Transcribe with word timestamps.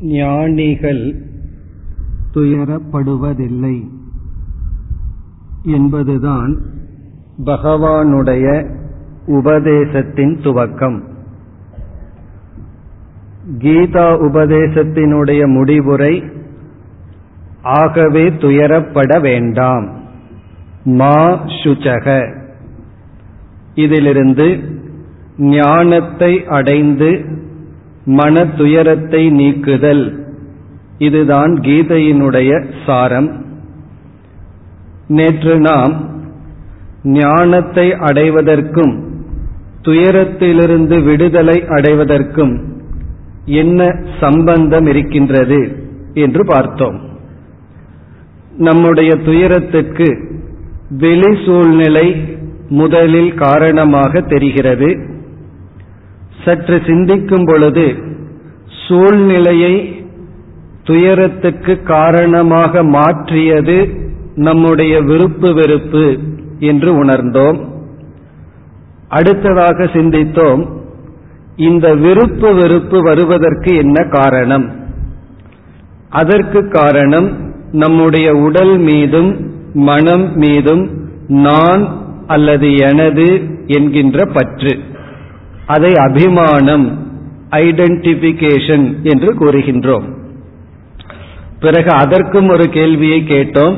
ஞானிகள் 0.00 1.14
துயரப்படுவதில்லை 2.34 3.88
என்பதுதான் 5.62 6.58
பகவானுடைய 7.44 8.76
உபதேசத்தின் 9.26 10.38
துவக்கம். 10.38 11.02
கீதா 13.58 14.06
உபதேசத்தினுடைய 14.22 15.46
முடிவுரை 15.46 16.22
ஆகவே 17.62 18.28
துயரப்பட 18.28 19.20
வேண்டாம் 19.20 20.00
மா 20.84 21.44
சுச்சக. 21.44 22.36
இதிலிருந்து 23.74 24.58
ஞானத்தை 25.38 26.46
அடைந்து 26.46 27.36
மன 28.08 28.46
துயரத்தை 28.46 29.30
நீக்குதல். 29.30 30.04
இதுதான் 30.98 31.52
கீதையினுடைய 31.60 32.64
சாரம். 32.86 33.28
நேற்று 35.08 35.60
நாம் 35.60 35.92
ஞானத்தை 37.02 37.92
அடைவதற்கும் 37.92 38.94
துயரத்திலிருந்து 39.82 41.02
விடுதலை 41.04 41.64
அடைவதற்கும் 41.68 42.54
என்ன 43.44 43.90
சம்பந்தம் 44.20 44.86
இருக்கின்றது 44.86 45.60
என்று 46.14 46.44
பார்த்தோம். 46.44 46.98
நம்முடைய 48.58 49.14
துயரத்திற்கு 49.14 50.08
வெளி 50.90 51.32
சூழ்நிலை 51.46 52.36
முதலில் 52.68 53.34
காரணமாக 53.34 54.20
தெரிகிறது. 54.20 54.90
சற்று 56.48 56.76
சிந்திக்கும் 56.86 57.44
பொழுது 57.44 57.86
சூழ்நிலையை 58.88 59.74
துயரத்துக்கு 60.84 61.82
காரணமாக 61.82 62.82
மாற்றியது 62.82 63.76
நம்முடைய 64.34 65.00
விருப்பு 65.00 65.54
வெறுப்பு 65.54 66.04
என்று 66.58 67.04
உணர்ந்தோம். 67.04 67.58
அடுத்ததாக 69.08 69.84
சிந்தித்தோம். 69.84 70.62
இந்த 71.56 71.94
விருப்பு 71.94 72.54
வெறுப்பு 72.54 73.02
வருவதற்கு 73.02 73.76
என்ன 73.76 74.04
காரணம்? 74.08 74.66
அதற்கு 76.10 76.68
காரணம் 76.68 77.28
நம்முடைய 77.72 78.28
உடல் 78.32 78.78
மீதும் 78.78 79.30
மனம் 79.74 80.26
மீதும் 80.36 80.84
நான் 81.28 81.84
அல்லது 82.26 82.68
எனது 82.76 83.26
என்கின்ற 83.66 84.24
பற்று. 84.32 84.78
அதை 85.68 85.92
அபிமானம் 85.94 86.86
ஐடென்டிபிகேஷன் 87.50 88.86
என்று 89.02 89.30
கூறுகின்றோம். 89.34 90.06
பிறகு 91.60 91.90
அதற்கும் 91.90 92.48
ஒரு 92.48 92.66
கேள்வியை 92.68 93.20
கேட்டோம். 93.28 93.76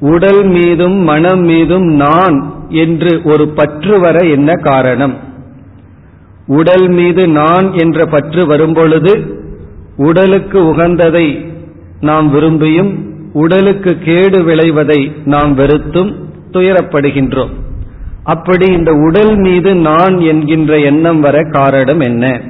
உடல் 0.00 0.42
மீதும் 0.46 0.96
மனம் 1.02 1.40
மீதும் 1.40 1.86
நான் 1.94 2.36
என்று 2.68 3.20
ஒரு 3.24 3.48
பற்று 3.48 4.00
வர 4.00 4.18
என்ன 4.28 4.54
காரணம்? 4.54 5.14
உடல் 6.46 6.88
மீது 6.88 7.28
நான் 7.28 7.72
என்ற 7.72 8.06
பற்று 8.06 8.46
வரும்பொழுது 8.46 9.12
உடலுக்கு 9.96 10.58
உகந்ததை 10.62 11.26
நாம் 12.00 12.26
விரும்பியும் 12.34 12.92
உடலுக்கு 13.32 13.98
கேடு 13.98 14.38
விளைவதை 14.42 15.00
நாம் 15.24 15.54
வெறுத்தும் 15.54 16.12
துயரப்படுகின்றோம். 16.52 17.54
அப்படி 18.26 18.66
இந்த 18.72 18.92
உடல் 18.92 19.34
மீது 19.36 19.74
நான் 19.74 20.16
என்கின்ற 20.20 20.78
எண்ணம் 20.78 21.20
வர 21.20 21.42
காரணம் 21.50 22.00
என்ன? 22.00 22.40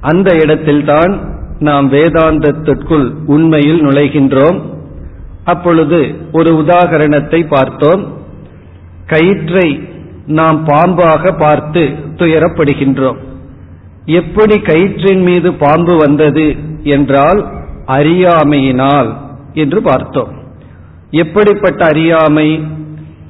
அந்த 0.00 0.36
இடத்தில்தான் 0.42 1.12
நாம் 1.58 1.92
வேதாந்தத்திற்குள் 1.92 3.06
உண்மையில் 3.26 3.82
நுழைகின்றோம். 3.82 4.58
அப்பொழுது 5.44 6.14
ஒரு 6.32 6.50
உதாகரணத்தை 6.52 7.40
பார்த்தோம். 7.48 8.02
கயிற்றை 9.06 9.68
நாம் 10.26 10.66
பாம்பாக 10.66 11.32
பார்த்து 11.38 11.82
துயரப்படுகின்றோம். 12.16 13.16
எப்படி 14.04 14.56
கயிற்றின் 14.58 15.22
மீது 15.22 15.54
பாம்பு 15.54 15.96
வந்தது 15.96 16.56
என்றால் 16.82 17.40
அறியாமையினால் 17.86 19.10
என்று 19.52 19.82
பார்த்தோம். 19.82 20.32
எப்படிப்பட்ட 21.10 21.84
அறியாமை? 21.84 22.48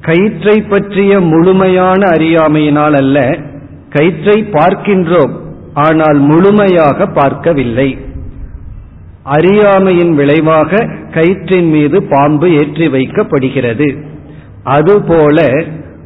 கயிற்றை 0.05 0.57
பற்றிய 0.61 1.19
முழுமையான 1.19 2.01
அறியாமையினால் 2.07 2.95
அல்ல 3.01 3.17
கயிற்றை 3.89 4.37
பார்க்கின்றோம் 4.51 5.33
ஆனால் 5.73 6.19
முழுமையாக 6.19 7.07
பார்க்கவில்லை. 7.07 7.87
அறியாமையின் 9.23 10.13
விளைவாக 10.15 10.81
கயிற்றின் 11.11 11.69
மீது 11.69 11.97
பாம்பு 12.03 12.47
ஏற்றி 12.51 12.87
வைக்கப்படுகிறது. 12.87 13.87
அதுபோல 14.63 15.47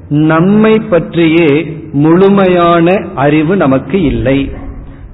நம்மை 0.10 0.74
பற்றியே 0.80 1.50
முழுமையான 1.92 2.88
அறிவு 3.16 3.54
நமக்கு 3.56 3.98
இல்லை. 4.02 4.40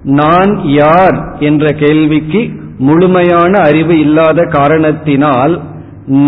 நான் 0.04 0.52
யார் 0.64 1.18
என்ற 1.40 1.66
கேள்விக்கு 1.84 2.42
முழுமையான 2.78 3.54
அறிவு 3.60 3.96
இல்லாத 4.00 4.40
காரணத்தினால் 4.52 5.54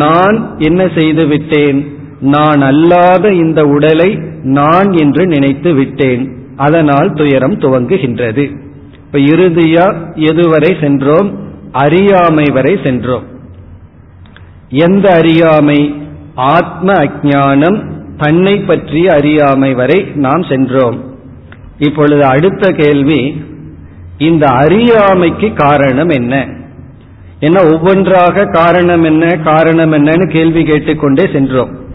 நான் 0.01 0.37
என்ன 0.59 0.81
செய்துவிட்டேன்? 0.95 1.79
நான் 2.19 2.61
அல்லாத 2.61 3.33
இந்த 3.33 3.67
உடலை 3.67 4.19
நான் 4.43 4.91
என்று 4.91 5.25
நினைத்து 5.25 5.73
விட்டேன். 5.73 6.35
அதனால் 6.55 7.13
துயரம் 7.13 7.59
துவங்குகின்றது. 7.59 8.57
இப்ப 8.93 9.19
இறுதியா 9.19 9.95
எதுவரை 10.15 10.81
சென்றோம்? 10.81 11.37
அறியாமை 11.71 12.45
வரை 12.53 12.79
சென்றோம். 12.83 13.23
எந்த 14.69 15.11
அறியாமை? 15.11 15.95
ஆத்ம 16.35 16.93
அஜானம் 16.93 17.91
தன்னை 18.17 18.59
பற்றிய 18.59 19.13
அறியாமை 19.13 19.73
வரை 19.73 20.07
நாம் 20.15 20.43
சென்றோம். 20.43 21.15
இப்பொழுது 21.77 22.23
அடுத்த 22.23 22.71
கேள்வி 22.71 23.45
இந்த 24.17 24.45
அறியாமைக்கு 24.45 25.53
காரணம் 25.53 26.09
என்ன? 26.09 26.47
என்ன 27.39 27.63
ஒவ்வொன்றாக 27.63 28.45
காரணம் 28.45 29.03
என்ன? 29.03 29.37
காரணம் 29.37 29.91
என்னன்னு 29.91 30.31
கேள்வி 30.31 30.63
கேட்டுக்கொண்டே 30.63 31.29
சென்றோம். 31.31 31.85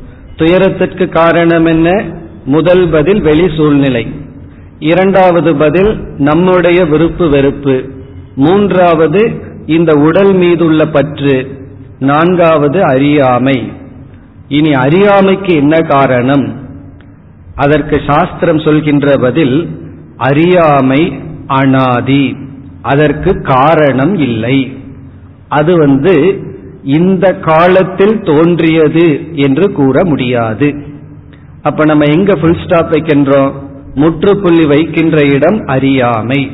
துயரத்திற்கு 0.43 1.09
காரணம் 1.09 1.65
என்ன? 1.65 2.05
முதல் 2.45 2.89
பதில் 2.89 3.21
வெளி 3.21 3.57
சூழ்நிலை. 3.57 4.07
இரண்டாவது 4.79 5.57
பதில் 5.57 6.01
நம்முடைய 6.19 6.85
விருப்பு 6.85 7.29
வெறுப்பு. 7.29 7.85
மூன்றாவது 8.35 9.31
இந்த 9.67 10.01
உடல் 10.01 10.35
மீதுள்ள 10.35 10.87
பற்று. 10.87 11.49
நான்காவது 11.99 12.83
அறியாமை. 12.83 13.73
இனி 14.49 14.73
அறியாமைக்கு 14.73 15.57
என்ன 15.57 15.81
காரணம்? 15.81 16.55
அதற்கு 17.55 18.01
சாஸ்திரம் 18.07 18.59
சொல்கின்ற 18.59 19.17
பதில் 19.17 19.69
அறியாமை 20.17 21.21
அனாதி. 21.47 22.37
அதற்கு 22.83 23.43
காரணம் 23.43 24.15
இல்லை. 24.15 24.77
அது 25.49 25.77
வந்து 25.77 26.39
இந்த 26.83 27.35
காலத்தில் 27.35 28.21
தோன்றியது 28.21 29.21
என்று 29.35 29.73
கூற 29.73 30.05
முடியாது. 30.05 30.75
அப்ப 31.63 31.85
நம்ம 31.85 32.05
எங்க 32.05 32.35
புல் 32.35 32.57
ஸ்டாப் 32.65 32.93
வைக்கின்றோம்? 32.93 33.53
முற்றுப்புள்ளி 33.95 34.65
வைக்கின்ற 34.65 35.25
இடம் 35.25 35.65
அறியாமை. 35.67 36.51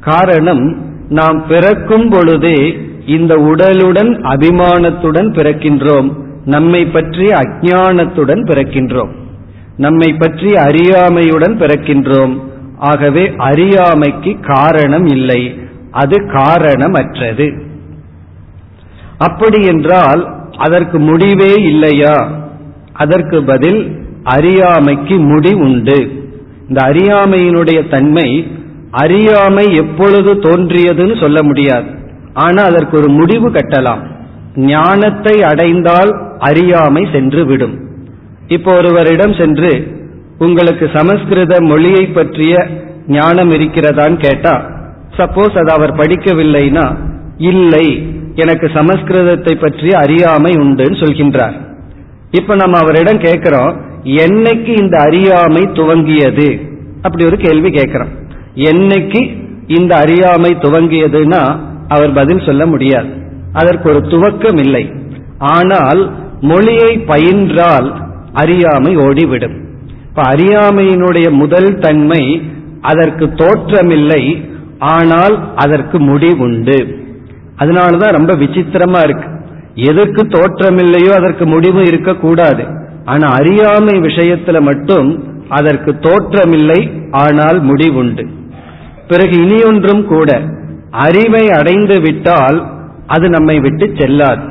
காரணம் 0.00 0.76
நாம் 1.08 1.46
பிறக்கும் 1.46 2.08
பொழுதே 2.08 2.78
இந்த 3.06 3.36
உடலுடன் 3.36 4.22
அபிமானத்துடன் 4.22 5.32
பிறக்கின்றோம். 5.32 6.12
நம்மை 6.44 6.86
பற்றி 6.86 7.26
அஜானத்துடன் 7.26 8.44
பிறக்கின்றோம். 8.44 9.10
நம்மை 9.76 10.12
பற்றி 10.12 10.46
அறியாமையுடன் 10.46 11.58
பிறக்கின்றோம். 11.58 12.40
ஆகவே 12.78 13.32
அறியாமைக்கு 13.36 14.36
காரணம் 14.40 15.06
இல்லை. 15.06 15.58
அது 15.90 16.16
காரணமற்றது. 16.20 17.69
அப்படி 19.26 19.58
என்றால் 19.72 20.22
அதற்கு 20.66 20.98
முடிவே 21.08 21.52
இல்லையா? 21.70 22.16
அதற்கு 23.02 23.38
பதில் 23.50 23.80
அறியாமைக்கு 24.34 25.16
முடி 25.30 25.52
உண்டு. 25.66 25.98
இந்த 26.68 26.80
அறியாமையினுடைய 26.90 27.80
தன்மை 27.88 28.28
அறியாமை 29.02 29.64
எப்பொழுது 29.82 30.30
தோன்றியதுன்னு 30.46 31.16
சொல்ல 31.20 31.38
முடியாது. 31.42 31.88
ஆனால் 32.44 32.68
அதற்கு 32.70 32.94
ஒரு 33.00 33.08
முடிவு 33.20 33.48
கட்டலாம். 33.50 34.02
ஞானத்தை 34.72 35.34
அடைந்தால் 35.50 36.10
அறியாமை 36.48 37.02
சென்று 37.12 37.42
விடும். 37.46 37.76
இப்போ 38.56 38.70
ஒருவரிடம் 38.78 39.34
சென்று 39.40 39.72
உங்களுக்கு 40.38 40.86
சமஸ்கிருத 40.94 41.54
மொழியை 41.70 42.04
பற்றிய 42.06 42.54
ஞானம் 43.16 43.50
இருக்கிறதான்னு 43.56 44.18
கேட்டா 44.26 44.54
சப்போஸ் 45.18 45.54
அது 45.62 45.70
அவர் 45.76 45.92
படிக்கவில்லைனா 46.00 46.86
இல்லை 47.50 47.86
எனக்கு 48.34 48.66
சமஸ்கிருதத்தை 48.66 49.60
பற்றி 49.60 49.90
அறியாமை 49.90 50.54
உண்டுன்னு 50.54 50.96
சொல்கின்றார். 51.00 51.52
இப்ப 52.30 52.54
நம்ம 52.54 52.78
அவரிடம் 52.78 53.18
கேட்கிறோம் 53.18 53.80
என்னைக்கு 54.04 54.80
இந்த 54.80 54.98
அறியாமை 54.98 55.62
துவங்கியது? 55.62 56.60
அப்படி 57.02 57.24
ஒரு 57.24 57.36
கேள்வி 57.36 57.70
கேட்கிறோம். 57.70 58.08
என்னைக்கு 58.54 59.48
இந்த 59.66 59.96
அறியாமை 59.96 60.54
துவங்கியதுன்னா 60.54 61.58
அவர் 61.88 62.12
பதில் 62.12 62.46
சொல்ல 62.46 62.66
முடியாது. 62.66 63.08
அதற்கு 63.52 63.88
ஒரு 63.88 63.98
துவக்கம் 63.98 64.58
இல்லை. 64.58 64.92
ஆனால் 65.38 66.12
மொழியை 66.40 66.98
பயின்றால் 66.98 68.08
அறியாமை 68.32 68.96
ஓடிவிடும். 68.96 69.64
இப்ப 70.08 70.22
அறியாமையினுடைய 70.22 71.30
முதல் 71.30 71.78
தன்மை 71.78 72.42
அதற்கு 72.80 73.26
தோற்றமில்லை 73.26 74.48
ஆனால் 74.78 75.52
அதற்கு 75.56 76.00
முடிவுண்டு. 76.00 76.99
அதனாலதான் 77.60 78.12
ரொம்ப 78.12 78.32
விசித்திரமா 78.34 79.04
இருக்கு. 79.04 79.28
எதற்கு 79.74 80.22
தோற்றமில்லையோ 80.24 81.12
அதற்கு 81.12 81.46
முடிவு 81.46 81.82
இருக்கக்கூடாது 81.82 82.64
ஆனா 83.04 83.28
அறியாமை 83.28 84.00
விஷயத்துல 84.00 84.60
மட்டும் 84.60 85.24
அதற்கு 85.48 85.92
தோற்றமில்லை 85.92 87.08
ஆனால் 87.10 87.62
முடிவுண்டு. 87.62 88.26
பிறகு 89.08 89.36
இனியொன்றும் 89.36 90.04
கூட. 90.04 90.40
அறிவை 90.90 91.50
அடைந்து 91.50 92.00
விட்டால் 92.00 92.70
அது 93.06 93.28
நம்மை 93.28 93.58
விட்டு 93.58 93.92
செல்லாது. 93.98 94.42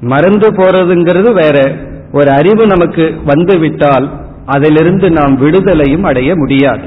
மறந்து 0.00 0.52
போறதுங்கிறது 0.52 1.32
வேற. 1.32 1.76
ஒரு 2.12 2.30
அறிவு 2.30 2.66
நமக்கு 2.66 3.14
வந்து 3.24 3.58
விட்டால் 3.58 4.10
அதிலிருந்து 4.46 5.10
நாம் 5.10 5.42
விடுதலையும் 5.42 6.02
அடைய 6.02 6.36
முடியாது. 6.36 6.86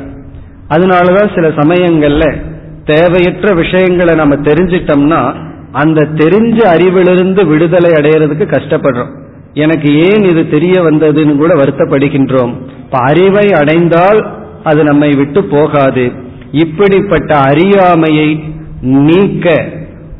அதனாலதான் 0.69 1.33
சில 1.35 1.47
சமயங்கள்ல 1.47 2.41
தேவையற்ற 2.85 3.53
விஷயங்களை 3.53 4.15
நம்ம 4.15 4.35
தெரிஞ்சிட்டோம்னா 4.35 5.49
அந்த 5.71 6.01
தெரிஞ்ச 6.01 6.57
அறிவிலிருந்து 6.75 7.47
விடுதலை 7.47 7.89
அடையிறதுக்கு 7.89 8.43
கஷ்டப்படுறோம். 8.43 9.19
எனக்கு 9.53 9.99
ஏன் 9.99 10.23
இது 10.23 10.49
தெரிய 10.49 10.81
வந்ததுன்னு 10.81 11.35
கூட 11.35 11.53
வருத்தப்படுகின்றோம். 11.53 12.53
இப்ப 12.79 12.97
அறிவை 12.97 13.47
அடைந்தால் 13.51 14.39
அது 14.63 14.83
நம்மை 14.83 15.15
விட்டு 15.15 15.43
போகாது. 15.43 16.11
இப்படிப்பட்ட 16.51 17.35
அறியாமையை 17.35 18.43
நீக்க 18.81 19.69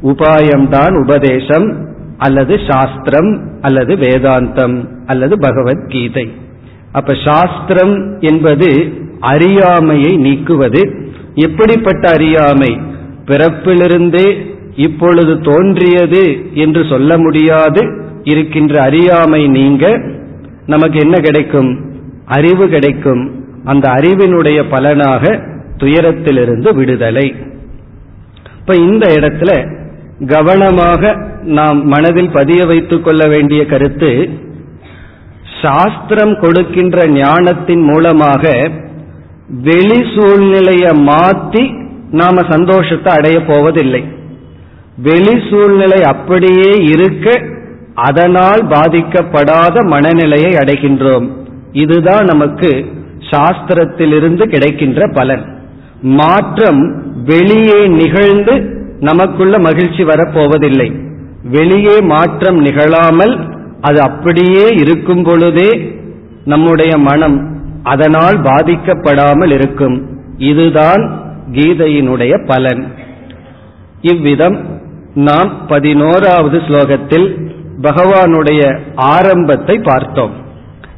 உபாயம்தான் 0.03 1.03
உபதேசம் 1.03 1.89
அல்லது 2.17 2.59
சாஸ்திரம் 2.67 3.49
அல்லது 3.61 3.95
வேதாந்தம் 3.95 4.85
அல்லது 5.05 5.39
பகவத்கீதை. 5.39 6.31
அப்ப 6.91 7.13
சாஸ்திரம் 7.25 8.19
என்பது 8.19 8.93
அறியாமையை 9.19 10.17
நீக்குவது. 10.17 11.09
எப்படிப்பட்ட 11.33 12.09
அறியாமை? 12.09 12.79
பிறப்பிலிருந்தே 13.25 14.50
இப்பொழுது 14.75 15.41
தோன்றியது 15.41 16.49
என்று 16.53 16.85
சொல்ல 16.89 17.17
முடியாது. 17.17 18.03
இருக்கின்ற 18.23 18.81
அறியாமை 18.81 19.47
நீங்க. 19.47 20.01
நமக்கு 20.65 20.99
என்ன 20.99 21.19
கிடைக்கும்? 21.19 21.91
அறிவு 22.25 22.67
கிடைக்கும். 22.67 23.45
அந்த 23.63 23.89
அறிவினுடைய 23.89 24.63
பலனாக 24.69 25.39
துயரத்திலிருந்து 25.77 26.75
விடுதலை. 26.75 27.35
இப்ப 28.59 28.75
இந்த 28.75 29.07
இடத்துல 29.07 29.79
கவனமாக 30.27 31.29
நாம் 31.41 31.85
மனதில் 31.85 32.29
பதிய 32.29 32.65
வைத்துக் 32.65 33.03
கொள்ள 33.03 33.27
வேண்டிய 33.27 33.65
கருத்து 33.65 34.29
சாஸ்திரம் 35.61 36.39
கொடுக்கின்ற 36.39 37.07
ஞானத்தின் 37.07 37.81
மூலமாக 37.81 38.71
வெளி 39.47 40.05
சூழ்நிலையை 40.15 40.93
மாற்றி 40.93 41.73
நாம 42.11 42.41
சந்தோஷத்தை 42.49 43.13
அடைய 43.13 43.45
போவதில்லை. 43.45 44.03
வெளி 45.05 45.35
சூழ்நிலை 45.49 45.99
அப்படியே 46.13 46.71
இருக்க 46.93 47.27
அதனால் 48.07 48.61
பாதிக்கப்படாத 48.73 49.75
மனநிலையை 49.85 50.51
அடைகின்றோம். 50.51 51.27
இதுதான் 51.83 52.25
நமக்கு 52.25 52.71
சாஸ்திரத்திலிருந்து 53.31 54.43
கிடைக்கின்ற 54.47 55.01
பலன். 55.13 55.43
மாற்றம் 56.19 56.81
வெளியே 57.23 57.81
நிகழ்ந்து 58.01 58.53
நமக்குள்ள 58.99 59.55
மகிழ்ச்சி 59.59 60.03
வரப்போவதில்லை. 60.03 60.89
வெளியே 61.55 61.95
மாற்றம் 62.13 62.59
நிகழாமல் 62.59 63.33
அது 63.81 63.99
அப்படியே 64.01 64.65
இருக்கும் 64.81 65.23
பொழுதே 65.23 65.71
நம்முடைய 66.45 66.93
மனம் 66.97 67.37
அதனால் 67.83 68.37
பாதிக்கப்படாமல் 68.41 69.53
இருக்கும். 69.57 69.95
இதுதான் 70.51 71.03
கீதையினுடைய 71.51 72.33
பலன். 72.47 72.83
இவ்விதம் 74.01 74.57
நாம் 75.13 75.67
பதினோராவது 75.67 76.57
ஸ்லோகத்தில் 76.57 77.49
பகவானுடைய 77.81 78.79
ஆரம்பத்தை 78.95 79.79
பார்த்தோம். 79.79 80.31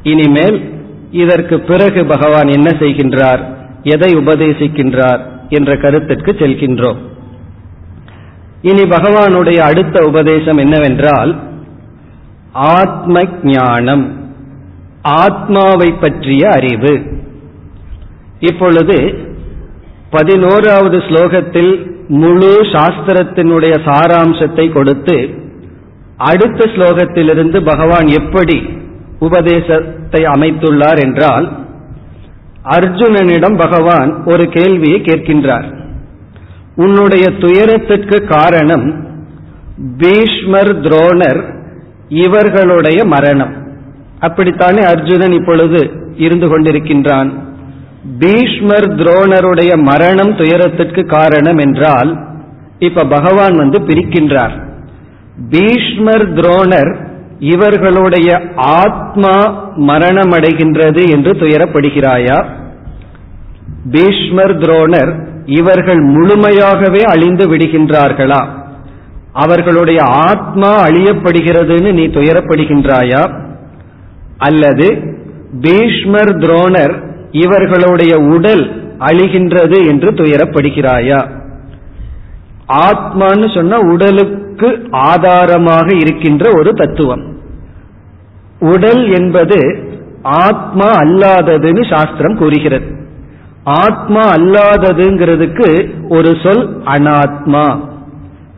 இனிமேல் 0.02 0.72
இதற்கு 1.10 1.60
பிறகு 1.60 2.04
பகவான் 2.04 2.48
என்ன 2.48 2.70
செய்கின்றார் 2.70 3.42
எதை 3.82 4.16
உபதேசிக்கின்றார் 4.16 5.20
என்ற 5.48 5.76
கருத்திற்கு 5.76 6.32
செல்கின்றோம். 6.32 6.96
இனி 8.62 8.82
பகவானுடைய 8.82 9.56
அடுத்த 9.56 10.06
உபதேசம் 10.06 10.56
என்னவென்றால் 10.56 11.36
ஆத்ம 12.52 13.24
ஞானம் 13.42 14.22
ஆத்மாவை 15.02 15.92
பற்றிய 15.92 16.50
அறிவு. 16.50 17.02
இப்பொழுது 18.40 19.26
பதினோராவது 20.10 20.98
ஸ்லோகத்தில் 20.98 21.93
முழு 22.08 22.52
சாஸ்திரத்தினுடைய 22.60 23.74
சாராம்சத்தை 23.84 24.72
கொடுத்து 24.72 25.28
அடுத்த 26.16 26.64
ஸ்லோகத்திலிருந்து 26.64 27.64
பகவான் 27.64 28.06
எப்படி 28.06 28.66
உபதேசத்தை 29.18 30.22
அமைத்துள்ளார் 30.22 31.02
என்றால் 31.02 31.52
அர்ஜுனனிடம் 32.64 33.56
பகவான் 33.56 34.22
ஒரு 34.24 34.48
கேள்வியை 34.48 35.00
கேட்கின்றார். 35.00 35.66
உன்னுடைய 36.76 37.30
துயரத்திற்கு 37.30 38.24
காரணம் 38.24 39.14
பீஷ்மர் 39.96 40.80
துரோணர் 40.80 41.42
இவர்களுடைய 42.08 43.04
மரணம். 43.04 43.54
அப்படித்தானே 44.20 44.82
அர்ஜுனன் 44.82 45.32
இப்பொழுது 45.32 45.90
இருந்து 46.16 46.46
கொண்டிருக்கின்றான்? 46.46 47.53
பீஷ்மர் 48.18 48.94
துரோணருடைய 48.94 49.82
மரணம் 49.82 50.36
துயரத்திற்கு 50.36 51.06
காரணம் 51.06 51.58
என்றால் 51.58 52.18
இப்ப 52.78 53.04
பகவான் 53.04 53.56
வந்து 53.56 53.80
பிரிக்கின்றார். 53.80 54.62
பீஷ்மர் 55.50 56.34
துரோணர் 56.34 57.06
இவர்களுடைய 57.38 58.42
ஆத்மா 58.56 59.64
மரணமடைகின்றது 59.76 61.10
என்று 61.10 61.32
துயரப்படுகிறாயா? 61.32 62.44
பீஷ்மர் 63.90 64.58
துரோணர் 64.58 65.26
இவர்கள் 65.44 66.02
முழுமையாகவே 66.04 67.02
அழிந்து 67.02 67.56
விடுகின்றார்களா? 67.56 68.44
அவர்களுடைய 69.32 70.02
ஆத்மா 70.02 70.86
அழியப்படுகிறதுன்னு 70.86 71.92
நீ 71.92 72.06
துயரப்படுகின்றாயா? 72.06 73.42
அல்லது 74.38 75.16
பீஷ்மர் 75.60 76.36
துரோணர் 76.36 77.12
இவர்களுடைய 77.34 78.16
உடல் 78.16 78.64
அழிகின்றது 78.98 79.86
என்று 79.86 80.10
துயரப்படுகிறாயா? 80.12 81.20
ஆத்மான்னு 82.68 83.54
சொன்னா 83.54 83.78
உடலுக்கு 83.78 84.88
ஆதாரமாக 84.90 85.94
இருக்கின்ற 85.94 86.50
ஒரு 86.56 86.72
தத்துவம். 86.72 87.38
உடல் 88.58 89.08
என்பது 89.08 89.58
ஆத்மா 90.22 90.90
அல்லாததுன்னு 90.90 91.90
சாஸ்திரம் 91.90 92.36
கூறுகிறது. 92.36 93.08
ஆத்மா 93.64 94.22
அல்லாததுங்கிறதுக்கு 94.34 95.68
ஒரு 96.08 96.36
சொல் 96.42 96.82
அனாத்மா. 96.82 97.80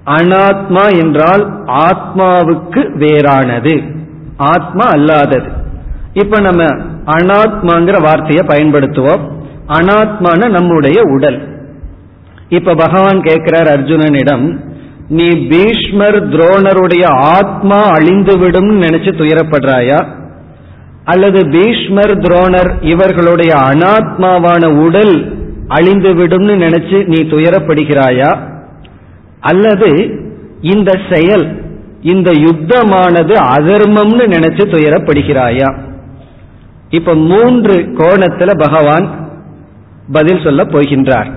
அனாத்மா 0.07 0.99
என்றால் 0.99 1.65
ஆத்மாவுக்கு 1.65 2.83
வேறானது. 2.99 3.97
ஆத்மா 4.37 4.91
அல்லாதது. 4.91 5.49
இப்ப 6.13 6.41
நம்ம 6.41 6.65
அனாத்மாங்கிற 7.07 8.03
வார்த்தையை 8.03 8.47
பயன்படுத்துவோம். 8.47 9.21
அனாத்மான 9.69 10.49
நம்முடைய 10.49 11.03
உடல். 11.03 11.55
இப்ப 12.49 12.75
பகவான் 12.75 13.23
கேட்கிறார் 13.23 13.81
அர்ஜுனனிடம் 13.81 14.65
நீ 15.09 15.29
பீஷ்மர் 15.29 16.29
துரோணருடைய 16.29 17.05
ஆத்மா 17.07 17.91
அழிந்துவிடும் 17.91 18.83
நினைச்சு 18.83 19.11
துயரப்படுறாயா? 19.13 20.05
அல்லது 21.05 21.49
பீஷ்மர் 21.49 22.19
துரோணர் 22.19 22.71
இவர்களுடைய 22.81 23.55
அனாத்மாவான 23.55 24.65
உடல் 24.67 25.39
அழிந்துவிடும்னு 25.69 26.55
நினைச்சு 26.65 27.07
நீ 27.07 27.19
துயரப்படுகிறாயா? 27.19 28.37
அல்லது 29.41 30.11
இந்த 30.61 30.99
செயல் 31.11 31.63
இந்த 32.03 32.31
யுத்தமானது 32.31 33.35
அதர்மம்னு 33.57 34.27
நினைச்சு 34.27 34.65
துயரப்படுகிறாயா? 34.75 35.77
இப்ப 36.97 37.15
மூன்று 37.15 37.75
கோணத்துல 37.75 38.59
பகவான் 38.59 39.29
பதில் 40.13 40.41
சொல்ல 40.45 40.65
போகின்றார். 40.65 41.31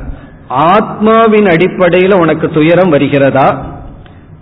ஆத்மாவின் 0.48 1.50
அடிப்படையில் 1.50 2.14
உனக்கு 2.14 2.50
துயரம் 2.50 2.90
வருகிறதா? 2.90 3.66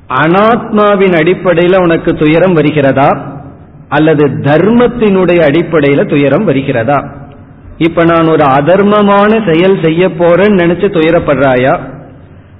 அனாத்மாவின் 0.09 1.15
அடிப்படையில் 1.15 1.79
உனக்கு 1.79 2.13
துயரம் 2.13 2.53
வருகிறதா? 2.53 3.35
அல்லது 3.89 4.25
தர்மத்தினுடைய 4.25 5.43
அடிப்படையில் 5.43 6.05
துயரம் 6.05 6.45
வருகிறதா? 6.45 7.13
இப்ப 7.77 8.03
நான் 8.03 8.27
ஒரு 8.27 8.45
அதர்மமான 8.45 9.51
செயல் 9.51 9.83
செய்ய 9.83 10.07
போறேன்னு 10.07 10.61
நினைச்சு 10.63 10.87
துயரப்படுறாயா? 10.97 11.79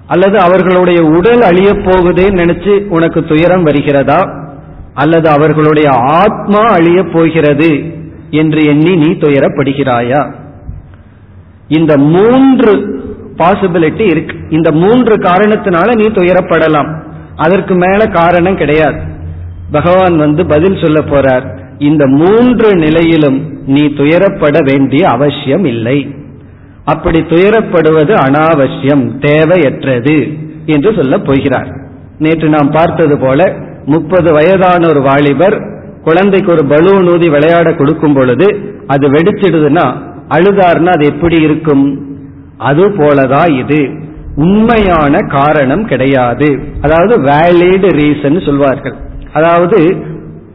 அல்லது 0.08 0.40
அவர்களுடைய 0.40 1.04
உடல் 1.04 1.42
அழியப் 1.42 1.82
போகுதேன்னு 1.86 2.40
நினைச்சு 2.44 2.86
உனக்கு 2.88 3.24
துயரம் 3.24 3.64
வருகிறதா? 3.64 4.30
அல்லது 4.94 5.30
அவர்களுடைய 5.30 5.90
ஆத்மா 5.90 6.60
அழியப் 6.60 7.14
போகிறது? 7.14 7.96
என்று 8.30 8.66
எண்ணி 8.66 8.96
நீ 8.96 9.06
துயரப்படுகிறாயா? 9.06 10.34
இந்த 11.68 11.98
மூன்று 11.98 13.02
பாசிபிலிட்டி 13.38 14.00
இருக்கு. 14.00 14.38
இந்த 14.50 14.72
மூன்று 14.72 15.16
காரணத்தினால 15.16 15.96
நீ 15.96 16.06
துயரப்படலாம். 16.06 17.02
அதற்கு 17.36 17.76
மேல 17.76 18.06
காரணம் 18.06 18.58
கிடையாது. 18.58 19.00
பகவான் 19.72 20.18
வந்து 20.18 20.46
பதில் 20.46 20.84
சொல்ல 20.84 21.00
போறார். 21.00 21.58
இந்த 21.78 22.08
மூன்று 22.08 22.76
நிலையிலும் 22.76 23.58
நீ 23.66 23.82
துயரப்பட 23.82 24.64
வேண்டிய 24.64 25.10
அவசியம் 25.10 25.66
இல்லை. 25.66 26.16
அப்படி 26.86 27.20
துயரப்படுவது 27.20 28.14
அனாவசியம் 28.14 29.10
தேவையற்றது 29.20 30.38
என்று 30.66 30.94
சொல்ல 30.94 31.18
போகிறார். 31.18 31.70
நேற்று 32.18 32.50
நாம் 32.50 32.72
பார்த்தது 32.72 33.18
போல 33.18 33.56
முப்பது 33.86 34.34
வயதான 34.34 34.90
ஒரு 34.90 35.02
வாலிபர் 35.02 35.77
குழந்தைக்கு 36.08 36.52
ஒரு 36.52 36.66
பலூன் 36.66 37.08
ஊதி 37.08 37.30
விளையாட 37.30 37.74
கொடுக்கும் 37.74 38.14
பொழுது 38.14 38.76
அது 38.88 39.12
வெடிச்சிடுதுன்னா 39.12 39.86
அழுதாருன்னா 40.30 40.86
அது 40.86 41.06
எப்படி 41.06 41.38
இருக்கும்? 41.42 42.16
அது 42.58 42.90
போலதான் 42.90 43.50
இது. 43.60 43.90
உண்மையான 44.36 45.18
காரணம் 45.28 45.86
கிடையாது. 45.86 46.60
அதாவது 46.82 47.22
வேலிடு 47.22 47.88
ரீசன் 47.88 48.46
சொல்வார்கள். 48.46 48.94
அதாவது 49.34 49.96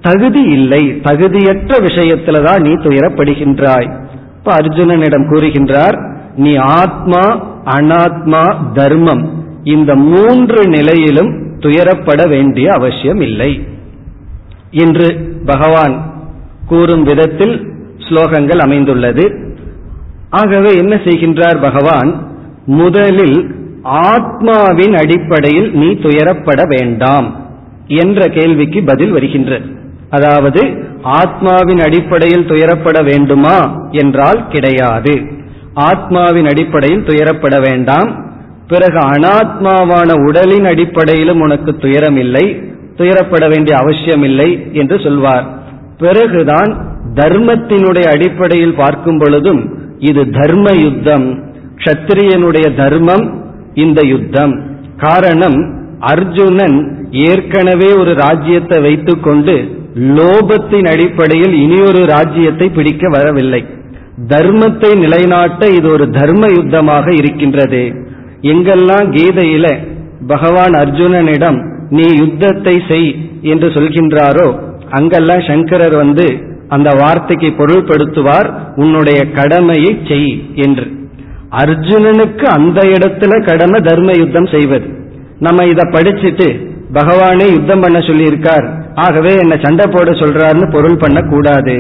தகுதி 0.01 0.43
இல்லை. 0.43 1.01
தகுதியற்ற 1.05 1.73
விஷயத்துலதான் 1.89 2.61
நீ 2.61 2.71
துயரப்படுகின்றாய். 2.71 3.91
இப்ப 4.39 4.55
அர்ஜுனனிடம் 4.57 5.29
கூறுகின்றார் 5.31 5.97
நீ 6.37 6.55
ஆத்மா 6.55 7.25
அனாத்மா 7.65 8.55
தர்மம் 8.73 9.45
இந்த 9.65 9.95
மூன்று 9.95 10.67
நிலையிலும் 10.67 11.57
துயரப்பட 11.59 12.29
வேண்டிய 12.29 12.73
அவசியம் 12.73 13.21
இல்லை. 13.21 13.67
என்று 14.71 15.32
பகவான் 15.47 16.13
கூறும் 16.67 17.03
விதத்தில் 17.03 17.67
ஸ்லோகங்கள் 17.99 18.59
அமைந்துள்ளது. 18.59 19.55
ஆகவே 20.31 20.77
என்ன 20.77 20.95
செய்கின்றார் 20.95 21.61
பகவான்? 21.61 22.27
முதலில் 22.67 23.55
ஆத்மாவின் 23.83 24.95
அடிப்படையில் 24.95 25.73
நீ 25.73 25.87
துயரப்பட 25.87 26.67
வேண்டாம் 26.67 27.37
என்ற 27.87 28.29
கேள்விக்கு 28.29 28.83
பதில் 28.85 29.11
வருகின்றது. 29.11 29.65
அதாவது 30.11 30.63
ஆத்மாவின் 31.03 31.81
அடிப்படையில் 31.81 32.47
துயரப்பட 32.47 33.05
வேண்டுமா 33.05 33.89
என்றால் 33.91 34.49
கிடையாது. 34.49 35.21
ஆத்மாவின் 35.75 36.47
அடிப்படையில் 36.47 37.05
துயரப்பட 37.05 37.61
வேண்டாம். 37.61 38.31
பிறகு 38.69 38.99
அனாத்மாவான 38.99 40.27
உடலின் 40.27 40.65
அடிப்படையிலும் 40.65 41.41
உனக்கு 41.41 41.77
துயரம் 41.77 42.17
இல்லை 42.17 42.72
துயரப்பட 42.97 43.49
வேண்டிய 43.49 43.77
அவசியம் 43.77 44.23
இல்லை 44.23 44.51
என்று 44.73 45.01
சொல்வார். 45.01 45.47
பிறகுதான் 45.99 46.71
தர்மத்தினுடைய 47.15 48.07
அடிப்படையில் 48.07 48.75
பார்க்கும் 48.75 49.19
பொழுதும் 49.19 49.63
இது 49.99 50.31
தர்ம 50.31 50.73
யுத்தம். 50.73 51.27
க்ஷத்திரியனுடைய 51.77 52.67
தர்மம் 52.77 53.25
இந்த 53.75 54.01
யுத்தம். 54.07 54.55
காரணம் 54.97 55.59
அர்ஜுனன் 55.99 56.79
ஏற்கனவே 57.11 57.89
ஒரு 57.93 58.15
ராஜ்யத்தை 58.15 58.81
வைத்துக்கொண்டு 58.81 59.55
லோபத்தின் 60.17 60.89
அடிப்படையில் 60.93 61.55
இனியொரு 61.55 62.03
ராஜ்யத்தை 62.07 62.69
பிடிக்க 62.69 63.09
வரவில்லை. 63.09 63.63
தர்மத்தை 64.29 64.91
நிலைநாட்ட 64.97 65.69
இது 65.69 65.89
ஒரு 65.93 66.11
தர்ம 66.11 66.47
யுத்தமாக 66.47 67.07
இருக்கின்றது. 67.13 67.83
எங்கெல்லாம் 68.43 69.09
கீதையில 69.17 69.67
பகவான் 70.27 70.73
அர்ஜுனனிடம் 70.73 71.59
நீ 71.97 72.07
யுத்தத்தை 72.23 72.75
செய் 72.89 73.11
என்று 73.53 73.69
சொல்கின்றாரோ 73.69 74.49
அங்கெல்லாம் 74.91 75.47
சங்கரர் 75.51 75.97
வந்து 75.97 76.27
அந்த 76.69 76.91
வார்த்தைக்கு 77.01 77.49
பொருள்படுத்துவார் 77.59 78.49
உன்னுடைய 78.75 79.21
கடமையை 79.31 79.93
செய் 80.09 80.33
என்று. 80.67 80.87
அர்ஜுனனுக்கு 81.63 82.47
அந்த 82.59 82.81
இடத்துல 82.97 83.33
கடமை 83.45 83.81
தர்ம 83.81 84.13
யுத்தம் 84.13 84.47
செய்வது. 84.47 84.87
நம்ம 85.39 85.65
இதை 85.65 85.85
படிச்சுட்டு 85.91 86.47
பகவானே 86.93 87.47
யுத்தம் 87.53 87.81
பண்ண 87.81 87.99
சொல்லியிருக்கார். 87.99 88.67
ஆகவே 88.95 89.33
என்ன 89.35 89.55
சண்டை 89.63 89.87
போட 89.87 90.11
சொல்றாருன்னு 90.13 90.69
பொருள் 90.73 90.97
பண்ணக்கூடாது. 90.97 91.77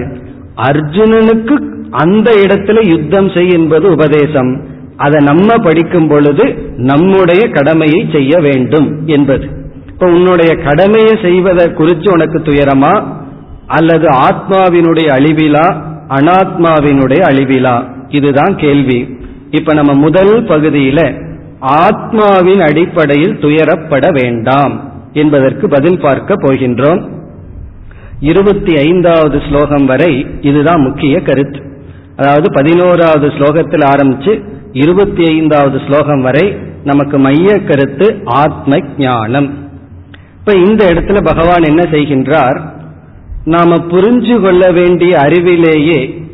அர்ஜுனனுக்கு 0.68 1.56
அந்த 1.90 2.28
இடத்துல 2.44 2.78
யுத்தம் 2.88 3.30
செய் 3.30 3.50
என்பது 3.50 3.86
உபதேசம். 3.92 4.52
அதை 4.96 5.18
நம்ம 5.24 5.56
படிக்கும் 5.56 6.08
பொழுது 6.08 6.44
நம்முடைய 6.90 7.42
கடமையை 7.48 8.00
செய்ய 8.12 8.34
வேண்டும் 8.38 8.88
என்பது. 9.06 9.46
இப்ப 10.02 10.14
உன்னுடைய 10.14 10.56
கடமையை 10.56 11.18
செய்வதை 11.22 11.72
குறித்து 11.72 12.12
உனக்கு 12.12 12.38
துயரமா? 12.38 13.04
அல்லது 13.66 14.08
ஆத்மாவினுடைய 14.10 15.08
அழிவிலா 15.16 15.76
அனாத்மாவினுடைய 16.08 17.20
அழிவிலா? 17.20 17.90
இதுதான் 18.08 18.56
கேள்வி. 18.56 19.16
இப்ப 19.50 19.74
நம்ம 19.74 19.92
முதல் 19.92 20.42
பகுதியில 20.42 21.20
ஆத்மாவின் 21.60 22.60
அடிப்படையில் 22.60 23.36
துயரப்பட 23.36 24.12
வேண்டாம் 24.12 24.92
என்பதற்கு 25.12 25.68
பதில் 25.68 26.00
பார்க்க 26.00 26.34
போகின்றோம். 26.34 27.08
இருபத்தி 28.20 28.76
ஐந்தாவது 28.76 29.42
ஸ்லோகம் 29.48 29.84
வரை 29.84 30.26
இதுதான் 30.40 30.80
முக்கிய 30.80 31.22
கருத்து. 31.22 31.62
அதாவது 32.16 32.48
பதினோராவது 32.52 33.28
ஸ்லோகத்தில் 33.28 33.88
ஆரம்பிச்சு 33.94 34.42
இருபத்தி 34.72 35.24
ஐந்தாவது 35.24 35.80
ஸ்லோகம் 35.86 36.22
வரை 36.22 36.56
நமக்கு 36.84 37.18
மைய 37.18 37.60
கருத்து 37.60 38.20
ஆத்ம 38.24 38.78
ஞானம். 38.98 39.61
இப்ப 40.44 40.54
இந்த 40.58 40.84
இடத்துல 40.84 41.24
பகவான் 41.24 41.62
என்ன 41.62 41.82
செய்கின்றார்? 41.82 42.60
நாம 43.44 43.76
புரிஞ்சு 43.76 44.40
கொள்ள 44.40 44.70
வேண்டிய 44.70 45.16
அறிவிலேயே 45.18 46.24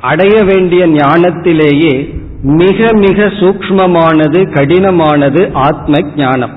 அடைய 0.00 0.44
வேண்டிய 0.44 0.86
ஞானத்திலேயே 0.86 2.08
மிக 2.42 2.88
மிக 2.92 3.24
சூக்மமானது 3.24 4.40
கடினமானது 4.54 5.52
ஆத்ம 5.52 6.00
ஞானம் 6.16 6.52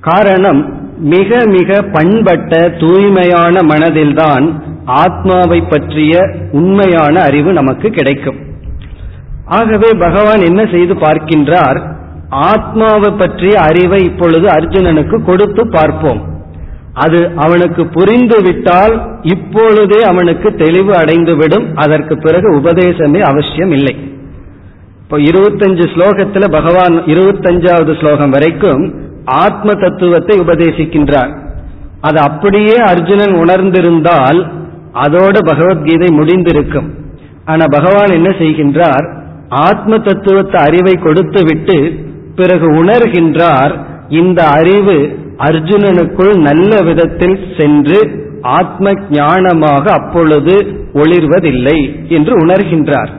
காரணம் 0.00 0.78
மிக 0.98 1.40
மிக 1.46 1.82
பண்பட்ட 1.82 2.68
தூய்மையான 2.68 3.60
மனதில்தான் 3.60 4.62
ஆத்மாவை 4.84 5.60
பற்றிய 5.60 6.30
உண்மையான 6.52 7.20
அறிவு 7.20 7.52
நமக்கு 7.52 7.90
கிடைக்கும். 7.90 8.36
ஆகவே 9.44 9.90
பகவான் 9.98 10.40
என்ன 10.40 10.66
செய்து 10.66 10.94
பார்க்கின்றார்? 10.94 11.99
ஆத்மாவை 12.30 13.10
பற்றிய 13.10 13.60
அறிவை 13.60 14.04
இப்பொழுது 14.04 14.48
அர்ஜுனனுக்கு 14.48 15.24
கொடுத்து 15.24 15.68
பார்ப்போம். 15.68 16.20
அது 16.94 17.30
அவனுக்கு 17.36 17.86
புரிந்து 17.86 18.42
விட்டால் 18.42 18.94
இப்பொழுதே 19.22 20.00
அவனுக்கு 20.02 20.54
தெளிவு 20.54 20.92
அடைந்துவிடும். 20.92 21.74
அதற்கு 21.74 22.18
பிறகு 22.18 22.60
உபதேசமே 22.60 23.20
அவசியம் 23.20 23.70
இல்லை. 23.70 23.94
இப்போ 25.02 25.18
இருபத்தஞ்சு 25.18 25.84
ஸ்லோகத்துல 25.94 26.48
பகவான் 26.50 26.96
இருபத்தஞ்சாவது 27.06 28.00
ஸ்லோகம் 28.00 28.30
வரைக்கும் 28.30 28.82
ஆத்ம 29.24 29.72
தத்துவத்தை 29.72 30.38
உபதேசிக்கின்றார். 30.38 31.32
அது 32.00 32.18
அப்படியே 32.20 32.76
அர்ஜுனன் 32.76 33.34
உணர்ந்திருந்தால் 33.34 34.38
அதோட 34.94 35.38
பகவத்கீதை 35.46 36.08
முடிந்திருக்கும். 36.18 36.90
ஆனா 37.44 37.64
பகவான் 37.64 38.10
என்ன 38.10 38.28
செய்கின்றார்? 38.28 39.06
ஆத்ம 39.48 39.98
தத்துவத்தை 39.98 40.60
அறிவை 40.60 40.94
கொடுத்து 40.98 41.44
விட்டு 41.44 42.08
பிறகு 42.40 42.66
உணர்கின்றார் 42.82 43.72
இந்த 44.20 44.40
அறிவு 44.58 44.96
அர்ஜுனனுக்குள் 45.48 46.34
நல்ல 46.48 46.72
விதத்தில் 46.88 47.38
சென்று 47.58 47.98
ஆத்ம 48.58 48.92
ஞானமாக 49.18 49.84
அப்பொழுது 49.98 50.54
ஒளிர்வதில்லை 50.94 51.78
என்று 52.08 52.32
உணர்கின்றார். 52.44 53.10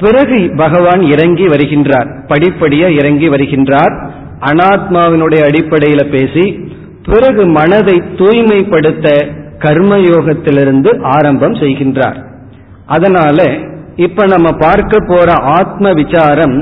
பிறகு 0.00 0.38
பகவான் 0.56 1.02
இறங்கி 1.14 1.46
வருகின்றார் 1.48 2.08
படிப்படியாக 2.28 2.98
இறங்கி 3.00 3.28
வருகின்றார். 3.28 3.94
அனாத்மாவினுடைய 4.50 5.40
அடிப்படையில 5.48 6.02
பேசி 6.14 6.44
பிறகு 7.08 7.42
மனதை 7.58 7.96
தூய்மைப்படுத்த 8.18 9.08
கர்மயோகத்திலிருந்து 9.64 10.90
ஆரம்பம் 11.16 11.56
செய்கின்றார். 11.62 12.18
அதனால 12.86 13.38
இப்ப 14.06 14.26
நம்ம 14.26 14.48
பார்க்க 14.58 14.96
போற 15.08 15.28
ஆத்ம 15.58 15.92
விசாரம் 15.92 16.56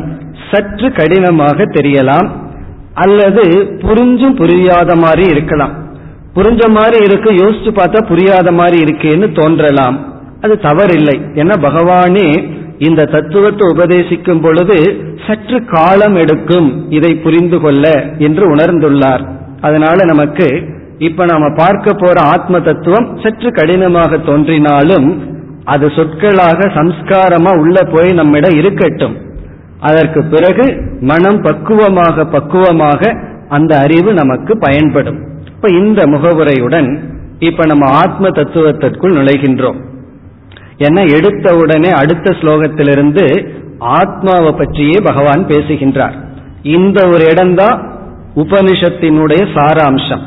சற்று 0.50 0.88
கடினமாக 0.93 1.65
தெரியலாம் 1.76 2.29
அல்லது 2.95 3.45
புரிஞ்சும் 3.87 4.37
புரியாத 4.37 4.91
மாதிரி 4.97 5.25
இருக்கலாம். 5.35 5.75
புரிஞ்ச 6.37 6.62
மாதிரி 6.71 6.99
இருக்கு 7.05 7.31
யோசிச்சு 7.33 7.71
பார்த்தா 7.79 8.00
புரியாத 8.09 8.49
மாதிரி 8.53 8.79
இருக்கேன்னு 8.85 9.29
தோன்றலாம். 9.41 9.97
அது 10.41 10.55
தவறில்லை. 10.62 11.17
ஏன்னா 11.41 11.55
பகவானே 11.67 12.29
இந்த 12.79 13.05
தத்துவத்தை 13.05 13.67
உபதேசிக்கும் 13.75 14.43
பொழுது 14.43 14.76
சற்று 15.26 15.59
காலம் 15.65 16.15
எடுக்கும் 16.15 16.69
இதை 16.88 17.12
புரிந்து 17.17 17.61
கொள்ள 17.61 17.85
என்று 18.19 18.45
உணர்ந்துள்ளார். 18.55 19.23
அதனால 19.61 19.99
நமக்கு 20.05 20.49
இப்ப 20.99 21.25
நாம 21.25 21.47
பார்க்க 21.57 21.95
போற 21.95 22.17
ஆத்ம 22.35 22.61
தத்துவம் 22.61 23.09
சற்று 23.23 23.50
கடினமாக 23.53 24.19
தோன்றினாலும் 24.19 25.09
அது 25.65 25.87
சொற்களாக 25.97 26.69
சம்ஸ்காரமா 26.75 27.53
உள்ள 27.62 27.76
போய் 27.95 28.11
நம்மிடம் 28.12 28.57
இருக்கட்டும். 28.57 29.17
அதற்கு 29.80 30.25
பிறகு 30.25 30.83
மனம் 31.00 31.42
பக்குவமாக 31.42 32.25
பக்குவமாக 32.25 33.21
அந்த 33.49 33.78
அறிவு 33.78 34.14
நமக்கு 34.14 34.59
பயன்படும். 34.59 35.18
இப்ப 35.47 35.68
இந்த 35.68 36.02
முகவுரையுடன் 36.02 36.99
இப்ப 37.38 37.66
நம்ம 37.66 37.87
ஆத்ம 37.87 38.28
தத்துவத்திற்குள் 38.28 39.16
நுழைகின்றோம். 39.16 39.80
ஏன்னா 40.78 41.16
எடுத்த 41.16 41.56
உடனே 41.56 41.90
அடுத்த 41.90 42.30
ஸ்லோகத்திலிருந்து 42.30 43.49
ஆத்மாவை 43.78 44.52
பற்றியே 44.52 45.00
பகவான் 45.04 45.47
பேசுகின்றார். 45.47 46.14
இந்த 46.62 47.09
ஒரு 47.09 47.25
இடம்தான் 47.30 47.95
உபனிஷத்தினுடைய 48.37 49.47
சாராம்சம். 49.54 50.23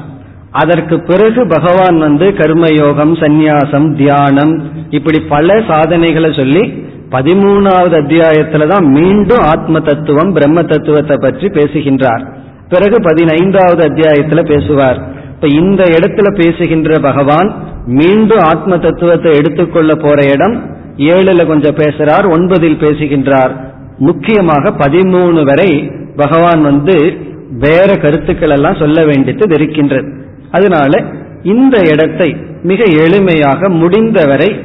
அதற்கு 0.51 1.01
பிறகு 1.01 1.47
பகவான் 1.47 1.97
வந்து 1.97 2.31
கர்மயோகம் 2.31 3.13
சந்நியாசம் 3.19 3.95
தியானம் 3.95 4.71
இப்படி 4.89 5.19
பல 5.19 5.61
சாதனைகளை 5.67 6.33
சொல்லி 6.33 6.87
பதிமூணாவது 7.11 7.95
அத்தியாயத்துல 8.01 8.67
தான் 8.67 8.85
மீண்டும் 8.85 9.39
ஆத்ம 9.39 9.79
தத்துவம் 9.79 10.33
பிரம்ம 10.33 10.63
தத்துவத்தை 10.63 11.17
பற்றி 11.19 11.49
பேசுகின்றார். 11.49 12.33
பிறகு 12.69 13.01
பதினைந்தாவது 13.01 13.87
அத்தியாயத்துல 13.87 14.43
பேசுவார். 14.43 15.07
இப்ப 15.29 15.47
இந்த 15.47 15.83
இடத்துல 15.83 16.35
பேசுகின்ற 16.35 16.99
பகவான் 16.99 17.53
மீண்டும் 17.85 18.39
ஆத்ம 18.39 18.77
தத்துவத்தை 18.77 19.33
எடுத்துக்கொள்ள 19.33 19.95
போற 19.95 20.25
இடம் 20.25 20.77
ஏழுல 20.97 21.47
கொஞ்சம் 21.47 21.75
பேசுறார் 21.75 22.25
ஒன்பதில் 22.35 22.81
பேசுகின்றார். 22.85 23.75
முக்கியமாக 23.97 24.69
பதிமூணு 24.69 25.45
வரை 25.45 25.91
பகவான் 26.15 26.61
வந்து 26.61 27.17
வேற 27.51 27.95
கருத்துக்கள் 27.95 28.49
எல்லாம் 28.49 28.75
சொல்ல 28.75 29.05
வேண்டியது 29.05 29.55
இருக்கின்றது. 29.55 30.18
அதனால 30.51 31.03
இந்த 31.43 31.77
இடத்தை 31.91 32.35
மிக 32.63 32.83
எளிமையாக 32.83 33.69
முடிந்தவரை 33.69 34.63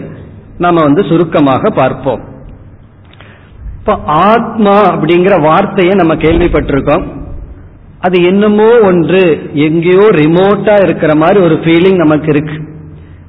நம்ம 0.59 0.83
வந்து 0.83 1.05
சுருக்கமாக 1.05 1.71
பார்ப்போம். 1.71 2.23
இப்ப 3.79 3.99
ஆத்மா 4.05 4.97
அப்படிங்கிற 4.97 5.41
வார்த்தையை 5.41 5.95
நம்ம 5.95 6.15
கேள்விப்பட்டிருக்கோம். 6.15 7.05
அது 8.01 8.23
என்னமோ 8.25 8.79
ஒன்று 8.83 9.51
எங்கேயோ 9.53 10.07
ரிமோட்டா 10.11 10.83
இருக்கிற 10.83 11.15
மாதிரி 11.15 11.45
ஒரு 11.45 11.55
ஃபீலிங் 11.55 11.97
நமக்கு 11.97 12.29
இருக்கு. 12.29 12.57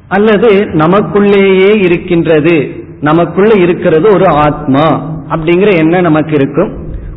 அல்லது 0.07 0.49
நமக்குள்ளேயே 0.57 1.83
இருக்கின்றது 1.83 2.83
நமக்குள்ள 3.01 3.53
இருக்கிறது 3.55 4.09
ஒரு 4.13 4.27
ஆத்மா 4.27 4.85
அப்படிங்கிற 5.29 5.77
எண்ணம் 5.77 6.01
நமக்கு 6.01 6.33
இருக்கும். 6.35 6.71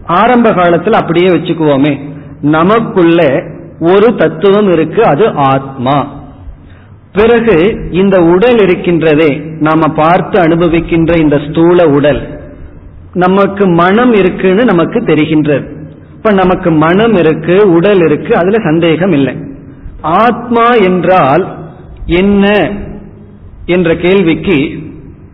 ஆரம்ப 0.06 0.52
காலத்தில் 0.52 0.92
அப்படியே 0.92 1.28
வச்சுக்குவோமே. 1.28 2.00
நமக்குள்ள 2.40 3.42
ஒரு 3.80 4.14
தத்துவம் 4.14 4.72
இருக்கு 4.72 5.04
அது 5.04 5.28
ஆத்மா. 5.34 6.16
பிறகு 7.12 7.88
இந்த 7.90 8.22
உடல் 8.22 8.56
இருக்கின்றதே 8.56 9.40
நாம 9.60 9.88
பார்த்து 9.88 10.40
அனுபவிக்கின்ற 10.40 11.20
இந்த 11.20 11.40
ஸ்தூல 11.48 11.86
உடல் 11.88 12.40
நமக்கு 13.12 13.66
மனம் 13.66 14.12
இருக்குன்னு 14.12 14.64
நமக்கு 14.64 15.00
தெரிகின்றது. 15.00 15.76
இப்ப 16.14 16.32
நமக்கு 16.32 16.70
மனம் 16.70 17.12
இருக்கு 17.12 17.70
உடல் 17.70 18.00
இருக்கு 18.04 18.36
அதுல 18.36 18.56
சந்தேகம் 18.64 19.12
இல்லை. 19.12 19.36
ஆத்மா 20.00 20.70
என்றால் 20.70 21.56
என்ன 22.06 22.70
என்ற 23.66 23.96
கேள்விக்கு 23.96 24.70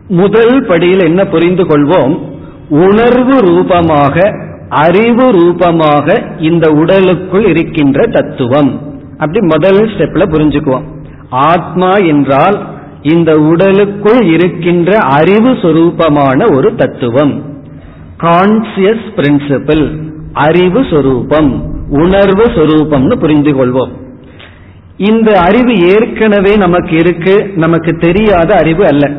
முதல் 0.07 0.65
படியில் 0.65 1.03
என்ன 1.03 1.25
புரிந்து 1.25 1.63
கொள்வோம்? 1.63 2.19
உணர்வு 2.69 3.39
ரூபமாக 3.39 4.44
அறிவு 4.69 5.31
ரூபமாக 5.31 6.23
இந்த 6.39 6.71
உடலுக்குள் 6.71 7.45
இருக்கின்ற 7.45 8.07
தத்துவம். 8.11 8.81
அப்படி 9.11 9.39
முதல் 9.41 9.87
ஸ்டெப்ல 9.87 10.23
புரிஞ்சுக்குவோம். 10.29 10.83
ஆத்மா 11.29 11.95
என்றால் 11.95 12.67
இந்த 13.01 13.33
உடலுக்குள் 13.33 14.23
இருக்கின்ற 14.23 14.97
அறிவு 14.97 15.51
சொரூபமான 15.51 16.55
ஒரு 16.55 16.75
தத்துவம். 16.75 17.53
கான்சியஸ் 18.17 19.05
பிரின்சிபிள் 19.15 19.97
அறிவு 20.33 20.85
சொரூபம் 20.89 21.73
உணர்வு 21.89 22.45
சொரூபம்னு 22.45 23.15
புரிந்து 23.15 23.51
கொள்வோம் 23.51 23.89
இந்த 24.97 25.39
அறிவு 25.39 25.79
ஏற்கனவே 25.79 26.55
நமக்கு 26.55 26.97
இருக்கு 26.97 27.51
நமக்கு 27.55 27.97
தெரியாத 27.97 28.55
அறிவு 28.55 28.85
அல்ல. 28.85 29.11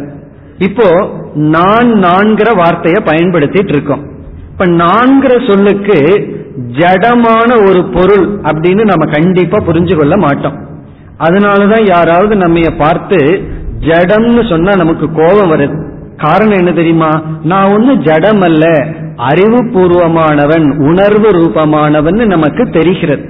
இப்போ 0.59 1.11
நான் 1.35 1.93
நான்கிற 1.93 2.57
வார்த்தையை 2.57 3.03
பயன்படுத்திட்டு 3.05 3.69
இருக்கோம். 3.69 4.16
இப்ப 4.59 4.73
நான்கிற 4.73 5.53
சொல்லுக்கு 5.53 6.27
ஜடமான 6.79 7.69
ஒரு 7.69 7.85
பொருள் 7.85 8.41
அப்படின்னு 8.41 8.85
நம்ம 8.85 9.11
கண்டிப்பா 9.11 9.59
புரிஞ்சு 9.59 9.97
கொள்ள 9.97 10.17
மாட்டோம். 10.17 10.67
அதனாலதான் 11.19 11.89
யாராவது 11.89 12.37
நம்ம 12.37 12.71
பார்த்து 12.79 13.17
ஜடம்னு 13.81 14.49
சொன்னா 14.49 14.77
நமக்கு 14.77 15.13
கோபம் 15.13 15.51
வருது. 15.51 15.91
காரணம் 16.17 16.57
என்ன 16.57 16.73
தெரியுமா? 16.73 17.23
நான் 17.43 17.69
ஒண்ணு 17.69 17.95
ஜடம் 17.95 18.41
அல்ல 18.41 18.67
அறிவுபூர்வமானவன் 19.17 20.79
உணர்வு 20.79 21.31
ரூபமானவன் 21.31 22.27
நமக்கு 22.27 22.71
தெரிகிறது. 22.71 23.29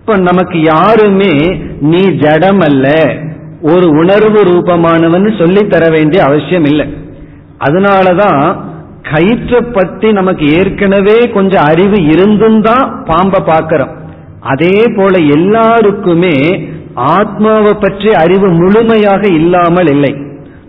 இப்ப 0.00 0.16
நமக்கு 0.16 0.60
யாருமே 0.62 1.62
நீ 1.80 2.00
ஜடம் 2.00 2.60
அல்ல 2.60 3.14
ஒரு 3.62 3.88
உணர்வு 3.88 4.42
ரூபமானவன் 4.42 5.38
சொல்லி 5.38 5.66
தர 5.66 5.90
வேண்டிய 5.90 6.24
அவசியம் 6.24 6.64
இல்லை. 6.64 6.94
அதனாலதான் 7.58 8.70
கயிற்று 9.10 9.64
பத்தி 9.64 10.12
நமக்கு 10.12 10.44
ஏற்கனவே 10.58 11.16
கொஞ்சம் 11.30 11.64
அறிவு 11.64 11.98
இருந்தும் 12.04 12.60
தான் 12.60 13.04
பாம்பை 13.04 13.40
பார்க்கிறோம். 13.40 13.92
அதே 14.40 14.76
போல 14.96 15.18
எல்லாருக்குமே 15.18 16.36
ஆத்மாவை 16.94 17.72
பற்றி 17.74 18.10
அறிவு 18.12 18.48
முழுமையாக 18.50 19.22
இல்லாமல் 19.32 19.86
இல்லை. 19.86 20.12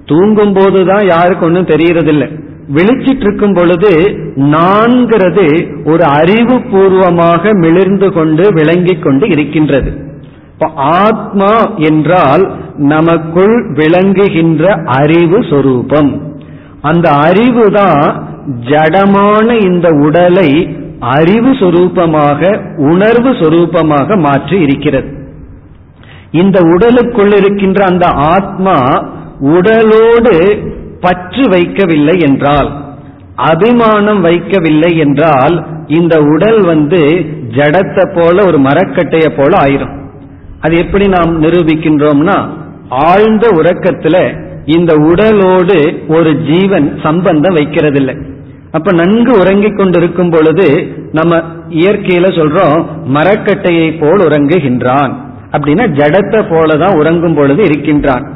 தூங்கும் 0.05 0.53
போதுதான் 0.53 1.05
யாருக்கு 1.05 1.45
ஒன்றும் 1.45 1.71
தெரியறதில்லை. 1.73 2.27
விழிச்சிட்டு 2.75 3.25
இருக்கும் 3.25 3.53
பொழுது 3.53 3.91
நான்கிறது 4.35 5.45
ஒரு 5.85 6.03
அறிவு 6.03 6.61
பூர்வமாக 6.61 7.53
மிளிர்ந்து 7.53 8.09
கொண்டு 8.11 8.53
விளங்கிக் 8.53 9.03
கொண்டு 9.03 9.29
இருக்கின்றது. 9.29 9.91
ஆத்மா 10.75 11.53
என்றால் 11.75 12.43
நமக்குள் 12.77 13.55
விளங்குகின்ற 13.73 14.73
அறிவு 14.83 15.39
சொரூபம். 15.49 16.11
அந்த 16.89 17.07
அறிவு 17.27 17.65
தான் 17.71 18.03
ஜடமான 18.69 19.47
இந்த 19.69 19.87
உடலை 20.05 20.49
அறிவு 21.15 21.51
சொரூபமாக 21.61 22.41
உணர்வு 22.91 23.31
சொரூபமாக 23.41 24.17
மாற்றி 24.25 24.57
இருக்கிறது. 24.65 25.09
இந்த 26.41 26.57
உடலுக்குள் 26.73 27.33
இருக்கின்ற 27.39 27.79
அந்த 27.85 28.05
ஆத்மா 28.33 28.77
உடலோடு 29.55 30.35
பற்று 30.99 31.43
வைக்கவில்லை 31.53 32.15
என்றால் 32.27 32.69
அபிமானம் 33.51 34.21
வைக்கவில்லை 34.25 34.91
என்றால் 35.05 35.55
இந்த 35.97 36.15
உடல் 36.33 36.61
வந்து 36.65 37.01
ஜடத்தை 37.57 38.05
போல 38.17 38.35
ஒரு 38.49 38.59
மரக்கட்டைய 38.67 39.25
போல 39.37 39.51
ஆயிரும். 39.65 39.93
அது 40.61 40.73
எப்படி 40.77 41.05
நாம் 41.07 41.31
நிரூபிக்கின்றோம்னா 41.41 42.37
ஆழ்ந்த 43.07 43.45
உறக்கத்துல 43.59 44.17
இந்த 44.65 44.95
உடலோடு 44.95 46.03
ஒரு 46.07 46.35
ஜீவன் 46.35 46.99
சம்பந்தம் 47.03 47.55
வைக்கிறதில்லை. 47.55 48.23
அப்ப 48.71 48.91
நன்கு 48.91 49.39
உறங்கிக் 49.39 49.77
கொண்டிருக்கும் 49.77 50.29
பொழுது 50.29 50.87
நம்ம 51.11 51.41
இயற்கையில 51.69 52.27
சொல்றோம் 52.37 52.85
மரக்கட்டையை 53.13 53.99
போல் 53.99 54.27
உறங்குகின்றான். 54.27 55.13
அப்படின்னா 55.51 55.85
ஜடத்தை 55.91 56.41
போலதான் 56.49 56.97
உறங்கும் 56.97 57.33
பொழுது 57.33 57.63
இருக்கின்றான். 57.63 58.31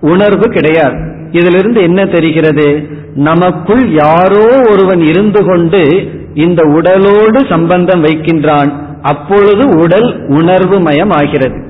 உணர்வு 0.00 0.48
கிடையாது. 0.48 1.28
இதிலிருந்து 1.30 1.82
என்ன 1.82 2.04
தெரிகிறது? 2.04 2.88
நமக்குள் 3.14 3.92
யாரோ 3.92 4.62
ஒருவன் 4.70 5.00
இருந்து 5.00 5.44
கொண்டு 5.44 6.08
இந்த 6.34 6.62
உடலோடு 6.62 7.46
சம்பந்தம் 7.48 8.04
வைக்கின்றான். 8.04 8.72
அப்பொழுது 9.02 9.80
உடல் 9.80 10.28
உணர்வு 10.28 10.80
மயம் 10.80 11.10
ஆகிறது 11.10 11.68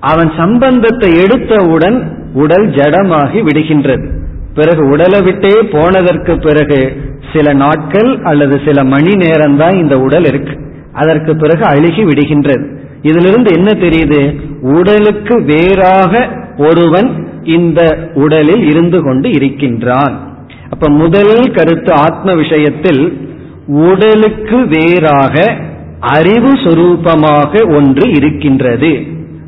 அவன் 0.00 0.32
சம்பந்தத்தை 0.36 1.12
எடுத்தவுடன் 1.12 2.17
உடல் 2.34 2.68
ஜடமாகி 2.68 3.42
விடுகின்றது. 3.42 4.06
பிறகு 4.54 4.88
உடலை 4.88 5.20
விட்டே 5.20 5.62
போனதற்கு 5.62 6.38
பிறகு 6.38 6.96
சில 7.34 7.52
நாட்கள் 7.52 8.18
அல்லது 8.22 8.60
சில 8.64 8.84
மணி 8.84 9.14
நேரம் 9.14 9.56
தான் 9.56 9.78
இந்த 9.78 10.00
உடல் 10.00 10.24
இருக்கு. 10.24 10.58
அதற்கு 10.92 11.36
பிறகு 11.36 11.64
அழுகி 11.64 12.04
விடுகின்றது. 12.04 12.76
இதிலிருந்து 13.02 13.54
என்ன 13.54 13.70
தெரியுது? 13.72 14.40
உடலுக்கு 14.60 15.44
வேறாக 15.44 16.28
ஒருவன் 16.58 17.28
இந்த 17.42 18.10
உடலில் 18.14 18.70
இருந்து 18.70 19.02
கொண்டு 19.02 19.30
இருக்கின்றான். 19.30 20.36
அப்ப 20.70 20.88
முதல் 20.88 21.52
கருத்து 21.54 21.92
ஆத்ம 21.92 22.34
விஷயத்தில் 22.34 23.18
உடலுக்கு 23.66 24.66
வேறாக 24.66 25.56
அறிவு 26.00 26.52
சுரூபமாக 26.52 27.74
ஒன்று 27.76 28.10
இருக்கின்றது. 28.10 29.02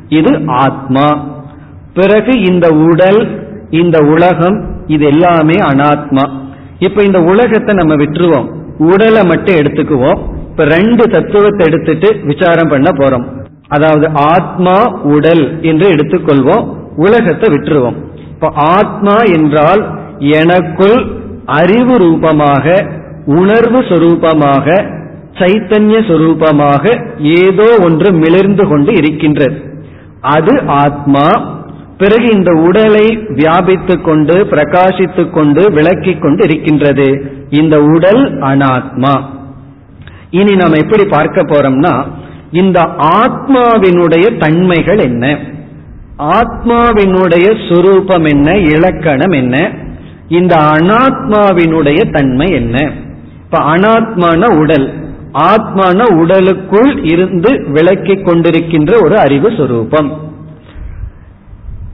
இது 0.09 0.39
ஆத்மா. 0.45 1.30
பிறகு 1.93 2.41
இந்த 2.41 2.67
உடல் 2.69 3.21
இந்த 3.69 3.97
உலகம் 3.99 4.57
இது 4.87 5.05
எல்லாமே 5.05 5.55
அனாத்மா. 5.55 6.29
இப்ப 6.79 7.03
இந்த 7.03 7.19
உலகத்தை 7.23 7.75
நம்ம 7.75 7.95
விட்டுருவோம். 7.95 8.47
உடலை 8.77 9.23
மட்டும் 9.23 9.55
எடுத்துக்குவோம். 9.55 10.19
இப்ப 10.49 10.63
ரெண்டு 10.65 11.03
தத்துவத்தை 11.09 11.67
எடுத்துட்டு 11.67 12.19
விசாரம் 12.23 12.67
பண்ண 12.67 12.89
போறோம். 12.91 13.25
அதாவது 13.67 14.07
ஆத்மா 14.13 14.89
உடல் 15.03 15.61
என்று 15.61 15.89
எடுத்துக்கொள்வோம். 15.89 16.65
உலகத்தை 16.95 17.49
விட்டுருவோம். 17.53 17.95
இப்ப 18.29 18.51
ஆத்மா 18.53 19.15
என்றால் 19.17 19.99
எனக்குள் 20.17 21.05
அறிவு 21.45 21.97
ரூபமாக 21.97 22.85
உணர்வு 23.25 23.79
சொரூபமாக 23.81 24.67
சைத்தன்ய 25.33 25.97
சொரூபமாக 26.07 26.83
ஏதோ 27.19 27.77
ஒன்று 27.83 28.11
மிளிர்ந்து 28.11 28.67
கொண்டு 28.67 28.93
இருக்கின்றது. 28.93 29.57
அது 30.21 30.61
ஆத்மா 30.67 31.25
பிறகு 32.01 32.27
இந்த 32.31 32.51
உடலை 32.51 33.07
வியாபித்துக் 33.17 34.01
கொண்டு 34.01 34.45
பிரகாசித்துக் 34.45 35.29
கொண்டு 35.29 35.71
விளக்கிக் 35.71 36.21
கொண்டு 36.21 36.43
இருக்கின்றது 36.43 37.07
இந்த 37.49 37.83
உடல் 37.83 38.39
அனாத்மா. 38.39 39.21
இனி 40.29 40.55
நாம் 40.55 40.73
எப்படி 40.73 41.05
பார்க்க 41.05 41.41
போறோம்னா 41.41 42.05
இந்த 42.51 42.79
ஆத்மாவினுடைய 43.19 44.39
தன்மைகள் 44.39 44.97
என்ன? 44.97 45.37
ஆத்மாவினுடைய 46.17 47.47
சுரூபம் 47.69 48.29
என்ன? 48.29 48.57
இலக்கணம் 48.57 49.31
என்ன? 49.31 49.71
இந்த 50.27 50.55
அனாத்மாவினுடைய 50.55 52.11
தன்மை 52.11 52.47
என்ன? 52.51 52.91
இப்ப 53.43 53.59
அனாத்மான 53.59 54.57
உடல். 54.57 54.93
ஆத்மான 55.33 56.03
உடலுக்குள் 56.13 57.03
இருந்து 57.03 57.65
விளக்கிக் 57.67 58.27
கொண்டிருக்கின்ற 58.27 59.03
ஒரு 59.03 59.17
அறிவு 59.17 59.49
சுரூபம். 59.49 60.11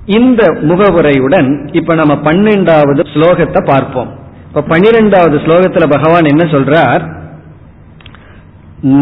இந்த 0.07 0.41
முகவுரையுடன் 0.61 1.69
இப்ப 1.71 1.95
நம்ம 1.95 2.13
பன்னெண்டாவது 2.27 3.01
ஸ்லோகத்தை 3.13 3.61
பார்ப்போம். 3.65 4.11
இப்ப 4.47 4.61
பன்னிரெண்டாவது 4.61 5.37
ஸ்லோகத்துல 5.37 5.87
பகவான் 5.89 6.25
என்ன 6.25 6.43
சொல்றார்? 6.43 7.03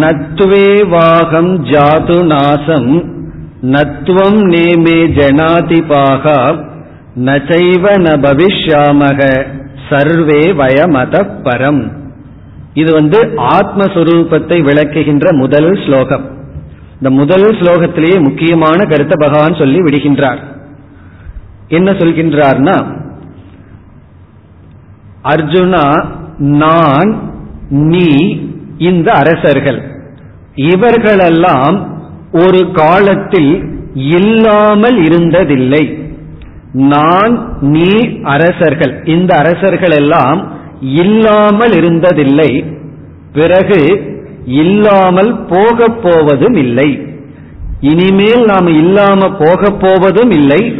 நத்வே 0.03 0.87
வாகம் 0.89 1.51
ஜாது 1.65 2.17
நாசம் 2.25 2.89
நத்வம் 3.75 4.39
நேமே 4.53 4.99
ஜனாதிபாகா 5.17 6.39
நச்சைவ 7.27 7.85
ந 8.05 8.09
பவிஷ்யாமக 8.25 9.19
சர்வே 9.89 10.41
வயமத 10.61 11.15
பரம். 11.43 11.83
இது 12.73 12.91
வந்து 12.93 13.19
ஆத்மஸ்வரூபத்தை 13.57 14.57
விளக்குகின்ற 14.63 15.37
முதல் 15.37 15.71
ஸ்லோகம். 15.85 16.25
இந்த 16.97 17.09
முதல் 17.09 17.47
ஸ்லோகத்திலேயே 17.59 18.17
முக்கியமான 18.19 18.77
கருத்தை 18.85 19.17
பகவான் 19.25 19.59
சொல்லி 19.61 19.79
விடுகின்றார். 19.79 20.41
என்ன 21.67 21.91
சொல்கின்றார்னா 21.91 23.03
அர்ஜுனா 25.23 26.05
நான் 26.37 27.33
நீ 27.69 28.39
இந்த 28.77 29.11
அரசர்கள். 29.11 29.81
இவர்களெல்லாம் 30.55 31.93
ஒரு 32.31 32.71
காலத்தில் 32.71 33.73
இல்லாமல் 33.93 34.99
இருந்ததில்லை. 34.99 36.13
நான் 36.71 37.57
நீ 37.61 38.19
அரசர்கள். 38.23 39.01
இந்த 39.05 39.35
அரசர்கள் 39.35 39.91
எல்லாம் 39.91 40.51
இல்லாமல் 40.81 41.71
இருந்ததில்லை. 41.71 42.73
பிறகு 43.33 44.13
இல்லாமல் 44.45 45.45
போகப் 45.45 46.03
போவதும் 46.03 46.53
இல்லை. 46.53 47.07
இனிமேல் 47.79 48.45
நாம் 48.45 48.67
இல்லாம 48.67 49.31
போகப் 49.31 49.79
போவதும் 49.79 50.31
இல்லை. 50.31 50.75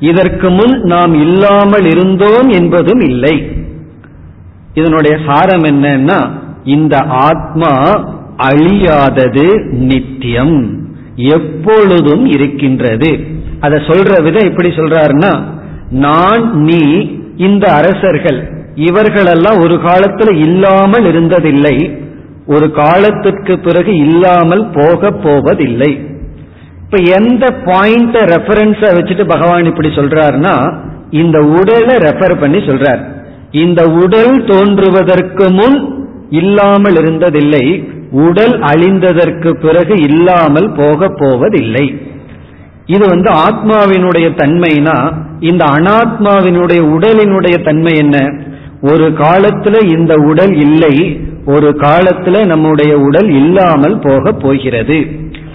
இதற்கு 0.00 0.50
முன் 0.50 0.80
நாம் 0.82 1.14
இல்லாமல் 1.14 1.84
இருந்தோம் 1.84 2.48
என்பதும் 2.48 3.00
இல்லை. 3.00 3.50
இதனுடைய 4.74 5.18
சாரம் 5.26 5.64
என்னன்னா 5.64 6.30
இந்த 6.64 6.96
ஆத்மா 6.98 7.72
அழியாதது 8.36 9.46
நித்தியம் 9.70 10.58
எப்பொழுதும் 11.16 12.26
இருக்கின்றது. 12.26 13.18
அதை 13.60 13.78
சொல்ற 13.78 14.22
விதம் 14.22 14.48
எப்படி 14.50 14.68
சொல்றாருன்னா 14.68 15.42
நான் 15.90 16.62
நீ 16.62 16.82
இந்த 17.36 17.72
அரசர்கள் 17.72 18.40
இவர்களெல்லாம் 18.74 19.58
ஒரு 19.58 19.74
காலத்துல 19.74 20.34
இல்லாமல் 20.36 21.04
இருந்ததில்லை 21.04 21.76
ஒரு 22.46 22.70
காலத்திற்கு 22.70 23.58
பிறகு 23.58 23.96
இல்லாமல் 23.96 24.70
போக 24.70 25.10
போவதில்லை. 25.10 26.00
இப்ப 26.86 26.98
எந்த 26.98 27.44
பாயிண்ட 27.50 28.16
ரெஃபரன்ஸ 28.32 28.80
வச்சுட்டு 28.96 29.24
பகவான் 29.28 29.64
இப்படி 29.64 29.88
சொல்றாருன்னா 29.88 30.52
இந்த 31.10 31.38
உடலை 31.40 31.94
ரெஃபர் 31.96 32.40
பண்ணி 32.40 32.58
சொல்றார். 32.58 33.00
இந்த 33.50 33.84
உடல் 34.02 34.44
தோன்றுவதற்கு 34.44 35.50
முன் 35.50 35.76
இல்லாமல் 36.30 36.94
இருந்ததில்லை 36.94 37.64
உடல் 38.10 38.60
அழிந்ததற்கு 38.60 39.50
பிறகு 39.60 39.94
இல்லாமல் 40.00 40.72
போக 40.72 41.08
போவதில்லை. 41.08 41.86
இது 42.86 43.04
வந்து 43.08 43.30
ஆத்மாவினுடைய 43.30 44.26
தன்மைனா 44.36 44.96
இந்த 45.40 45.64
அனாத்மாவினுடைய 45.64 46.80
உடலினுடைய 46.96 47.64
தன்மை 47.64 47.94
என்ன? 47.96 48.16
ஒரு 48.82 49.06
காலத்துல 49.08 49.76
இந்த 49.96 50.14
உடல் 50.14 50.54
இல்லை 50.54 50.94
ஒரு 51.44 51.68
காலத்துல 51.80 52.46
நம்முடைய 52.46 52.98
உடல் 52.98 53.30
இல்லாமல் 53.30 53.98
போக 53.98 54.32
போகிறது. 54.32 54.98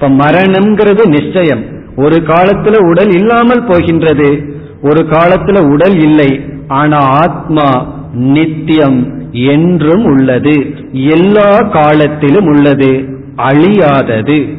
இப்ப 0.01 0.29
மரணம்ங்கிறது 0.29 1.07
நிச்சயம். 1.07 1.65
ஒரு 1.95 2.15
காலத்துல 2.15 2.75
உடல் 2.75 3.11
இல்லாமல் 3.11 3.63
போகின்றது. 3.63 4.53
ஒரு 4.81 5.05
காலத்துல 5.09 5.71
உடல் 5.71 6.01
இல்லை. 6.01 6.41
ஆனா 6.67 6.97
ஆத்மா 6.97 7.93
நித்தியம் 8.13 9.29
என்றும் 9.31 10.03
உள்ளது. 10.03 10.75
எல்லா 10.91 11.57
காலத்திலும் 11.57 12.45
உள்ளது. 12.45 13.05
அழியாதது. 13.35 14.57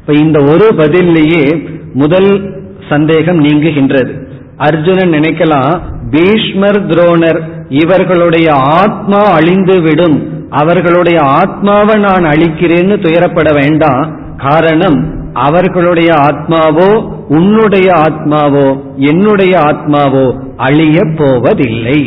இப்ப 0.00 0.12
இந்த 0.12 0.42
ஒரு 0.42 0.74
பதிலேயே 0.76 1.68
முதல் 1.94 2.54
சந்தேகம் 2.88 3.44
நீங்குகின்றது. 3.44 4.26
அர்ஜுனன் 4.56 5.20
நினைக்கலாம் 5.20 5.80
பீஷ்மர் 6.10 6.86
துரோணர் 6.86 7.40
இவர்களுடைய 7.68 8.52
ஆத்மா 8.52 9.20
அழிந்து 9.20 9.80
விடும் 9.80 10.48
அவர்களுடைய 10.50 11.20
ஆத்மாவை 11.20 12.00
நான் 12.00 12.24
அழிக்கிறேன்னு 12.24 12.98
துயரப்பட 13.00 13.54
வேண்டாம். 13.54 14.24
காரணம் 14.36 14.98
அவர்களுடைய 15.46 16.10
ஆத்மாவோ 16.28 16.90
உன்னுடைய 17.28 17.88
ஆத்மாவோ 18.06 18.66
என்னுடைய 18.96 19.54
ஆத்மாவோ 19.60 20.26
அழிய 20.56 20.98
போவதில்லை. 21.16 21.98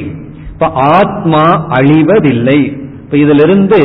இப்ப 0.52 0.70
ஆத்மா 0.98 1.44
அழிவதில்லை. 1.70 2.60
இப்ப 3.04 3.18
இதிலிருந்து 3.18 3.82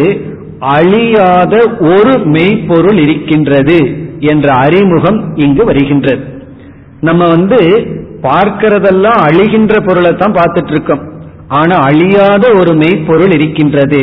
அழியாத 0.76 1.54
ஒரு 1.92 2.14
மெய்ப்பொருள் 2.26 2.98
இருக்கின்றது 2.98 3.78
என்ற 4.32 4.46
அறிமுகம் 4.54 5.20
இங்கு 5.36 5.64
வருகின்றது. 5.64 6.22
நம்ம 7.00 7.22
வந்து 7.28 7.60
பார்க்கிறதெல்லாம் 8.22 9.20
அழிகின்ற 9.28 9.74
பொருளை 9.86 10.12
தான் 10.14 10.36
பார்த்துட்டு 10.36 10.72
இருக்கோம் 10.72 11.02
ஆனா 11.48 11.76
அழியாத 11.88 12.44
ஒரு 12.60 12.72
மெய்ப்பொருள் 12.74 13.32
இருக்கின்றது. 13.32 14.02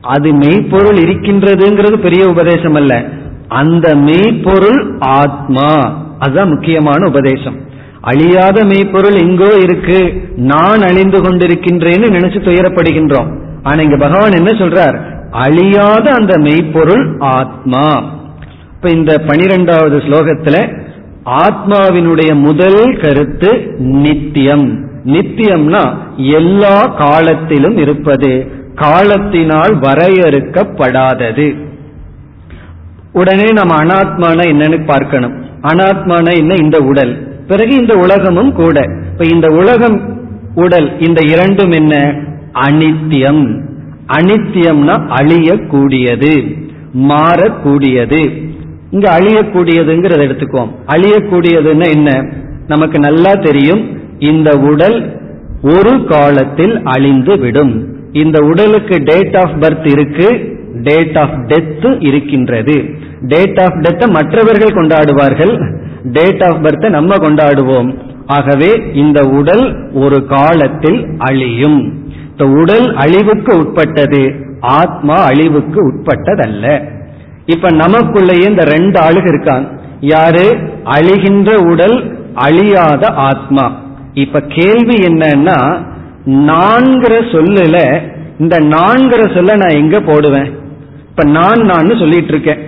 அது 0.00 0.28
மெய்ப்பொருள் 0.32 0.98
இருக்கின்றதுங்கிறது 1.04 1.96
பெரிய 1.98 2.22
உபதேசம் 2.28 2.74
அல்ல 2.74 2.94
அந்த 3.48 3.94
மெய்ப்பொருள் 3.94 4.96
ஆத்மா. 4.98 6.02
அதுதான் 6.18 6.48
முக்கியமான 6.48 7.08
உபதேசம். 7.08 7.56
அழியாத 8.00 8.64
மெய்ப்பொருள் 8.64 9.16
எங்கோ 9.16 9.56
இருக்கு. 9.60 10.28
நான் 10.36 10.80
அழிந்து 10.80 11.22
கொண்டிருக்கின்றேன்னு 11.22 12.10
நினைச்சு 12.10 12.40
துயரப்படுகின்றோம். 12.42 13.38
ஆனா 13.62 13.80
இங்க 13.80 13.96
பகவான் 13.96 14.32
என்ன 14.32 14.50
சொல்றார்? 14.50 15.00
அழியாத 15.30 16.12
அந்த 16.12 16.38
மெய்ப்பொருள் 16.38 17.16
ஆத்மா. 17.18 18.04
இப்ப 18.74 18.90
இந்த 18.90 19.18
பனிரெண்டாவது 19.18 19.96
ஸ்லோகத்துல 19.96 20.86
ஆத்மாவினுடைய 21.24 22.34
முதல் 22.34 22.98
கருத்து 23.02 23.74
நித்தியம். 23.78 24.88
நித்தியம்னா 25.06 25.96
எல்லா 26.16 26.86
காலத்திலும் 26.86 27.76
இருப்பது. 27.76 28.46
காலத்தினால் 28.74 29.78
வரையறுக்கப்படாதது. 29.78 31.67
உடனே 33.18 33.48
நம்ம 33.52 33.84
அனாத்மான 33.84 34.40
என்னன்னு 34.52 34.84
பார்க்கணும். 34.86 35.42
அனாத்மான 35.62 36.36
என்ன? 36.36 36.54
இந்த 36.54 36.78
உடல். 36.78 37.12
பிறகு 37.46 37.76
இந்த 37.76 37.98
உலகமும் 37.98 38.52
கூட. 38.52 38.86
இப்ப 39.12 39.24
இந்த 39.24 39.48
உலகம் 39.48 39.98
உடல் 40.54 40.98
இந்த 40.98 41.20
இரண்டும் 41.24 41.70
என்ன? 41.70 41.96
அனித்தியம் 42.52 43.66
அனித்தியம்னா 44.06 44.96
அழியக்கூடியது. 45.08 46.32
மாறக்கூடியது. 47.08 48.50
இங்க 48.90 49.18
அழியக்கூடியதுங்கிறத 49.18 50.22
எடுத்துக்குவோம். 50.26 50.70
அழியக்கூடியதுன்னா 50.86 51.88
என்ன? 51.90 52.32
நமக்கு 52.66 52.98
நல்லா 52.98 53.32
தெரியும் 53.34 54.00
இந்த 54.18 54.50
உடல் 54.58 55.20
ஒரு 55.62 56.04
காலத்தில் 56.04 56.80
அழிந்து 56.84 57.38
விடும். 57.38 57.86
இந்த 58.12 58.44
உடலுக்கு 58.44 59.02
டேட் 59.04 59.36
ஆஃப் 59.36 59.54
பர்த் 59.60 59.86
இருக்கு 59.86 60.56
டேட் 60.82 61.18
ஆஃப் 61.18 61.38
டெத் 61.46 62.06
இருக்கின்றது. 62.06 63.06
டேட் 63.22 63.60
ஆஃப் 63.60 63.74
டெத்தை 63.74 64.10
மற்றவர்கள் 64.10 64.74
கொண்டாடுவார்கள். 64.74 65.76
டேட் 66.04 66.42
ஆஃப் 66.42 66.64
பர்த்தை 66.64 66.88
நம்ம 66.88 67.14
கொண்டாடுவோம். 67.14 67.98
ஆகவே 68.26 68.82
இந்த 68.92 69.20
உடல் 69.20 69.92
ஒரு 69.92 70.26
காலத்தில் 70.26 71.06
அழியும். 71.18 72.06
இந்த 72.30 72.46
உடல் 72.46 72.94
அழிவுக்கு 72.94 73.58
உட்பட்டது 73.58 74.34
ஆத்மா 74.60 75.24
அழிவுக்கு 75.24 75.92
உட்பட்டதல்ல. 75.92 76.88
இப்ப 77.46 77.68
நமக்குள்ளேயே 77.68 78.48
இந்த 78.48 78.64
ரெண்டு 78.64 79.00
ஆளுக 79.00 79.28
இருக்கான் 79.28 79.78
யாரு? 80.00 80.58
அழிகின்ற 80.84 81.70
உடல் 81.70 82.16
அழியாத 82.34 83.06
ஆத்மா. 83.06 83.82
இப்ப 84.12 84.40
கேள்வி 84.40 84.94
என்னன்னா 84.94 85.86
நான்கிற 86.26 87.20
சொல்லுல 87.32 88.00
இந்த 88.38 88.58
நான்கிற 88.58 89.34
சொல்ல 89.34 89.56
நான் 89.56 89.74
எங்க 89.74 90.00
போடுவேன்? 90.00 90.52
இப்ப 91.08 91.24
நான் 91.24 91.60
நான் 91.60 91.86
சொல்லிட்டு 91.86 92.28
இருக்கேன். 92.28 92.58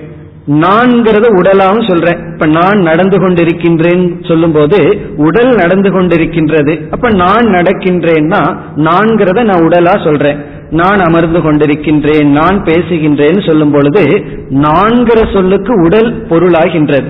நான்கிறத 0.51 1.27
உடலாகவும் 1.41 1.89
சொல்றேன். 1.89 2.33
இப்ப 2.33 2.47
நான் 2.47 2.79
நடந்து 2.79 3.19
கொண்டிருக்கின்றேன் 3.19 4.29
சொல்லும் 4.29 4.53
போது 4.53 5.01
உடல் 5.17 5.55
நடந்து 5.55 5.91
கொண்டிருக்கின்றது. 5.91 6.89
அப்ப 6.91 7.11
நான் 7.11 7.47
நடக்கின்றேன்னா 7.47 8.57
நான்கிறத 8.77 9.45
நான் 9.45 9.65
உடலா 9.69 10.05
சொல்றேன். 10.05 10.45
நான் 10.71 10.99
அமர்ந்து 10.99 11.39
கொண்டிருக்கின்றேன் 11.39 12.27
நான் 12.27 12.63
பேசுகின்றேன்னு 12.63 13.51
சொல்லும் 13.51 13.71
பொழுது 13.71 14.03
நான்கிற 14.51 15.33
சொல்லுக்கு 15.33 15.81
உடல் 15.81 16.27
பொருளாகின்றது. 16.29 17.07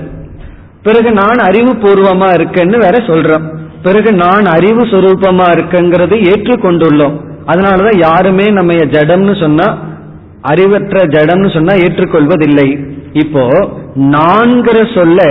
பிறகு 0.83 1.11
நான் 1.13 1.39
அறிவு 1.39 1.73
பூர்வமா 1.73 2.29
இருக்கேன்னு 2.39 2.79
வேற 2.79 2.99
சொல்றோம். 3.07 3.43
பிறகு 3.83 4.13
நான் 4.13 4.45
அறிவு 4.45 4.81
சுரூபமா 4.81 5.47
இருக்குங்கிறது 5.57 6.17
ஏற்றுக்கொண்டுள்ளோம். 6.33 7.17
அதனாலதான் 7.47 7.99
யாருமே 7.99 8.51
நம்ம 8.51 8.73
ஜடம்னு 8.73 9.41
சொன்னா 9.41 9.79
அறிவற்ற 10.43 11.07
ஜடம்னு 11.07 11.53
சொன்னா 11.55 11.75
ஏற்றுக்கொள்வதில்லை. 11.75 12.99
இப்போ 13.13 13.69
நான்கிற 13.95 14.95
சொல்ல 14.95 15.23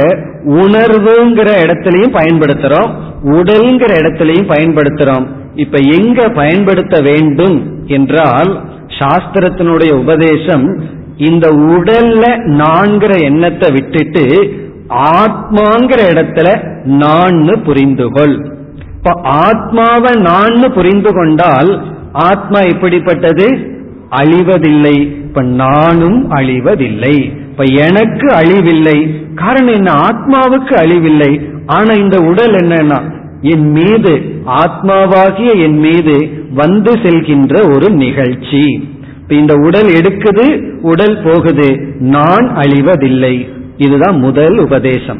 உணர்வுங்கிற 0.45 1.49
இடத்திலையும் 1.63 2.15
பயன்படுத்துறோம் 2.15 2.91
உடல்ங்கிற 3.23 3.91
இடத்திலையும் 3.95 4.51
பயன்படுத்துறோம். 4.51 5.27
இப்ப 5.55 5.77
எங்க 5.77 6.29
பயன்படுத்த 6.29 7.01
வேண்டும் 7.01 7.85
என்றால் 7.87 8.61
சாஸ்திரத்தினுடைய 8.99 9.91
உபதேசம் 9.91 10.83
இந்த 11.17 11.49
உடல்ல 11.49 12.37
நான்கிற 12.45 13.19
எண்ணத்தை 13.19 13.71
விட்டுட்டு 13.71 14.53
ஆத்மாங்கிற 14.89 16.01
இடத்துல 16.13 16.71
நான்னு 16.85 17.63
புரிந்துகொள் 17.63 18.57
இப்ப 18.97 19.21
ஆத்மாவை 19.23 20.13
நான் 20.13 20.73
புரிந்து 20.73 21.13
கொண்டால் 21.13 21.83
ஆத்மா 22.11 22.59
எப்படிப்பட்டது? 22.59 23.77
அழிவதில்லை. 24.11 25.01
இப்ப 25.01 25.41
நானும் 25.41 26.31
அழிவதில்லை. 26.31 27.38
இப்ப 27.59 27.71
எனக்கு 27.71 28.27
அழிவில்லை. 28.27 29.23
காரணம் 29.35 29.73
என்ன? 29.73 29.91
ஆத்மாவுக்கு 29.91 30.73
அழிவில்லை. 30.73 31.49
ஆனா 31.65 31.91
இந்த 31.91 32.19
உடல் 32.19 32.53
என்னன்னா 32.53 33.01
என் 33.41 33.71
மீது 33.71 34.41
ஆத்மாவாகிய 34.45 35.57
என் 35.57 35.77
மீது 35.77 36.45
வந்து 36.53 36.91
செல்கின்ற 36.93 37.75
ஒரு 37.75 37.89
நிகழ்ச்சி. 37.89 38.89
இந்த 39.27 39.53
உடல் 39.53 39.87
எடுக்குது 39.87 40.71
உடல் 40.81 41.21
போகுது. 41.23 41.95
நான் 41.99 42.51
அழிவதில்லை. 42.57 43.49
இதுதான் 43.77 44.19
முதல் 44.19 44.57
உபதேசம். 44.57 45.19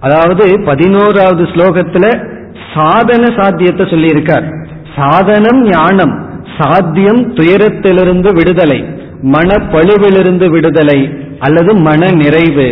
அதாவது 0.00 0.60
பதினோராவது 0.64 1.42
ஸ்லோகத்துல 1.42 2.34
சாதன 2.74 3.34
சாத்தியத்தை 3.36 3.86
சொல்லியிருக்கார். 3.86 4.66
சாதனம் 4.96 5.68
ஞானம் 5.68 6.30
சாத்தியம் 6.58 7.34
துயரத்திலிருந்து 7.34 8.34
விடுதலை 8.34 8.84
மனப்பழுவிலிருந்து 9.22 10.50
விடுதலை 10.50 11.21
அல்லது 11.42 11.74
மன 11.74 12.10
நிறைவு. 12.12 12.68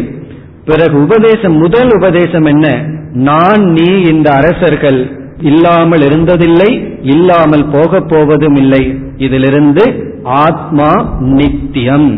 பிறகு 0.64 1.02
உபதேசம் 1.02 1.56
முதல் 1.56 1.90
உபதேசம் 1.96 2.44
என்ன? 2.44 2.85
நான் 3.12 3.62
நீ 3.62 4.00
இந்த 4.00 4.30
அரசர்கள் 4.30 5.18
இல்லாமல் 5.40 6.00
இருந்ததில்லை 6.00 6.70
இல்லாமல் 7.02 7.64
போக 7.72 8.00
போவதும் 8.00 8.54
இல்லை. 8.54 8.98
இதிலிருந்து 9.16 9.85
ஆத்மா 10.22 11.16
நித்தியம். 11.20 12.09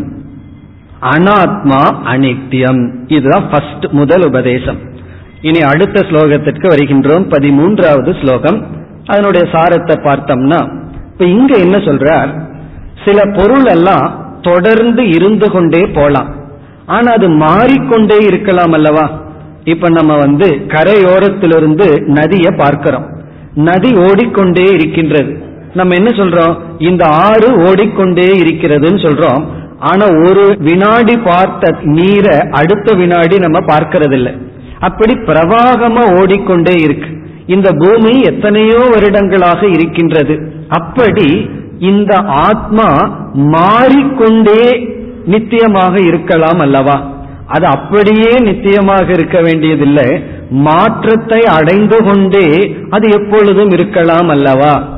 அனாத்மா 1.03 1.83
அனித்தியம். 2.05 2.83
இதுதான் 3.07 3.49
ஃபர்ஸ்ட் 3.51 3.87
முதல் 3.91 4.25
உபதேசம். 4.27 4.79
இனி 5.41 5.61
அடுத்த 5.61 6.01
ஸ்லோகத்திற்கு 6.01 6.67
வருகின்றோம். 6.75 7.27
பதிமூன்றாவது 7.31 8.13
ஸ்லோகம். 8.21 8.67
அதனுடைய 9.07 9.47
சாரத்தை 9.53 9.97
பார்த்தோம்னா 10.03 10.61
இப்ப 11.13 11.25
இங்க 11.25 11.59
என்ன 11.59 11.77
சொல்றார்? 11.77 12.31
சில 13.05 13.23
பொருள் 13.33 13.65
எல்லாம் 13.65 14.09
தொடர்ந்து 14.43 15.09
இருந்து 15.09 15.51
கொண்டே 15.51 15.87
போலாம். 15.87 16.31
ஆனா 16.87 17.13
அது 17.13 17.29
மாறிக்கொண்டே 17.29 18.19
இருக்கலாம் 18.19 18.73
அல்லவா? 18.73 19.11
இப்ப 19.65 19.89
நம்ம 19.89 20.17
வந்து 20.17 20.61
கரையோரத்திலிருந்து 20.69 22.01
நதியை 22.07 22.51
பார்க்கிறோம். 22.57 23.07
நதி 23.55 23.95
ஓடிக்கொண்டே 23.95 24.65
இருக்கின்றது. 24.65 25.43
நம்ம 25.75 25.95
என்ன 25.95 26.09
சொல்றோம்? 26.09 26.59
இந்த 26.79 27.05
ஆறு 27.05 27.61
ஓடிக்கொண்டே 27.63 28.29
இருக்கிறதுன்னு 28.43 29.01
சொல்றோம். 29.07 29.45
ஆனா 29.79 30.07
ஒரு 30.29 30.57
வினாடி 30.59 31.19
பார்த்த 31.19 31.75
நீரை 31.83 32.39
அடுத்த 32.51 32.95
வினாடி 32.95 33.39
நம்ம 33.39 33.59
பார்க்கறது 33.61 34.13
இல்லை 34.13 34.33
அப்படி 34.81 35.13
பிரவாகமா 35.13 36.21
ஓடிக்கொண்டே 36.21 36.77
இருக்கு. 36.77 37.09
இந்த 37.47 37.71
பூமி 37.73 38.21
எத்தனையோ 38.21 38.79
வருடங்களாக 38.93 39.67
இருக்கின்றது. 39.67 40.53
அப்படி 40.69 41.51
இந்த 41.79 42.17
ஆத்மா 42.17 42.89
மாறிக்கொண்டே 43.33 44.89
நித்தியமாக 45.27 46.07
இருக்கலாம் 46.07 46.59
அல்லவா? 46.59 47.11
அது 47.47 47.67
அப்படியே 47.67 48.33
நித்தியமாக 48.39 49.11
இருக்க 49.11 49.41
வேண்டியதில்லை. 49.41 50.25
மாற்றத்தை 50.51 51.45
அடைந்து 51.45 52.05
கொண்டே 52.05 52.77
அது 52.91 53.11
எப்பொழுதும் 53.11 53.71
இருக்கலாம் 53.71 54.29
அல்லவா? 54.29 54.89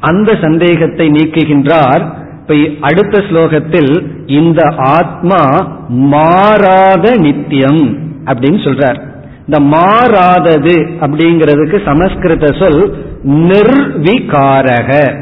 அந்த 0.00 0.34
சந்தேகத்தை 0.42 1.08
நீக்குகின்றார். 1.08 2.16
இப்ப 2.40 2.54
அடுத்த 2.80 3.18
ஸ்லோகத்தில் 3.18 4.06
இந்த 4.26 4.74
ஆத்மா 4.76 5.70
மாறாத 5.88 7.16
நித்தியம் 7.16 7.98
அப்படின்னு 8.24 8.60
சொல்றார். 8.64 9.00
இந்த 9.46 9.60
மாறாதது 9.60 10.86
அப்படிங்கிறதுக்கு 11.00 11.84
சமஸ்கிருத 11.84 12.54
சொல் 12.58 12.96
நிர்விகாரக. 13.24 15.16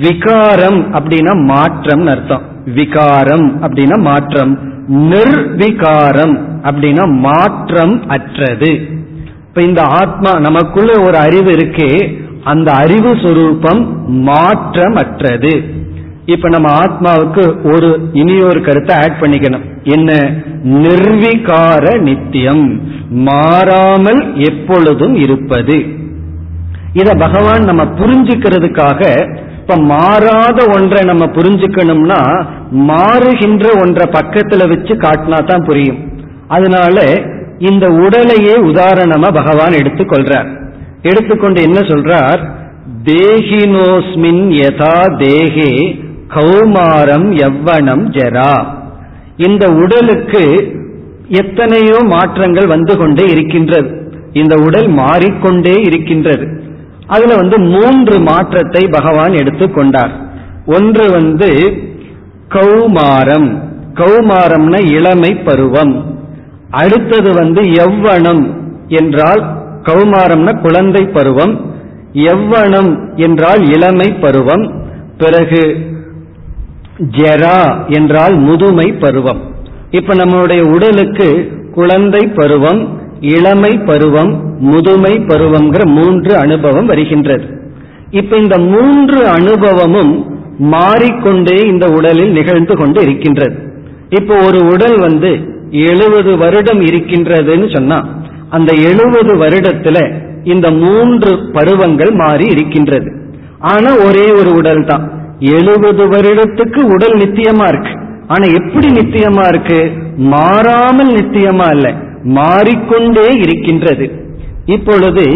விகாரம் 0.00 0.94
அப்படின்னா 0.94 1.44
மாற்றம் 1.44 2.06
அர்த்தம். 2.06 2.50
விகாரம் 2.64 3.62
அப்படின்னா 3.62 3.98
மாற்றம். 3.98 4.58
நிர்விகாரம் 4.92 6.40
அப்படின்னா 6.62 7.18
மாற்றம் 7.18 8.08
அற்றது. 8.08 8.86
இப்ப 9.48 9.62
இந்த 9.62 9.82
ஆத்மா 9.82 10.38
நமக்குள்ள 10.38 11.00
ஒரு 11.00 11.16
அறிவு 11.16 11.50
இருக்கே 11.50 12.20
அந்த 12.44 12.72
அறிவு 12.72 13.14
சுரூபம் 13.14 14.06
மாற்றம் 14.06 14.94
அற்றது. 14.94 15.62
இப்ப 16.26 16.48
நம்ம 16.48 16.84
ஆத்மாவுக்கு 16.84 17.72
ஒரு 17.72 18.10
இனியொரு 18.12 18.60
கருத்தை 18.60 18.96
ஆட் 18.96 19.16
பண்ணிக்கணும். 19.20 19.82
என்ன? 19.82 20.12
நிர்விகார 20.64 22.00
நித்தியம். 22.00 22.80
மாறாமல் 23.10 24.36
எப்பொழுதும் 24.36 25.14
இருப்பது. 25.14 25.86
இத 26.92 27.14
பகவான் 27.14 27.64
நம்ம 27.64 27.84
புரிஞ்சுக்கிறதுக்காக 27.84 29.30
இப்ப 29.62 29.76
மாறாத 29.76 30.66
ஒன்றை 30.74 31.04
நம்ம 31.04 31.24
புரிஞ்சுக்கணும்னா 31.24 32.46
மாறுகின்ற 32.72 33.80
ஒன்றை 33.80 34.06
பக்கத்துல 34.12 34.68
வச்சு 34.68 34.94
காட்டினா 34.94 35.44
தான் 35.44 35.64
புரியும். 35.64 35.98
அதனால 36.48 37.04
இந்த 37.58 37.86
உடலையே 37.88 38.54
உதாரணமா 38.56 39.34
பகவான் 39.34 39.72
எடுத்துக்கொள்றார். 39.72 40.48
எடுத்துக்கொண்டு 41.02 41.62
என்ன 41.62 41.80
சொல்றார்? 41.80 42.50
தேகினோஸ்மின் 43.04 44.42
யதா 44.62 44.98
தேகே 45.16 46.00
கௌமாரம் 46.28 47.28
எவ்வனம் 47.48 48.04
ஜரா. 48.08 48.66
இந்த 49.36 49.66
உடலுக்கு 49.66 50.74
எத்தனையோ 51.28 51.98
மாற்றங்கள் 52.04 52.66
வந்து 52.66 52.96
கொண்டே 52.96 53.24
இருக்கின்றது. 53.24 53.90
இந்த 54.32 54.54
உடல் 54.56 54.88
மாறிக்கொண்டே 54.88 55.80
இருக்கின்றது. 55.80 56.61
அதுல 57.12 57.34
வந்து 57.34 57.58
மூன்று 57.58 58.20
மாற்றத்தை 58.20 58.88
பகவான் 58.90 59.32
எடுத்துக்கொண்டார் 59.32 60.12
ஒன்று 60.66 61.10
வந்து 61.10 61.50
கௌமாரம். 62.48 63.48
கௌமாரம்னா 63.94 64.80
இளமை 64.90 65.34
பருவம். 65.34 66.20
அடுத்தது 66.70 67.32
வந்து 67.32 67.62
எவ்வனம் 67.62 68.42
என்றால் 68.86 69.42
கௌமாரம்னா 69.82 70.60
குழந்தை 70.60 71.02
பருவம். 71.06 71.54
எவ்வனம் 72.12 72.90
என்றால் 73.16 73.62
இளமை 73.70 74.08
பருவம். 74.12 74.64
பிறகு 75.18 75.62
ஜெரா 76.98 77.60
என்றால் 77.86 78.34
முதுமை 78.34 78.92
பருவம். 78.92 79.40
இப்ப 79.90 80.14
நம்மளுடைய 80.14 80.60
உடலுக்கு 80.72 81.28
குழந்தை 81.74 82.22
பருவம் 82.26 82.82
இளமை 83.20 83.78
பருவம் 83.78 84.51
முதுமை 84.70 85.12
பருவம்ங்கிற 85.28 85.82
மூன்று 85.88 86.36
அனுபவம் 86.36 86.86
வருகின்றது. 86.86 87.46
இப்ப 88.10 88.36
இந்த 88.36 88.58
மூன்று 88.58 89.26
அனுபவமும் 89.26 90.12
மாறிக்கொண்டே 90.58 91.56
இந்த 91.66 91.86
உடலில் 91.90 92.32
நிகழ்ந்து 92.32 92.76
கொண்டு 92.76 93.02
இருக்கின்றது. 93.02 93.56
இப்போ 94.08 94.34
ஒரு 94.46 94.58
உடல் 94.72 94.98
வந்து 94.98 95.30
எழுபது 95.70 96.36
வருடம் 96.36 96.80
இருக்கின்றதுன்னு 96.80 97.68
சொன்னா 97.76 97.98
அந்த 98.50 98.72
எழுபது 98.90 99.32
வருடத்துல 99.42 99.98
இந்த 100.44 100.70
மூன்று 100.70 101.32
பருவங்கள் 101.52 102.12
மாறி 102.12 102.46
இருக்கின்றது. 102.46 103.10
ஆனா 103.58 103.90
ஒரே 104.06 104.26
ஒரு 104.32 104.50
உடல் 104.56 104.84
தான் 104.84 105.04
எழுபது 105.38 106.04
வருடத்துக்கு 106.06 106.80
உடல் 106.94 107.16
நித்தியமா 107.16 107.66
இருக்கு. 107.68 107.94
ஆனா 108.26 108.44
எப்படி 108.58 108.88
நித்தியமா 108.88 109.44
இருக்கு? 109.48 109.78
மாறாமல் 110.32 111.12
நித்தியமா 111.14 111.68
இல்லை 111.74 111.92
மாறிக்கொண்டே 112.24 113.28
இருக்கின்றது. 113.44 114.06
இப்பொழுது 114.74 115.26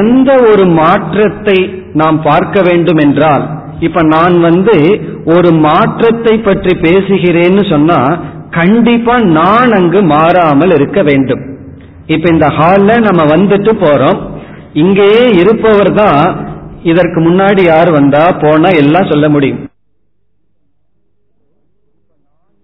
எந்த 0.00 0.30
ஒரு 0.50 0.64
மாற்றத்தை 0.66 1.58
நாம் 1.92 2.18
பார்க்க 2.22 2.60
வேண்டும் 2.68 2.96
என்றால் 2.96 3.44
இப்ப 3.80 4.02
நான் 4.02 4.40
வந்து 4.40 4.76
ஒரு 5.24 5.50
மாற்றத்தை 5.66 6.34
பற்றி 6.38 6.72
பேசுகிறேன்னு 6.86 7.64
சொன்னா 7.70 7.98
கண்டிப்பா 8.50 9.14
நான் 9.18 9.72
அங்கு 9.78 10.00
மாறாமல் 10.02 10.70
இருக்க 10.70 11.02
வேண்டும். 11.02 11.42
இப்ப 12.06 12.28
இந்த 12.30 12.46
ஹால்ல 12.58 12.96
நம்ம 13.08 13.22
வந்துட்டு 13.34 13.72
போறோம். 13.84 14.18
இங்கேயே 14.72 15.24
இருப்பவர் 15.40 15.92
தான் 15.94 16.20
இதற்கு 16.82 17.20
முன்னாடி 17.20 17.62
யார் 17.64 17.90
வந்தா 17.90 18.24
போனா 18.42 18.68
எல்லாம் 18.82 19.10
சொல்ல 19.10 19.28
முடியும். 19.28 19.60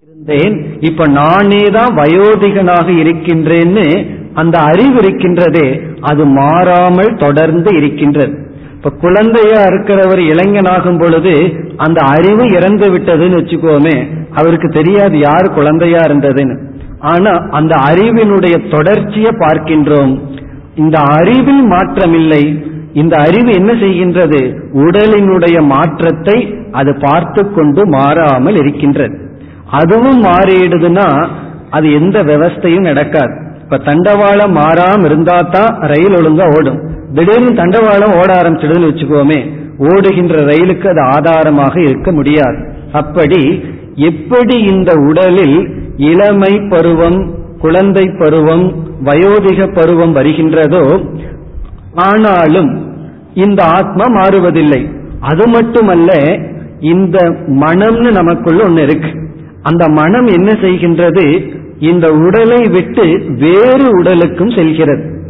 இருந்தேன். 0.08 0.54
இப்ப 0.80 1.06
நானே 1.06 1.62
தான் 1.78 1.92
வயோதிகனாக 1.94 2.88
இருக்கின்றேன்னு 3.02 3.86
அந்த 4.34 4.58
அறிவு 4.58 5.00
இருக்கின்றதே 5.00 5.80
அது 6.00 6.24
மாறாமல் 6.24 7.16
தொடர்ந்து 7.16 7.76
இருக்கின்றது. 7.76 8.46
இப்ப 8.74 8.90
குழந்தையா 8.90 9.62
இருக்கிறவர் 9.64 10.18
இளைஞனாகும் 10.18 10.98
பொழுது 10.98 11.52
அந்த 11.76 12.00
அறிவு 12.00 12.50
இறந்து 12.50 12.92
விட்டதுன்னு 12.92 13.38
வச்சுக்கோமே 13.38 14.26
அவருக்கு 14.34 14.68
தெரியாது 14.68 15.18
யார் 15.18 15.52
குழந்தையா 15.52 15.98
இருந்ததுன்னு. 15.98 16.58
ஆனா 16.98 17.30
அந்த 17.50 17.76
அறிவினுடைய 17.76 18.70
தொடர்ச்சியை 18.70 19.30
பார்க்கின்றோம். 19.30 20.20
இந்த 20.74 20.98
அறிவில் 20.98 21.70
மாற்றமில்லை. 21.70 22.66
இந்த 22.92 23.16
அறிவு 23.16 23.52
என்ன 23.52 23.72
செய்கின்றது? 23.72 24.58
உடலினுடைய 24.72 25.62
மாற்றத்தை 25.62 26.54
அது 26.72 26.96
பார்த்து 27.00 27.52
கொண்டு 27.52 27.86
மாறாமல் 27.86 28.56
இருக்கின்றது. 28.56 29.18
அதுவும் 29.70 30.24
மாறிடுதுன்னா 30.24 31.28
அது 31.70 31.92
எந்த 31.92 32.22
விவஸ்தையும் 32.24 32.80
நடக்காது. 32.80 33.47
இப்ப 33.68 33.78
தண்டவாளம் 33.86 34.54
மாறாம 34.58 35.04
இருந்தா 35.04 35.40
தான் 35.54 35.72
ரயில் 35.90 36.14
ஒழுங்கா 36.18 36.44
ஓடும். 36.56 36.78
திடீர்னு 37.16 37.50
தண்டவாளம் 37.58 38.14
ஓட 38.20 38.30
ஆரம்பிச்சிடுதுன்னு 38.40 38.88
வச்சுக்கோமே 38.90 39.38
ஓடுகின்ற 39.88 40.34
ரயிலுக்கு 40.50 40.86
அது 40.88 41.02
ஆதாரமாக 41.16 41.74
இருக்க 41.80 42.12
முடியாது. 42.12 42.58
அப்படி 42.92 43.40
எப்படி 43.96 44.56
இந்த 44.60 44.92
உடலில் 45.08 45.58
இளமை 45.96 46.52
பருவம் 46.70 47.20
குழந்தை 47.60 48.04
பருவம் 48.20 48.64
வயோதிக 49.04 49.68
பருவம் 49.74 50.12
வருகின்றதோ 50.12 50.84
ஆனாலும் 52.08 52.70
இந்த 53.34 53.60
ஆத்மா 53.64 54.06
மாறுவதில்லை. 54.20 54.82
அது 55.20 55.46
மட்டுமல்ல 55.46 56.10
இந்த 56.80 57.18
மனம்னு 57.64 58.10
நமக்குள்ள 58.10 58.62
ஒன்னு 58.64 58.82
இருக்கு. 58.82 59.12
அந்த 59.62 59.84
மனம் 59.88 60.26
என்ன 60.26 60.50
செய்கின்றது? 60.64 61.26
இந்த 61.78 62.14
உடலை 62.14 62.66
விட்டு 62.70 63.22
வேறு 63.28 63.98
உடலுக்கும் 63.98 64.50
செல்கிறது. 64.50 65.22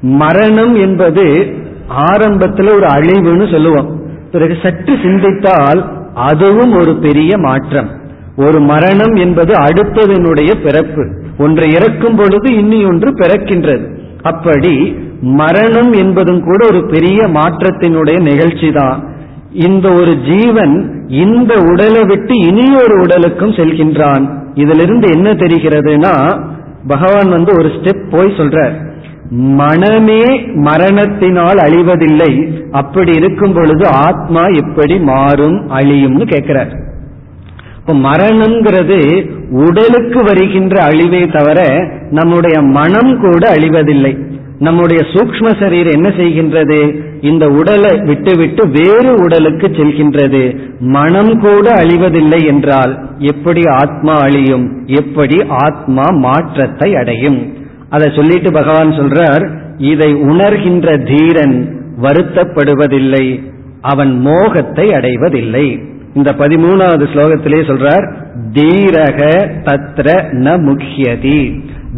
மரணம் 0.00 0.74
என்பது 0.74 1.46
ஆரம்பத்தில் 1.88 2.68
ஒரு 2.68 2.86
அழிவுன்னு 2.86 3.50
சொல்லுவோம். 3.50 4.00
பிறகு 4.32 4.56
சற்று 4.62 4.94
சிந்தித்தால் 5.02 5.92
அதுவும் 6.14 6.76
ஒரு 6.76 6.94
பெரிய 6.94 7.38
மாற்றம். 7.38 7.88
ஒரு 8.36 8.60
மரணம் 8.60 9.14
என்பது 9.14 9.54
அடுத்ததனுடைய 9.54 10.54
பிறப்பு. 10.64 11.22
ஒன்று 11.38 11.70
இறக்கும் 11.70 12.16
பொழுது 12.16 12.52
இன்னி 12.52 12.86
ஒன்று 12.86 13.10
பிறக்கின்றது. 13.10 13.96
அப்படி 14.22 14.96
மரணம் 15.20 15.92
என்பதும் 15.92 16.44
கூட 16.44 16.66
ஒரு 16.66 16.86
பெரிய 16.86 17.26
மாற்றத்தினுடைய 17.26 18.20
நிகழ்ச்சி 18.20 18.72
தான் 18.72 19.14
இந்த 19.52 19.92
ஒரு 19.92 20.16
ஜீவன் 20.16 21.04
இந்த 21.08 21.54
உடலை 21.54 22.02
விட்டு 22.04 22.34
இனி 22.34 22.74
ஒரு 22.74 23.00
உடலுக்கும் 23.00 23.50
செல்கின்றான். 23.50 24.41
இதிலிருந்து 24.54 25.10
என்ன 25.10 25.32
தெரிகிறதுனா 25.32 26.42
பகவான் 26.88 27.28
வந்து 27.28 27.52
ஒரு 27.58 27.68
ஸ்டெப் 27.68 28.10
போய் 28.10 28.34
சொல்றார். 28.36 28.90
மனமே 29.30 30.44
மரணத்தினால் 30.54 31.56
அழிவதில்லை. 31.56 32.52
அப்படி 32.70 33.12
இருக்கும் 33.12 33.52
பொழுது 33.52 33.86
ஆத்மா 33.86 34.46
எப்படி 34.46 34.98
மாறும் 34.98 35.70
அழியும்னு 35.70 36.22
கேட்கிறார். 36.22 36.72
இப்ப 37.78 37.94
மரணம்ங்கிறது 37.94 39.30
உடலுக்கு 39.50 40.24
வருகின்ற 40.24 40.82
அழிவை 40.82 41.26
தவிர 41.26 41.88
நம்முடைய 42.10 42.62
மனம் 42.62 43.20
கூட 43.20 43.54
அழிவதில்லை. 43.54 44.31
நம்முடைய 44.64 45.00
சூக்ம 45.12 45.50
சரீரம் 45.60 45.96
என்ன 45.96 46.08
செய்கின்றது? 46.18 46.78
இந்த 47.20 47.44
உடலை 47.50 47.92
விட்டுவிட்டு 48.00 48.62
வேறு 48.78 49.12
உடலுக்கு 49.14 49.66
செல்கின்றது. 49.78 50.42
மனம் 50.96 51.32
கூட 51.40 51.66
அழிவதில்லை 51.82 52.40
என்றால் 52.46 52.92
எப்படி 53.32 53.62
ஆத்மா 53.74 54.14
அழியும்? 54.18 54.66
எப்படி 55.00 55.38
ஆத்மா 55.64 56.06
மாற்றத்தை 56.26 56.90
அடையும்? 56.94 57.40
அதை 57.90 58.08
சொல்லிட்டு 58.16 58.50
பகவான் 58.52 58.92
சொல்றார் 58.92 59.44
இதை 59.92 60.10
உணர்கின்ற 60.14 60.96
தீரன் 61.10 61.56
வருத்தப்படுவதில்லை 62.02 63.24
அவன் 63.92 64.12
மோகத்தை 64.20 64.86
அடைவதில்லை. 64.92 65.66
இந்த 66.14 66.30
பதிமூணாவது 66.38 67.04
ஸ்லோகத்திலே 67.12 67.60
சொல்றார் 67.70 68.04
தீரக 68.52 69.20
தத்ர 69.62 70.08
ந 70.30 70.56
முக்கியதி 70.60 71.40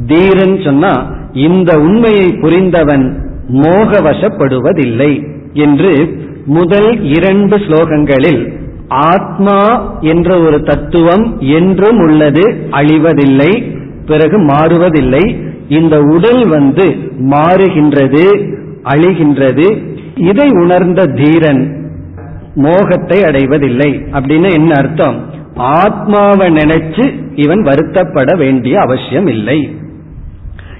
தீரன் 0.07 0.61
சொன்னா 0.65 0.93
இந்த 1.33 1.79
உண்மையை 1.79 2.29
புரிந்தவன் 2.41 3.07
மோகவசப்படுவதில்லை 3.53 5.13
என்று 5.53 5.93
முதல் 6.47 7.03
இரண்டு 7.05 7.57
ஸ்லோகங்களில் 7.57 8.43
ஆத்மா 8.89 9.59
என்ற 10.01 10.39
ஒரு 10.41 10.63
தத்துவம் 10.63 11.41
என்றும் 11.41 11.99
உள்ளது 11.99 12.45
அழிவதில்லை 12.71 13.53
பிறகு 14.07 14.39
மாறுவதில்லை. 14.39 15.25
இந்த 15.69 16.01
உடல் 16.01 16.49
வந்து 16.49 16.87
மாறுகின்றது 17.31 18.25
அழிகின்றது. 18.85 19.67
இதை 20.17 20.49
உணர்ந்த 20.63 21.07
தீரன் 21.07 21.84
மோகத்தை 22.55 23.25
அடைவதில்லை 23.25 24.05
அப்படின்னு 24.13 24.53
என்ன 24.53 24.75
அர்த்தம்? 24.79 25.33
ஆத்மாவை 25.55 26.49
நினைச்சு 26.51 27.15
இவன் 27.35 27.63
வருத்தப்பட 27.63 28.37
வேண்டிய 28.37 28.81
அவசியம் 28.81 29.27
இல்லை. 29.27 29.77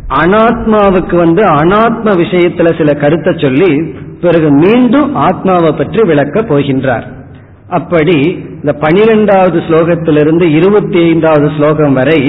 அனாத்மாவுக்கு 0.08 1.16
வந்து 1.16 1.42
அனாத்ம 1.42 2.14
விஷயத்துல 2.22 2.76
சில 2.78 2.92
கருத்தை 2.92 3.34
சொல்லி 3.36 3.92
பிறகு 4.20 4.50
மீண்டும் 4.50 5.14
ஆத்மாவை 5.14 5.72
பற்றி 5.72 6.02
விளக்க 6.02 6.40
போகின்றார். 6.40 7.06
அப்படி 7.68 8.44
இந்த 8.62 8.72
பனிரெண்டாவது 8.72 9.58
ஸ்லோகத்திலிருந்து 9.58 10.42
இருபத்தி 10.42 10.98
ஐந்தாவது 10.98 11.50
ஸ்லோகம் 11.56 11.92
வரை 11.92 12.20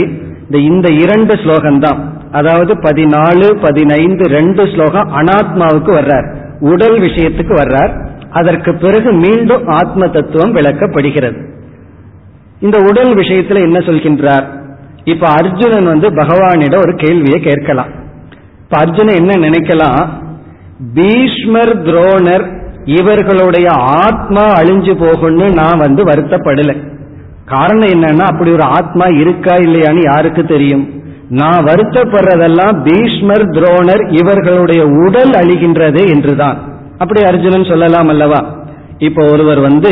இந்த 0.46 0.58
இந்த 0.58 0.92
இரண்டு 0.92 1.34
ஸ்லோகம்தான். 1.34 2.00
அதாவது 2.32 2.74
பதினாலு 2.74 3.62
பதினைந்து 3.62 4.28
ரெண்டு 4.28 4.68
ஸ்லோகம் 4.68 5.12
அனாத்மாவுக்கு 5.16 5.92
வர்றார். 5.96 6.36
உடல் 6.60 7.00
விஷயத்துக்கு 7.00 7.56
வர்றார். 7.56 8.06
அதற்கு 8.32 8.76
பிறகு 8.76 9.12
மீண்டும் 9.12 9.68
ஆத்ம 9.68 10.08
தத்துவம் 10.08 10.56
விளக்கப்படுகிறது. 10.56 11.50
இந்த 12.60 12.78
உடல் 12.78 13.16
விஷயத்துல 13.16 13.56
என்ன 13.56 13.80
சொல்கின்றார்? 13.80 14.44
இப்ப 15.04 15.28
அர்ஜுனன் 15.28 15.86
வந்து 15.86 16.10
பகவானிடம் 16.10 16.78
ஒரு 16.78 16.94
கேள்வியை 16.96 17.40
கேட்கலாம். 17.40 17.88
இப்ப 18.64 18.78
அர்ஜுனன் 18.78 19.16
என்ன 19.16 19.50
நினைக்கலாம்? 19.50 20.08
பீஷ்மர் 20.94 21.82
துரோணர் 21.82 22.66
இவர்களுடைய 22.86 23.72
ஆத்மா 23.72 24.42
அழிஞ்சு 24.42 24.94
போகும்னு 24.94 25.54
நான் 25.54 25.78
வந்து 25.78 26.04
வருத்தப்படல. 26.04 26.96
காரணம் 27.46 27.88
என்னன்னா 27.88 28.20
அப்படி 28.20 28.52
ஒரு 28.52 28.64
ஆத்மா 28.64 29.06
இருக்கா 29.06 29.56
இல்லையான்னு 29.56 30.04
யாருக்கு 30.04 30.46
தெரியும்? 30.46 30.97
நான் 31.30 31.66
வருத்தப்படுறதெல்லாம் 31.66 32.84
பீஷ்மர் 32.84 33.50
துரோணர் 33.50 34.20
இவர்களுடைய 34.22 34.86
உடல் 34.86 35.30
அழிகின்றதே 35.30 36.08
என்றுதான். 36.08 36.58
அப்படி 36.98 37.24
அர்ஜுனன் 37.24 37.64
சொல்லலாம் 37.64 38.08
அல்லவா? 38.08 38.66
இப்போ 38.98 39.26
ஒருவர் 39.32 39.60
வந்து 39.60 39.92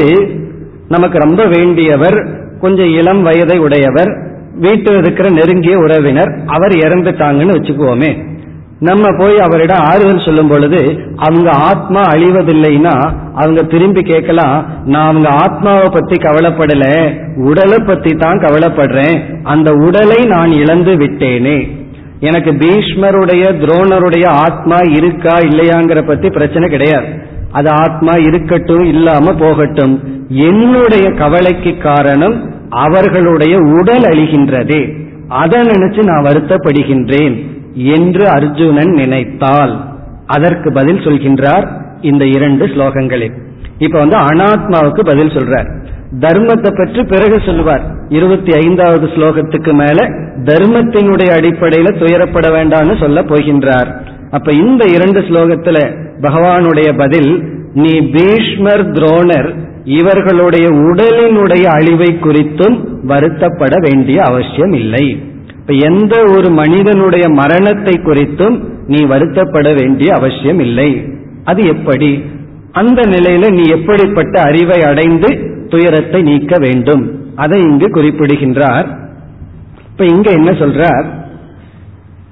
நமக்கு 0.88 1.18
ரொம்ப 1.18 1.46
வேண்டியவர் 1.46 2.28
கொஞ்சம் 2.60 2.92
இளம் 2.94 3.24
வயதை 3.24 3.58
உடையவர் 3.58 4.34
வீட்டில் 4.60 4.98
இருக்கிற 4.98 5.30
நெருங்கிய 5.30 5.78
உறவினர் 5.78 6.40
அவர் 6.46 6.72
இறந்துட்டாங்கன்னு 6.72 7.56
வச்சுக்குவோமே. 7.58 8.35
நம்ம 8.80 9.08
போய் 9.18 9.40
அவரிடம் 9.40 9.78
ஆறுதல் 9.78 10.26
சொல்லும் 10.26 10.48
பொழுது 10.48 11.00
அவங்க 11.16 11.52
ஆத்மா 11.52 12.02
அழிவதில்லைன்னா 12.02 13.12
அவங்க 13.36 13.64
திரும்பி 13.64 14.02
கேட்கலாம் 14.02 14.66
நான் 14.86 15.10
அவங்க 15.10 15.30
ஆத்மாவை 15.30 15.90
பத்தி 15.94 16.16
கவலைப்படல 16.16 17.14
உடலை 17.36 17.78
பத்தி 17.80 18.12
தான் 18.14 18.40
கவலைப்படுறேன் 18.40 19.44
அந்த 19.44 19.72
உடலை 19.72 20.26
நான் 20.26 20.52
இழந்து 20.52 20.98
விட்டேனே. 20.98 21.72
எனக்கு 22.20 22.52
பீஷ்மருடைய 22.52 23.54
துரோணருடைய 23.54 24.28
ஆத்மா 24.28 24.78
இருக்கா 24.78 25.38
இல்லையாங்கிற 25.38 26.08
பத்தி 26.08 26.30
பிரச்சனை 26.30 26.70
கிடையாது. 26.70 27.06
அது 27.52 27.70
ஆத்மா 27.70 28.14
இருக்கட்டும் 28.14 28.84
இல்லாம 28.84 29.34
போகட்டும். 29.34 30.04
என்னுடைய 30.30 31.12
கவலைக்கு 31.12 31.78
காரணம் 31.78 32.54
அவர்களுடைய 32.70 33.58
உடல் 33.58 34.02
அழிகின்றதே. 34.02 35.04
அதை 35.28 35.62
நினைச்சு 35.62 36.04
நான் 36.04 36.24
வருத்தப்படுகின்றேன். 36.24 37.55
என்று 37.76 38.28
அர்ஜுனன் 38.30 38.92
நினைத்தால் 38.92 39.86
அதற்கு 40.26 40.72
பதில் 40.72 40.98
சொல்கின்றார் 40.98 41.68
இந்த 42.02 42.26
இரண்டு 42.26 42.66
ஸ்லோகங்களில். 42.66 43.34
இப்ப 43.78 44.00
வந்து 44.00 44.18
அனாத்மாவுக்கு 44.18 45.00
பதில் 45.00 45.28
சொல்றார். 45.28 45.84
தர்மத்தை 46.20 46.78
பற்றி 46.78 47.04
பிறகு 47.04 47.42
சொல்லுவார். 47.46 47.82
இருபத்தி 48.10 48.52
ஐந்தாவது 48.52 49.08
ஸ்லோகத்துக்கு 49.08 49.74
மேல 49.74 50.10
தர்மத்தினுடைய 50.44 51.30
அடிப்படையில 51.38 51.92
துயரப்பட 52.00 52.50
வேண்டாம்னு 52.50 53.00
சொல்ல 53.00 53.22
போகின்றார். 53.22 53.92
அப்ப 54.32 54.52
இந்த 54.52 54.86
இரண்டு 54.86 55.20
ஸ்லோகத்துல 55.20 55.78
பகவானுடைய 56.22 56.98
பதில் 56.98 57.44
நீ 57.74 58.00
பீஷ்மர் 58.00 58.92
துரோணர் 58.92 59.56
இவர்களுடைய 59.84 60.70
உடலினுடைய 60.70 61.64
அழிவை 61.64 62.18
குறித்தும் 62.22 62.78
வருத்தப்பட 63.08 63.82
வேண்டிய 63.82 64.24
அவசியம் 64.24 64.72
இல்லை. 64.72 65.34
இப்ப 65.68 65.86
எந்த 65.86 66.24
ஒரு 66.24 66.50
மனிதனுடைய 66.50 67.30
மரணத்தை 67.30 67.94
குறித்தும் 67.94 68.64
நீ 68.88 69.06
வருத்தப்பட 69.06 69.76
வேண்டிய 69.80 70.14
அவசியம் 70.14 70.60
இல்லை. 70.60 71.06
அது 71.44 71.66
எப்படி? 71.66 72.24
அந்த 72.72 73.02
நிலையில 73.02 73.52
நீ 73.52 73.64
எப்படிப்பட்ட 73.70 74.42
அறிவை 74.42 74.84
அடைந்து 74.84 75.30
துயரத்தை 75.68 76.22
நீக்க 76.22 76.58
வேண்டும்? 76.58 77.20
அதை 77.36 77.62
இங்கு 77.62 77.90
குறிப்பிடுகின்றார். 77.90 78.88
இப்ப 79.92 80.06
இங்க 80.06 80.32
என்ன 80.32 80.52
சொல்றார்? 80.52 81.06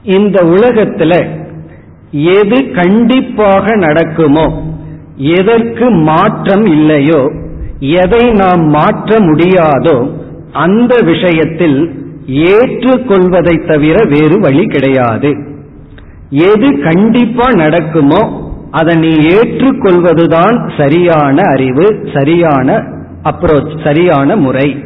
இந்த 0.04 0.44
உலகத்துல 0.44 1.26
எது 2.12 2.72
கண்டிப்பாக 2.72 3.76
நடக்குமோ 3.76 4.64
எதற்கு 5.18 5.90
மாற்றம் 5.90 6.66
இல்லையோ 6.66 7.32
எதை 7.80 8.32
நாம் 8.32 8.66
மாற்ற 8.68 9.20
முடியாதோ 9.20 10.12
அந்த 10.52 11.00
விஷயத்தில் 11.02 12.02
ஏற்றுக்கொள்வதை 12.28 13.68
தவிர 13.68 14.06
வேறு 14.10 14.40
வழி 14.40 14.66
கிடையாது. 14.66 15.36
எது 16.30 16.82
கண்டிப்பா 16.82 17.52
நடக்குமோ 17.52 18.42
அதை 18.72 18.96
நீ 18.96 19.08
ஏற்றுக்கொள்வதுதான் 19.08 20.72
சரியான 20.78 21.42
அறிவு 21.42 22.08
சரியான 22.14 22.84
அப்ரோச் 23.24 23.84
சரியான 23.84 24.36
முறை. 24.36 24.84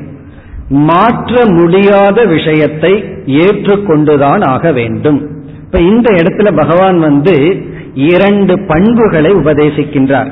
மாற்ற 0.70 1.46
முடியாத 1.46 2.26
விஷயத்தை 2.26 3.04
ஏற்றுக்கொண்டுதான் 3.26 4.44
ஆக 4.44 4.72
வேண்டும். 4.72 5.28
இப்ப 5.64 5.80
இந்த 5.80 6.12
இடத்துல 6.12 6.56
பகவான் 6.56 7.00
வந்து 7.00 7.66
இரண்டு 7.94 8.66
பண்புகளை 8.66 9.32
உபதேசிக்கின்றார். 9.32 10.32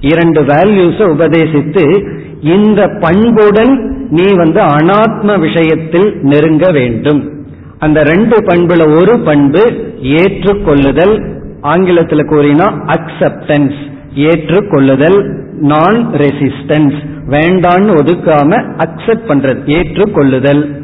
இரண்டு 0.00 0.42
வேல்யூஸை 0.42 1.04
உபதேசித்து 1.10 2.06
இந்த 2.40 2.88
பண்புடன் 3.00 3.95
நீ 4.10 4.32
வந்து 4.32 4.60
அனாத்ம 4.60 5.38
விஷயத்தில் 5.40 6.18
நெருங்க 6.22 6.70
வேண்டும். 6.70 7.44
அந்த 7.78 8.02
ரெண்டு 8.02 8.36
பண்புல 8.42 8.98
ஒரு 8.98 9.18
பண்பு 9.18 9.92
ஏற்றுக்கொள்ளுதல் 10.02 11.34
ஆங்கிலத்தில் 11.60 12.28
கூறினா 12.28 12.96
அக்செப்டன்ஸ் 12.96 13.74
ஏற்றுக்கொள்ளுதல் 14.14 15.44
நான் 15.58 16.10
ரெசிஸ்டன்ஸ் 16.14 16.94
வேண்டான்னு 17.26 17.94
ஒதுக்காம 18.00 18.64
அக்செப்ட் 18.84 19.28
பண்றது 19.28 19.60
ஏற்றுக்கொள்ளுதல். 19.66 20.82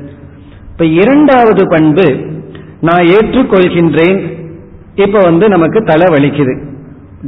இப்ப 0.71 0.85
இரண்டாவது 0.85 1.69
பண்பு 1.69 2.17
நான் 2.81 3.03
ஏற்றுக்கொள்கின்றேன் 3.03 4.33
இப்ப 4.95 5.19
வந்து 5.19 5.49
நமக்கு 5.49 5.85
தலை 5.85 6.07
வலிக்குது. 6.15 6.63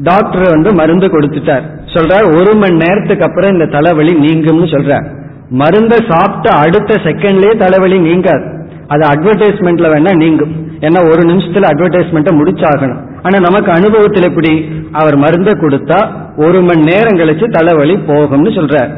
டாக்டர் 0.02 0.48
வந்து 0.48 0.74
மருந்து 0.74 1.06
கொடுத்துட்டார். 1.06 1.62
சொல்றார் 1.84 2.40
ஒரு 2.40 2.54
மணி 2.54 2.76
நேரத்துக்கு 2.76 3.24
அப்புறம் 3.24 3.52
இந்த 3.52 3.66
தலைவலி 3.66 4.14
நீங்கும்னு 4.14 4.66
சொல்றார். 4.74 5.22
மருந்தை 5.60 5.98
சாப்பிட்ட 6.08 6.48
அடுத்த 6.58 6.94
செகண்ட்லயே 7.04 7.56
தலைவலி 7.56 7.98
நீங்காது. 7.98 8.46
அது 8.86 9.02
அட்வர்டைஸ்மெண்ட்ல 9.08 9.86
வேணா 9.94 10.16
நீங்கும். 10.16 10.54
ஏன்னா 10.80 11.00
ஒரு 11.10 11.22
நிமிஷத்துல 11.22 11.66
அட்வர்டைஸ்மெண்ட்டை 11.70 12.32
முடிச்சாகணும். 12.40 13.00
ஆனா 13.22 13.38
நமக்கு 13.38 13.72
அனுபவத்தில் 13.72 14.28
எப்படி? 14.28 14.68
அவர் 14.92 15.16
மருந்தை 15.16 15.52
கொடுத்தா 15.52 16.12
ஒரு 16.36 16.60
மணி 16.60 16.82
நேரம் 16.82 17.18
கழிச்சு 17.18 17.50
தலைவலி 17.50 17.94
போகும்னு 17.94 18.50
சொல்றார். 18.58 18.90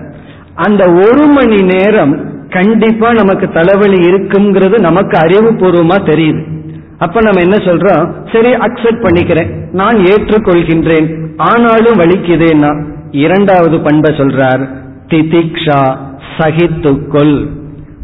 அந்த 0.55 0.91
ஒரு 0.91 1.27
மணி 1.27 1.63
நேரம் 1.63 2.15
கண்டிப்பா 2.49 3.13
நமக்கு 3.13 3.49
தலைவலி 3.49 3.99
இருக்குங்கிறது 4.11 4.79
நமக்கு 4.81 5.19
அறிவுபூர்வமா 5.19 5.97
தெரியுது. 6.11 6.43
அப்ப 6.99 7.21
நம்ம 7.21 7.41
என்ன 7.41 7.57
சொல்றோம்? 7.57 8.11
சரி 8.33 8.51
அக்செப்ட் 8.57 9.05
பண்ணிக்கிறேன். 9.05 9.51
நான் 9.73 9.97
ஏற்றுக்கொள்கின்றேன். 9.97 11.09
ஆனாலும் 11.37 11.99
வலிக்குதேன்னா 11.99 12.85
இரண்டாவது 13.11 13.81
பண்பை 13.81 14.15
சொல்றார் 14.17 14.69
திதிக்ஷா. 15.09 15.97
சகித்துக்கொள். 16.39 17.47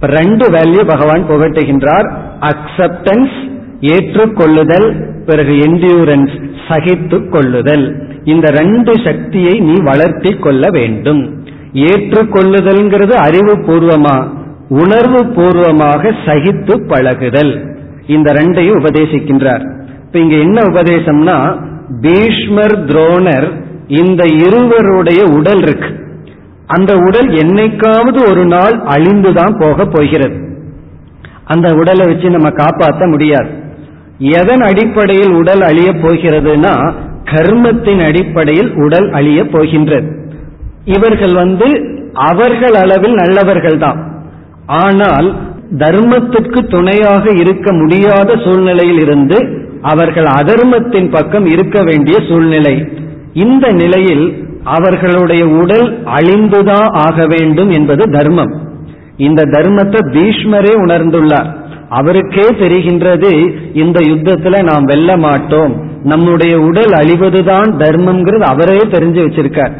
ரெண்டு 0.00 0.50
வேல்யூ 0.50 0.86
பகவான் 0.86 1.24
புகட்டுகின்றார். 1.28 2.08
அக்செப்டன்ஸ் 2.40 3.34
ஏற்றுக்கொள்ளுதல் 3.80 4.88
பிறகு 5.24 5.52
என்டியூரன்ஸ் 5.52 6.34
சகித்து 6.68 7.28
கொள்ளுதல் 7.28 8.10
இந்த 8.24 8.50
ரெண்டு 8.50 8.92
சக்தியை 9.04 9.60
நீ 9.60 9.74
வளர்த்தி 9.82 10.32
கொள்ள 10.32 10.68
வேண்டும். 10.70 11.40
ஏற்றுக்கொள்ளுதல்ங்கிறது 11.72 13.10
அறிவு 13.10 13.54
பூர்வமா 13.58 14.28
உணர்வு 14.68 15.24
பூர்வமாக 15.26 16.12
சகித்து 16.24 16.86
பழகுதல். 16.86 17.64
இந்த 18.06 18.32
ரெண்டையும் 18.32 18.78
உபதேசிக்கின்றார். 18.82 19.64
இப்ப 20.04 20.18
இங்க 20.18 20.36
என்ன 20.36 20.62
உபதேசம்னா 20.62 21.60
பீஷ்மர் 22.00 22.84
துரோணர் 22.84 23.48
இந்த 23.88 24.24
இருவருடைய 24.24 25.24
உடல் 25.24 25.62
இருக்கு. 25.62 26.01
அந்த 26.74 26.92
உடல் 26.96 27.28
என்னைக்காவது 27.42 28.18
ஒரு 28.30 28.44
நாள் 28.44 28.76
அழிந்துதான் 28.94 29.54
போக 29.62 29.86
போகிறது. 29.86 30.36
அந்த 31.44 31.68
உடலை 31.74 32.06
வச்சு 32.06 32.28
நம்ம 32.30 32.50
காப்பாற்ற 32.50 33.06
முடியாது. 33.06 33.50
எதன் 34.18 34.60
அடிப்படையில் 34.60 35.32
உடல் 35.32 35.62
அழிய 35.62 35.90
போகிறதுனா 35.92 36.74
கர்மத்தின் 37.32 38.02
அடிப்படையில் 38.06 38.70
உடல் 38.74 39.08
அழிய 39.12 39.40
போகின்றது. 39.48 40.08
இவர்கள் 40.84 41.34
வந்து 41.34 41.68
அவர்கள் 42.28 42.74
அளவில் 42.74 43.14
நல்லவர்கள் 43.14 43.78
தான். 43.78 44.00
ஆனால் 44.82 45.28
தர்மத்திற்கு 45.78 46.60
துணையாக 46.68 47.24
இருக்க 47.32 47.68
முடியாத 47.72 48.30
சூழ்நிலையில் 48.44 49.00
இருந்து 49.00 49.38
அவர்கள் 49.82 50.28
அதர்மத்தின் 50.40 51.10
பக்கம் 51.10 51.46
இருக்க 51.46 51.78
வேண்டிய 51.82 52.16
சூழ்நிலை. 52.28 52.74
இந்த 53.44 53.66
நிலையில் 53.72 54.26
அவர்களுடைய 54.64 55.48
உடல் 55.48 56.02
அழிந்துதான் 56.04 56.90
ஆக 56.90 57.26
வேண்டும் 57.26 57.70
என்பது 57.70 58.10
தர்மம். 58.10 58.70
இந்த 59.16 59.42
தர்மத்தை 59.42 59.98
பீஷ்மரே 60.12 60.74
உணர்ந்துள்ளார். 60.86 61.54
அவருக்கே 61.88 62.46
தெரிகின்றது 62.48 63.54
இந்த 63.72 64.00
யுத்தத்துல 64.00 64.62
நாம் 64.62 64.82
வெல்ல 64.82 65.16
மாட்டோம். 65.16 65.90
நம்முடைய 66.02 66.60
உடல் 66.60 66.90
அழிவதுதான் 66.90 67.70
தர்மம்ங்கிறது 67.78 68.40
அவரே 68.40 68.76
தெரிஞ்சு 68.76 69.26
வச்சிருக்கார். 69.26 69.72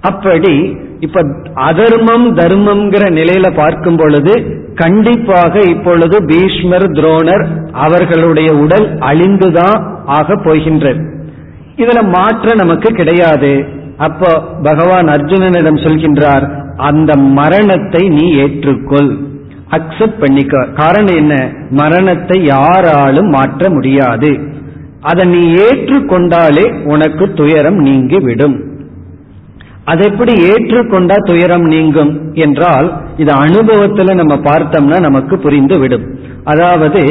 அப்படி 0.00 0.76
இப்ப 1.00 1.20
அதர்மம் 1.54 2.36
தர்மம்ங்கிற 2.36 3.10
நிலையில 3.10 3.54
பார்க்கும் 3.54 3.96
பொழுது 3.96 4.64
கண்டிப்பாக 4.74 5.60
இப்பொழுது 5.60 6.24
பீஷ்மர் 6.24 6.90
துரோணர் 6.90 7.46
அவர்களுடைய 7.72 8.54
உடல் 8.54 8.94
அழிந்துதான் 8.94 10.04
ஆக 10.04 10.36
போகின்றது. 10.44 11.28
இதுல 11.76 12.12
மாற்ற 12.12 12.54
நமக்கு 12.54 12.92
கிடையாது. 12.92 13.64
அப்போ 13.98 14.40
பகவான் 14.62 15.06
அர்ஜுனனிடம் 15.06 15.84
சொல்கின்றார் 15.84 16.74
அந்த 16.76 17.16
மரணத்தை 17.16 18.08
நீ 18.08 18.34
ஏற்றுக்கொள். 18.36 19.18
அக்செப்ட் 19.70 20.18
பண்ணிக்க. 20.18 20.66
காரணம் 20.74 21.16
என்ன? 21.16 21.52
மரணத்தை 21.70 22.44
யாராலும் 22.44 23.28
மாற்ற 23.28 23.70
முடியாது. 23.70 24.38
அதை 25.00 25.26
நீ 25.26 25.54
ஏற்றுக்கொண்டாலே 25.54 26.84
உனக்கு 26.84 27.32
துயரம் 27.32 27.76
நீங்கி 27.76 28.18
விடும் 28.18 28.74
அதை 29.84 30.06
எப்படி 30.12 30.32
ஏற்றுக்கொண்டா 30.32 31.16
துயரம் 31.16 31.62
நீங்கும் 31.62 32.32
என்றால் 32.32 33.02
இது 33.16 33.34
அனுபவத்துல 33.34 34.14
நம்ம 34.14 34.34
பார்த்தோம்னா 34.34 35.00
நமக்கு 35.00 35.38
புரிந்து 35.38 35.78
விடும் 35.78 36.18
அதாவது 36.44 37.02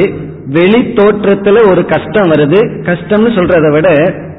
வெளி 0.46 0.80
தோற்றத்துல 0.80 1.70
ஒரு 1.70 1.84
கஷ்டம் 1.84 2.30
வருது. 2.30 2.58
கஷ்டம்னு 2.82 3.30
சொல்றதை 3.36 3.72
விட 3.72 3.88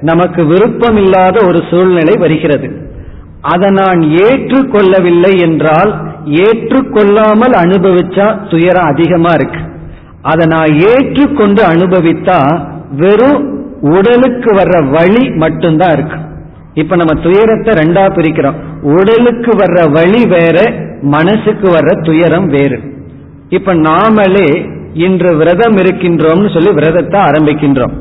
நமக்கு 0.01 0.45
விருப்பம் 0.45 0.97
இல்லாத 0.97 1.45
ஒரு 1.47 1.63
சூழ்நிலை 1.69 2.13
வருகிறது. 2.19 2.85
அதை 3.41 3.69
நான் 3.69 4.01
ஏற்றுக்கொள்ளவில்லை 4.01 5.39
என்றால் 5.39 5.91
ஏற்றுக்கொள்ளாமல் 6.25 7.55
அனுபவிச்சா 7.63 8.49
துயரம் 8.49 8.83
அதிகமா 8.83 9.31
இருக்கு. 9.33 9.59
அதை 10.21 10.45
நான் 10.45 10.73
ஏற்றுக்கொண்டு 10.79 11.63
அனுபவித்தா 11.63 12.67
வெறும் 12.95 13.55
உடலுக்கு 13.81 14.55
வர்ற 14.55 14.89
வழி 14.89 15.29
மட்டும்தான் 15.29 15.91
இருக்கு. 15.91 16.17
இப்ப 16.73 16.95
நம்ம 16.95 17.21
துயரத்தை 17.21 17.73
ரெண்டா 17.73 18.03
பிரிக்கிறோம். 18.17 18.57
உடலுக்கு 18.81 19.51
வர்ற 19.51 19.91
வழி 19.91 20.27
வேற 20.27 20.71
மனசுக்கு 21.01 21.69
வர்ற 21.69 22.05
துயரம் 22.05 22.47
வேறு. 22.47 22.79
இப்ப 23.49 23.73
நாமளே 23.73 24.71
இன்று 24.93 25.35
விரதம் 25.35 25.77
இருக்கின்றோம்னு 25.77 26.53
சொல்லி 26.53 26.71
விரதத்தை 26.71 27.19
ஆரம்பிக்கின்றோம். 27.19 27.91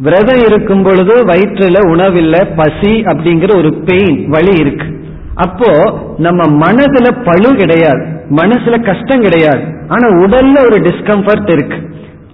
விரதம் 0.00 0.42
இருக்கும் 0.48 0.82
பொழுது 0.82 1.14
வயிற்றுல 1.26 1.78
உணவில்ல 1.92 2.36
பசி 2.56 2.92
அப்படிங்கிற 3.10 3.50
ஒரு 3.56 3.70
பெயின் 3.88 4.28
வழி 4.28 4.52
இருக்கு. 4.60 4.86
அப்போ 5.34 5.70
நம்ம 6.18 6.46
மனதுல 6.62 7.08
பழு 7.24 7.50
கிடையாது 7.54 8.04
மனசுல 8.30 8.76
கஷ்டம் 8.86 9.20
கிடையாது 9.20 9.64
ஆனா 9.88 10.06
உடல்ல 10.22 10.56
ஒரு 10.66 10.78
டிஸ்கம்ஃபர்ட் 10.86 11.50
இருக்கு. 11.50 11.78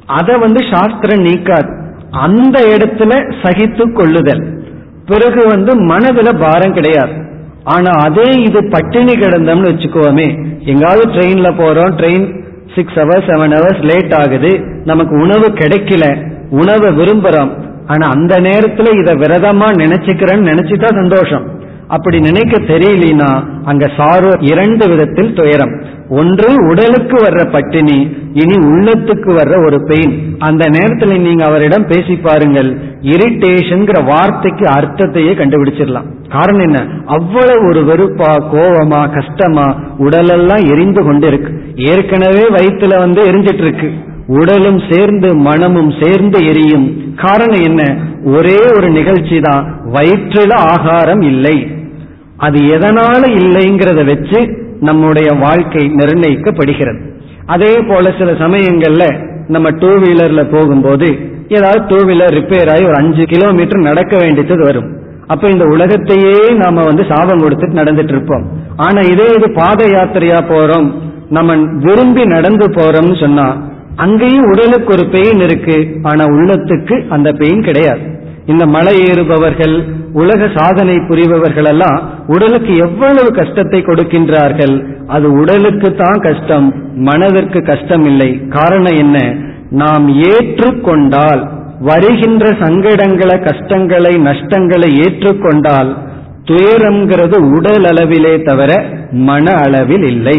அதை 0.06 0.34
வந்து 0.38 0.60
சாஸ்திரம் 0.72 1.24
நீக்காது. 1.24 1.70
அந்த 2.10 2.56
இடத்துல 2.74 3.12
சகித்து 3.42 3.92
கொள்ளுதல். 3.92 4.42
பிறகு 5.06 5.40
வந்து 5.48 5.72
மனதுல 5.84 6.28
பாரம் 6.40 6.72
கிடையாது. 6.72 7.14
ஆனா 7.64 7.90
அதே 8.06 8.28
இது 8.42 8.60
பட்டினி 8.70 9.12
கிடந்தோம்னு 9.12 9.70
வச்சுக்கோமே 9.70 10.28
எங்காவது 10.64 11.04
ட்ரெயின்ல 11.12 11.48
போறோம் 11.60 11.92
train 12.00 12.26
six 12.74 12.98
hours 13.00 13.28
seven 13.30 13.54
hours 13.56 13.82
late 13.90 14.14
ஆகுது 14.14 14.52
நமக்கு 14.84 15.14
உணவு 15.16 15.46
கிடைக்கல 15.60 16.06
உணவை 16.50 16.96
விரும்புறோம். 16.96 17.50
ஆனா 17.86 18.08
அந்த 18.08 18.40
நேரத்துல 18.40 19.00
இத 19.00 19.14
விரதமா 19.14 19.68
நினைச்சுக்கிறேன்னு 19.82 20.50
நினைச்சுட்டா 20.50 20.86
சந்தோஷம். 20.86 21.62
அப்படி 21.88 22.20
நினைக்க 22.20 22.58
தெரியலனா 22.58 23.44
அங்க 23.64 23.90
சாரு 23.96 24.50
இரண்டு 24.52 24.88
விதத்தில் 24.88 25.34
துயரம். 25.34 25.82
ஒன்று 26.08 26.54
உடலுக்கு 26.68 27.16
வர்ற 27.16 27.52
பட்டினி 27.52 28.16
இனி 28.32 28.54
உள்ளத்துக்கு 28.54 29.30
வர்ற 29.34 29.66
ஒரு 29.66 29.84
பெயின் 29.86 30.36
அந்த 30.38 30.68
நேரத்தில் 30.68 31.20
நீங்க 31.20 31.44
அவரிடம் 31.44 31.86
பேசி 31.86 32.16
பாருங்கள். 32.16 32.78
இரிட்டேஷன் 33.00 34.04
வார்த்தைக்கு 34.04 34.66
அர்த்தத்தையே 34.66 35.32
கண்டுபிடிச்சிடலாம். 35.32 36.04
காரணம் 36.30 36.60
என்ன? 36.60 36.86
அவ்வளவு 37.06 37.68
ஒரு 37.68 37.80
வெறுப்பா 37.80 38.32
கோவமா 38.54 39.14
கஷ்டமா 39.14 39.76
உடலெல்லாம் 39.98 40.64
எரிந்து 40.64 41.04
கொண்டு 41.04 41.26
இருக்கு 41.26 41.62
ஏற்கனவே 41.76 42.44
வயிற்றுல 42.48 42.98
வந்து 42.98 43.22
எரிஞ்சிட்டு 43.32 43.64
இருக்கு. 43.66 43.92
உடலும் 44.26 44.82
சேர்ந்து 44.90 45.36
மனமும் 45.36 45.94
சேர்ந்து 46.00 46.46
எரியும். 46.46 47.14
காரணம் 47.16 47.62
என்ன? 47.62 47.96
ஒரே 48.24 48.58
ஒரு 48.76 48.90
நிகழ்ச்சி 48.90 49.40
தான் 49.40 49.80
வயிற்றில 49.92 50.54
ஆகாரம் 50.54 51.20
இல்லை. 51.20 51.66
அது 52.36 52.58
எதனால 52.58 53.22
இல்லைங்கிறத 53.28 54.04
வச்சு 54.04 54.56
நம்முடைய 54.80 55.32
வாழ்க்கை 55.32 55.86
நிர்ணயிக்கப்படுகிறது. 55.86 57.00
அதே 57.46 57.78
போல 57.88 58.12
சில 58.18 58.32
சமயங்கள்ல 58.32 59.26
நம்ம 59.48 59.70
டூ 59.70 59.88
வீலர்ல 59.88 60.50
போகும்போது 60.50 61.18
ஏதாவது 61.48 61.84
டூ 61.86 62.06
வீலர் 62.06 62.34
ரிப்பேர் 62.34 62.72
ஆகி 62.72 62.84
ஒரு 62.84 62.94
அஞ்சு 62.94 63.24
கிலோமீட்டர் 63.24 63.80
நடக்க 63.80 64.16
வேண்டியது 64.16 64.64
வரும். 64.64 64.96
அப்ப 65.26 65.50
இந்த 65.50 65.64
உலகத்தையே 65.64 66.54
நாம 66.54 66.82
வந்து 66.82 67.04
சாபம் 67.08 67.42
கொடுத்துட்டு 67.42 67.80
நடந்துட்டு 67.80 68.08
இருப்போம். 68.08 68.52
ஆனா 68.76 69.00
இதே 69.00 69.34
இது 69.36 69.52
பாத 69.52 69.84
யாத்திரையா 69.84 70.40
போறோம். 70.48 70.94
நம்ம 71.30 71.54
விரும்பி 71.56 72.24
நடந்து 72.24 72.68
போறோம்னு 72.68 73.20
சொன்னா 73.20 73.72
அங்கேயும் 73.96 74.48
உடலுக்கு 74.52 74.92
ஒரு 74.92 75.04
பெயின் 75.08 75.40
இருக்கு. 75.40 75.76
ஆனா 76.02 76.24
உள்ளத்துக்கு 76.24 77.08
அந்த 77.08 77.32
பெயின் 77.32 77.62
கிடையாது. 77.62 78.04
இந்த 78.46 78.66
மலை 78.66 78.94
ஏறுபவர்கள் 79.02 79.74
உலக 80.12 80.48
சாதனை 80.56 80.96
புரிபவர்கள் 81.08 81.64
எல்லாம் 81.64 81.98
உடலுக்கு 82.26 82.76
எவ்வளவு 82.76 83.30
கஷ்டத்தை 83.32 83.80
கொடுக்கின்றார்கள்? 83.80 84.74
அது 85.06 85.32
உடலுக்கு 85.32 85.94
தான் 85.94 86.20
கஷ்டம் 86.20 86.66
மனதிற்கு 86.94 87.62
கஷ்டம் 87.62 88.04
இல்லை 88.04 88.48
காரணம் 88.48 88.96
என்ன? 88.96 89.18
நாம் 89.70 90.08
ஏற்றுக்கொண்டால் 90.08 91.42
வருகின்ற 91.80 92.50
சங்கடங்களை 92.50 93.36
கஷ்டங்களை 93.42 94.12
நஷ்டங்களை 94.18 94.90
ஏற்றுக்கொண்டால் 95.04 95.96
துயரம்ங்கிறது 96.44 97.36
உடல் 97.56 97.84
அளவிலே 97.84 98.42
தவிர 98.42 98.72
மன 99.10 99.52
அளவில் 99.52 100.02
இல்லை. 100.02 100.38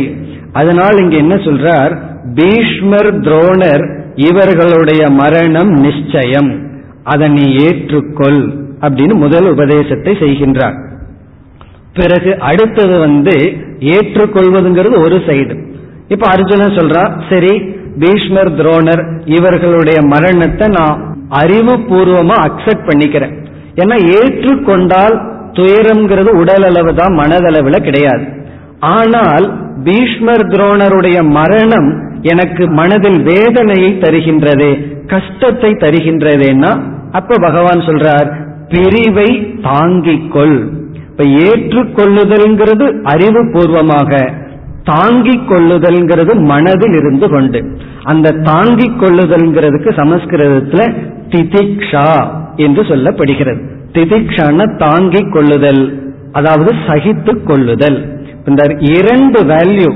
அதனால் 0.52 0.98
இங்க 0.98 1.16
என்ன 1.16 1.36
சொல்றார்? 1.36 1.94
பீஷ்மர் 2.38 3.12
துரோணர் 3.26 3.86
இவர்களுடைய 4.16 5.10
மரணம் 5.10 5.72
நிச்சயம். 5.86 6.52
அதை 7.04 7.28
நீ 7.30 7.46
ஏற்றுக்கொள் 7.68 8.42
அப்படின்னு 8.82 9.16
முதல் 9.16 9.48
உபதேசத்தை 9.52 10.14
செய்கின்றார். 10.14 10.78
பிறகு 11.94 12.40
அடுத்தது 12.40 13.00
வந்து 13.00 13.36
ஏற்றுக்கொள்வதுங்கிறது 13.80 14.98
ஒரு 15.06 15.18
சைடு. 15.28 15.56
இப்ப 16.08 16.28
அர்ஜுனன் 16.28 16.78
சொல்றா 16.78 17.04
சரி 17.30 17.54
பீஷ்மர் 18.00 18.52
துரோணர் 18.56 19.04
இவர்களுடைய 19.26 20.00
மரணத்தை 20.02 20.68
நான் 20.68 21.02
அறிவுபூர்வமா 21.42 22.36
அக்செப்ட் 22.48 22.88
பண்ணிக்கிறேன். 22.90 23.36
ஏன்னா 23.76 23.98
ஏற்றுக்கொண்டால் 24.20 25.16
துயரம்ங்கிறது 25.54 26.32
உடல் 26.42 26.64
அளவு 26.64 26.92
தான் 26.94 27.14
மனதளவுல 27.20 27.78
கிடையாது. 27.84 28.26
ஆனால் 28.80 29.46
பீஷ்மர் 29.84 30.46
துரோணருடைய 30.54 31.18
மரணம் 31.38 31.90
எனக்கு 32.32 32.64
மனதில் 32.70 33.20
வேதனையை 33.24 33.92
தருகின்றது 34.00 34.70
கஷ்டத்தை 35.08 35.72
தருகின்றதுன்னா 35.84 36.72
அப்ப 37.12 37.38
பகவான் 37.38 37.82
சொல்றார் 37.82 38.30
பிரிவை 38.70 39.30
தாங்கிக் 39.62 40.32
கொள் 40.32 40.58
இப்ப 41.10 41.24
ஏற்றுக்கொள்ளுதல்ங்கிறது 41.44 42.86
அறிவு 43.04 43.42
பூர்வமாக 43.54 44.12
தாங்கிக் 44.84 45.46
கொள்ளுதல்ங்கிறது 45.50 46.34
மனதில் 46.46 46.96
இருந்து 47.00 47.28
கொண்டு. 47.30 47.60
அந்த 48.04 48.34
தாங்கிக் 48.44 49.00
கொள்ளுதல்ங்கிறதுக்கு 49.02 49.92
சமஸ்கிருதத்துல 50.00 50.82
திதிக்ஷா 51.30 52.10
என்று 52.56 52.82
சொல்லப்படுகிறது. 52.82 53.62
திதிக்ஷான 53.94 54.68
தாங்கிக் 54.78 55.32
கொள்ளுதல் 55.34 55.84
அதாவது 56.32 56.72
சகித்து 56.88 57.34
கொள்ளுதல் 57.44 57.98
இந்த 58.46 58.64
இரண்டு 58.96 59.40
வேல்யூ 59.44 59.90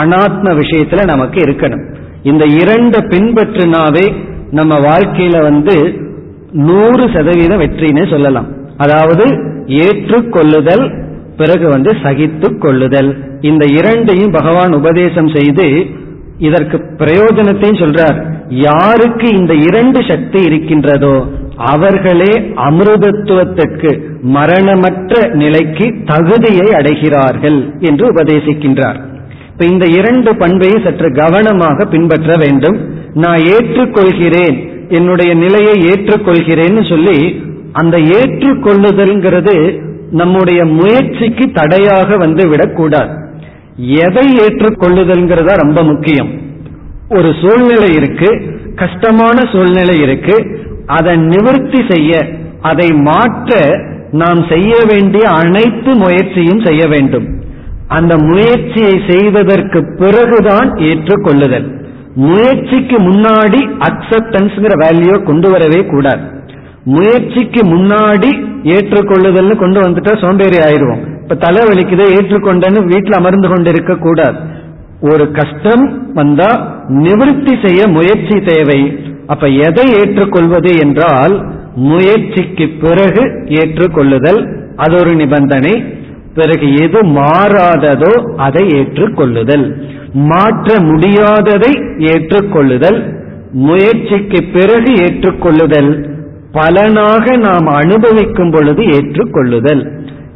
அனாத்ம 0.00 0.54
விஷயத்துல 0.60 1.04
நமக்கு 1.04 1.40
இருக்கணும். 1.40 1.84
இந்த 2.22 2.44
இரண்டு 2.62 2.98
பின்பற்றினாவே 2.98 4.06
நம்ம 4.50 4.74
வாழ்க்கையில 4.80 5.36
வந்து 5.42 5.76
நூறு 6.68 7.04
சதவீதம் 7.14 7.60
வெற்றின்னு 7.60 8.10
சொல்லலாம். 8.10 8.48
அதாவது 8.76 9.24
ஏற்றுக்கொள்ளுதல் 9.66 10.84
பிறகு 11.36 11.68
வந்து 11.68 11.90
சகித்து 12.02 12.58
கொள்ளுதல் 12.58 13.10
இந்த 13.40 13.64
இரண்டையும் 13.78 14.32
பகவான் 14.32 14.72
உபதேசம் 14.72 15.28
செய்து 15.28 15.66
இதற்கு 16.38 16.76
பிரயோஜனத்தையும் 16.98 17.80
சொல்றார். 17.82 18.18
யாருக்கு 18.48 19.26
இந்த 19.38 19.54
இரண்டு 19.68 19.98
சக்தி 20.08 20.40
இருக்கின்றதோ 20.44 21.14
அவர்களே 21.56 22.32
அமிர்தத்துவத்திற்கு 22.66 23.90
மரணமற்ற 24.36 25.20
நிலைக்கு 25.32 25.86
தகுதியை 26.04 26.68
அடைகிறார்கள் 26.78 27.58
என்று 27.80 28.04
உபதேசிக்கின்றார். 28.12 28.98
இப்ப 29.62 29.74
இந்த 29.74 29.98
இரண்டு 29.98 30.36
பண்பையும் 30.36 30.82
சற்று 30.82 31.14
கவனமாக 31.14 31.84
பின்பற்ற 31.84 32.36
வேண்டும். 32.36 32.76
நான் 33.14 33.38
ஏற்றுக்கொள்கிறேன். 33.38 34.56
என்னுடைய 34.88 35.34
நிலையை 35.34 35.74
ஏற்றுக்கொள்கிறேன்னு 35.84 36.88
சொல்லி 36.88 37.42
அந்த 37.72 37.98
ஏற்றுக்கொள்ளுதல்ங்கிறது 37.98 39.80
நம்முடைய 40.10 40.64
முயற்சிக்கு 40.64 41.50
தடையாக 41.52 42.16
வந்து 42.16 42.48
விடக்கூடாது. 42.48 43.12
எதை 43.76 44.26
ஏற்றுக்கொள்ளுதல்ங்கிறதா 44.36 45.54
ரொம்ப 45.56 45.82
முக்கியம். 45.82 46.30
ஒரு 47.10 47.34
சூழ்நிலை 47.42 47.94
இருக்கு 47.94 48.58
கஷ்டமான 48.74 49.40
சூழ்நிலை 49.52 50.00
இருக்கு 50.00 50.58
அதை 50.86 51.16
நிவர்த்தி 51.16 51.84
செய்ய 51.88 52.26
அதை 52.60 52.90
மாற்ற 52.90 53.70
நாம் 54.10 54.44
செய்ய 54.48 54.74
வேண்டிய 54.88 55.28
அனைத்து 55.28 55.94
முயற்சியும் 55.94 56.64
செய்ய 56.64 56.86
வேண்டும். 56.86 57.40
அந்த 57.96 58.16
முயற்சியை 58.16 58.94
செய்வதற்கு 59.08 59.80
பிறகுதான் 59.98 60.68
ஏற்றுக்கொள்ளுதல். 60.88 61.66
முயற்சிக்கு 62.14 62.96
முன்னாடி 62.98 63.60
அக்செப்டன்ஸ்ங்கிற 63.88 64.72
வேல்யூ 64.84 65.22
கொண்டு 65.22 65.50
வரவே 65.50 65.80
கூடாது. 65.86 66.24
முயற்சிக்கு 66.84 67.60
முன்னாடி 67.64 68.30
ஏற்றுக்கொள்ளுதல்னு 68.74 69.56
கொண்டு 69.56 69.80
வந்துட்டா 69.80 70.14
சோம்பேறி 70.20 70.58
ஆயிடுவோம். 70.58 71.02
இப்ப 71.22 71.34
தலை 71.34 71.60
வலிக்குதே 71.68 72.06
ஏற்றுக்கொண்டேன்னு 72.16 72.82
வீட்டில் 72.84 73.18
அமர்ந்து 73.18 73.48
கொண்டு 73.48 73.70
இருக்க 73.70 73.94
கூடாது. 73.96 74.38
ஒரு 75.10 75.24
கஷ்டம் 75.30 75.84
வந்தா 76.14 76.50
நிவர்த்தி 76.88 77.54
செய்ய 77.64 77.88
முயற்சி 77.88 78.36
தேவை. 78.44 78.80
அப்ப 79.26 79.46
எதை 79.66 79.86
ஏற்றுக்கொள்வது 80.00 80.70
என்றால் 80.76 81.34
முயற்சிக்கு 81.74 82.68
பிறகு 82.80 83.22
ஏற்றுக்கொள்ளுதல். 83.60 84.40
அது 84.76 84.94
ஒரு 84.96 85.12
நிபந்தனை. 85.14 85.74
பிறகு 86.34 86.74
எது 86.74 87.00
மாறாததோ 87.02 88.34
அதை 88.36 88.72
ஏற்றுக்கொள்ளுதல். 88.72 89.66
மாற்ற 90.12 90.78
முடியாததை 90.78 91.72
ஏற்றுக்கொள்ளுதல். 91.98 93.20
முயற்சிக்கு 93.52 94.44
பிறகு 94.52 94.92
ஏற்றுக்கொள்ளுதல். 94.92 96.10
பலனாக 96.52 97.36
நாம் 97.36 97.66
அனுபவிக்கும் 97.66 98.50
பொழுது 98.50 98.82
ஏற்றுக்கொள்ளுதல். 98.82 99.82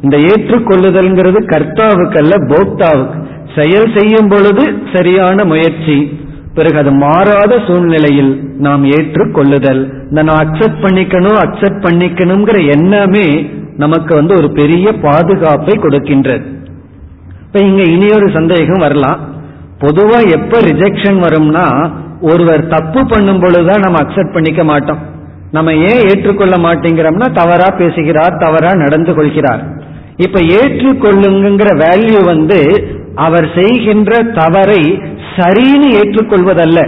இந்த 0.01 0.17
ஏற்றுக்கொள்ளுதல்ங்கிறது 0.17 1.39
கர்த்தாவுக்கல்ல 1.53 2.33
போக்தாவுக்கு. 2.47 3.25
செயல் 3.55 3.97
செய்யும் 3.97 4.27
பொழுது 4.27 4.73
சரியான 4.93 5.45
முயற்சி. 5.45 6.19
பிறகு 6.55 6.77
அது 6.77 6.91
மாறாத 6.91 7.59
சூழ்நிலையில் 7.67 8.39
நாம் 8.57 8.83
ஏற்றுக்கொள்ளுதல். 8.85 9.93
நான் 10.09 10.27
அக்செப்ட் 10.27 10.83
பண்ணிக்கணும் 10.83 11.39
அக்செப்ட் 11.45 11.85
பண்ணிக்கணுங்கிற 11.85 12.69
எண்ணமே 12.71 13.49
நமக்கு 13.77 14.15
வந்து 14.15 14.35
ஒரு 14.35 14.51
பெரிய 14.51 14.91
பாதுகாப்பை 14.91 15.73
கொடுக்கின்றது. 15.79 16.45
இப்ப 17.45 17.59
இங்க 17.59 17.83
இனி 17.83 18.07
ஒரு 18.09 18.31
சந்தேகம் 18.33 18.77
வரலாம். 18.77 19.19
பொதுவா 19.79 20.19
எப்ப 20.29 20.59
ரிஜெக்ஷன் 20.59 21.19
வரும்னா 21.25 21.91
ஒருவர் 22.21 22.67
தப்பு 22.67 23.05
பண்ணும் 23.05 23.39
பொழுதுதான் 23.39 23.79
நம்ம 23.79 23.99
அக்செப்ட் 23.99 24.33
பண்ணிக்க 24.33 24.63
மாட்டோம். 24.63 25.01
நம்ம 25.51 25.73
ஏன் 25.73 26.07
ஏற்றுக்கொள்ள 26.09 26.55
மாட்டேங்கிறோம்னா 26.57 27.27
தவறா 27.33 27.67
பேசுகிறார் 27.77 28.37
தவறா 28.37 28.73
நடந்து 28.73 29.13
கொள்கிறார். 29.13 29.61
இப்ப 30.17 30.39
ஏற்றுக்கொள்ளுங்கிற 30.39 31.69
வேல்யூ 31.83 32.23
வந்து 32.25 32.59
அவர் 33.15 33.47
செய்கின்ற 33.55 34.19
தவறை 34.23 34.81
சரின்னு 35.35 35.89
ஏற்றுக்கொள்வதல்ல. 36.01 36.79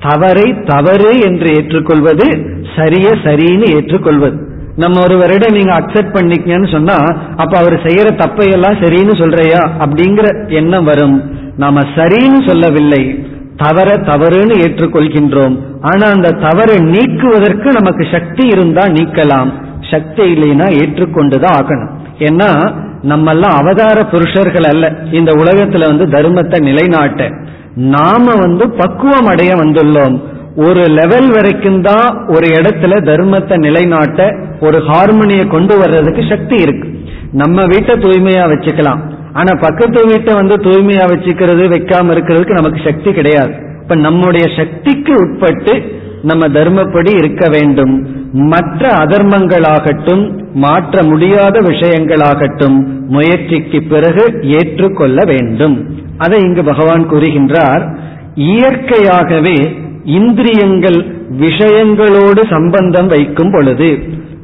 தவறை 0.00 0.56
தவறு 0.64 1.18
என்று 1.20 1.48
ஏற்றுக்கொள்வது 1.54 2.28
சரிய 2.76 3.08
சரின்னு 3.24 3.66
ஏற்றுக்கொள்வது. 3.76 4.49
நம்ம 4.80 5.02
ஒருவரிடம் 5.04 5.54
நீங்க 5.54 5.72
அக்செப்ட் 5.80 6.14
பண்ணிக்கன்னு 6.14 6.72
சொன்னா 6.72 6.96
அப்ப 7.36 7.58
அவர் 7.58 7.82
செய்யற 7.82 8.08
தப்பையெல்லாம் 8.22 8.80
சரின்னு 8.82 9.14
சொல்றையா? 9.22 9.62
அப்படிங்கிற 9.78 10.26
எண்ணம் 10.48 10.84
வரும். 10.84 11.16
நாம 11.56 11.80
சரின்னு 11.80 12.48
சொல்லவில்லை. 12.48 13.02
தவற 13.56 13.94
தவறுன்னு 13.94 14.54
ஏற்றுக்கொள்கின்றோம். 14.64 15.56
ஆனா 15.80 16.06
அந்த 16.10 16.30
தவறை 16.30 16.76
நீக்குவதற்கு 16.76 17.72
நமக்கு 17.72 18.06
சக்தி 18.12 18.46
இருந்தா 18.46 18.84
நீக்கலாம். 18.86 19.50
சக்தி 19.90 20.22
இல்லைன்னா 20.34 20.66
ஏற்றுக்கொண்டுதான் 20.82 21.56
ஆகணும். 21.58 21.90
ஏன்னா 22.18 22.50
நம்ம 23.02 23.30
எல்லாம் 23.30 23.56
அவதார 23.56 24.04
புருஷர்கள் 24.04 24.62
அல்ல. 24.62 24.94
இந்த 25.12 25.32
உலகத்துல 25.32 25.84
வந்து 25.86 26.06
தர்மத்தை 26.06 26.58
நிலைநாட்ட 26.62 27.28
நாம 27.74 28.34
வந்து 28.34 28.70
பக்குவம் 28.70 29.26
அடைய 29.26 29.54
வந்துள்ளோம். 29.54 30.20
ஒரு 30.56 30.82
லெவல் 30.82 31.30
வரைக்கும் 31.30 31.82
தான் 31.82 32.26
ஒரு 32.28 32.46
இடத்துல 32.48 32.92
தர்மத்தை 33.04 33.58
நிலைநாட்ட 33.58 34.36
ஒரு 34.60 34.78
ஹார்மோனியை 34.78 35.46
கொண்டு 35.48 35.78
வர்றதுக்கு 35.78 36.22
சக்தி 36.28 36.56
இருக்கு. 36.56 36.88
நம்ம 37.32 37.64
வீட்டை 37.64 37.94
தூய்மையா 37.94 38.44
வச்சுக்கலாம். 38.52 38.98
ஆனா 39.32 39.52
பக்கத்து 39.60 40.06
வீட்டை 40.06 40.34
வந்து 40.34 40.56
தூய்மையா 40.56 41.04
வச்சுக்கிறது 41.12 41.64
வைக்காம 41.74 42.14
இருக்கிறதுக்கு 42.16 42.50
நமக்கு 42.50 42.80
சக்தி 42.84 43.12
கிடையாது. 43.12 43.52
இப்ப 43.82 43.94
நம்முடைய 43.94 44.56
சக்திக்கு 44.56 45.14
உட்பட்டு 45.14 45.98
நம்ம 46.22 46.48
தர்மப்படி 46.48 47.16
இருக்க 47.16 47.48
வேண்டும். 47.48 48.08
மற்ற 48.32 48.92
அதர்மங்களாகட்டும் 48.92 50.44
மாற்ற 50.54 51.02
முடியாத 51.02 51.60
விஷயங்களாகட்டும் 51.60 52.84
முயற்சிக்கு 53.08 53.82
பிறகு 53.82 54.38
ஏற்றுக்கொள்ள 54.42 55.24
வேண்டும். 55.24 55.90
அதை 56.18 56.38
இங்கு 56.40 56.64
பகவான் 56.64 57.10
கூறுகின்றார் 57.10 57.96
இயற்கையாகவே 58.34 59.88
இந்திரியங்கள் 60.16 60.98
விஷயங்களோடு 61.40 62.42
சம்பந்தம் 62.50 63.06
வைக்கும் 63.06 63.52
பொழுது 63.52 63.90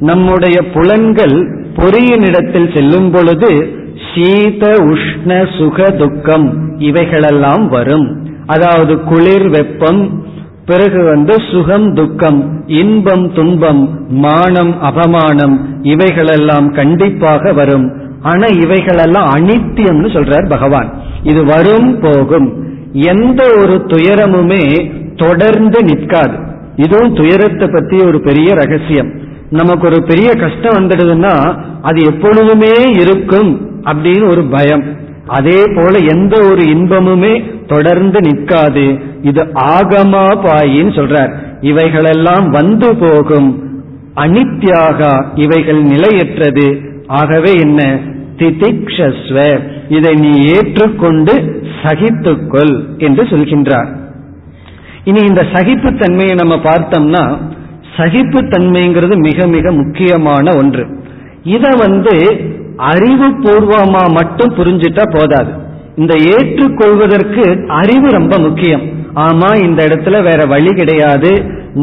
நம்முடைய 0.01 0.57
புலன்கள் 0.75 1.37
பொறியினிடத்தில் 1.77 2.71
செல்லும் 2.75 3.11
பொழுது 3.11 3.51
சீத 4.11 4.65
உஷ்ண 4.93 5.31
சுக 5.59 5.89
துக்கம் 5.91 6.47
இவைகளெல்லாம் 6.79 7.65
வரும். 7.69 8.07
அதாவது 8.47 8.95
குளிர் 9.03 9.49
வெப்பம் 9.49 10.03
பிறகு 10.67 11.01
வந்து 11.05 11.35
சுகம் 11.51 11.89
துக்கம் 11.95 12.41
இன்பம் 12.67 13.27
துன்பம் 13.35 13.83
மானம் 14.25 14.73
அபமானம் 14.83 15.57
இவைகளெல்லாம் 15.83 16.69
கண்டிப்பாக 16.75 17.53
வரும். 17.53 17.87
ஆனா 18.23 18.47
இவைகளெல்லாம் 18.63 19.29
அனித்தியம்னு 19.37 20.09
சொல்றார் 20.17 20.49
பகவான். 20.49 20.91
இது 21.23 21.43
வரும் 21.45 21.91
போகும். 22.01 22.49
எந்த 23.13 23.43
ஒரு 23.59 23.77
துயரமுமே 23.87 24.65
தொடர்ந்து 25.17 25.83
நிற்காது. 25.83 26.39
இதுவும் 26.77 27.15
துயரத்தை 27.15 27.69
பத்தி 27.69 27.97
ஒரு 27.99 28.21
பெரிய 28.21 28.55
ரகசியம். 28.55 29.13
நமக்கு 29.51 29.87
ஒரு 29.87 30.03
பெரிய 30.03 30.35
கஷ்டம் 30.35 30.89
வந்துடுதுன்னா 30.89 31.57
அது 31.83 32.03
எப்பொழுதுமே 32.03 32.85
இருக்கும் 32.95 33.81
அப்படின்னு 33.85 34.29
ஒரு 34.29 34.45
பயம். 34.45 34.85
அதே 35.27 35.63
போல 35.77 35.99
எந்த 35.99 36.45
ஒரு 36.45 36.63
இன்பமுமே 36.63 37.65
தொடர்ந்து 37.67 38.21
நிற்காது. 38.21 38.99
இது 39.23 39.45
ஆகமா 39.45 40.25
பாயின்னு 40.45 40.93
சொல்றார். 40.95 41.33
இவைகளெல்லாம் 41.61 42.51
வந்து 42.51 42.97
போகும். 42.97 43.81
அனித்யாக 44.17 45.25
இவைகள் 45.35 45.83
நிலையற்றது. 45.83 46.81
ஆகவே 47.07 47.53
என்ன? 47.53 48.01
திதிக்ஷஸ்வ. 48.37 49.61
இதை 49.89 50.15
நீ 50.15 50.45
ஏற்றுக்கொண்டு 50.45 51.63
சகித்துக்கொள் 51.83 52.99
என்று 52.99 53.23
சொல்கின்றார். 53.23 53.96
இனி 55.09 55.21
இந்த 55.21 55.43
சகிப்புத்தன்மையை 55.55 56.35
நம்ம 56.35 56.55
பார்த்தோம்னா 56.69 57.25
சகிப்புத்தன்மைங்கிறது 57.97 59.17
மிக 59.27 59.47
மிக 59.47 59.73
முக்கியமான 59.73 60.55
ஒன்று. 60.57 60.85
இத 61.57 61.67
வந்து 61.85 62.15
அறிவு 62.77 63.29
பூர்வமா 63.43 64.03
மட்டும் 64.13 64.55
புரிஞ்சிட்டா 64.55 65.05
போதாது. 65.17 65.53
இந்த 65.97 66.15
ஏற்றுக்கொள்வதற்கு 66.33 67.45
அறிவு 67.67 68.09
ரொம்ப 68.11 68.39
முக்கியம். 68.39 68.83
ஆமா 69.27 69.51
இந்த 69.67 69.81
இடத்துல 69.89 70.23
வேற 70.23 70.41
வழி 70.45 70.73
கிடையாது. 70.75 71.31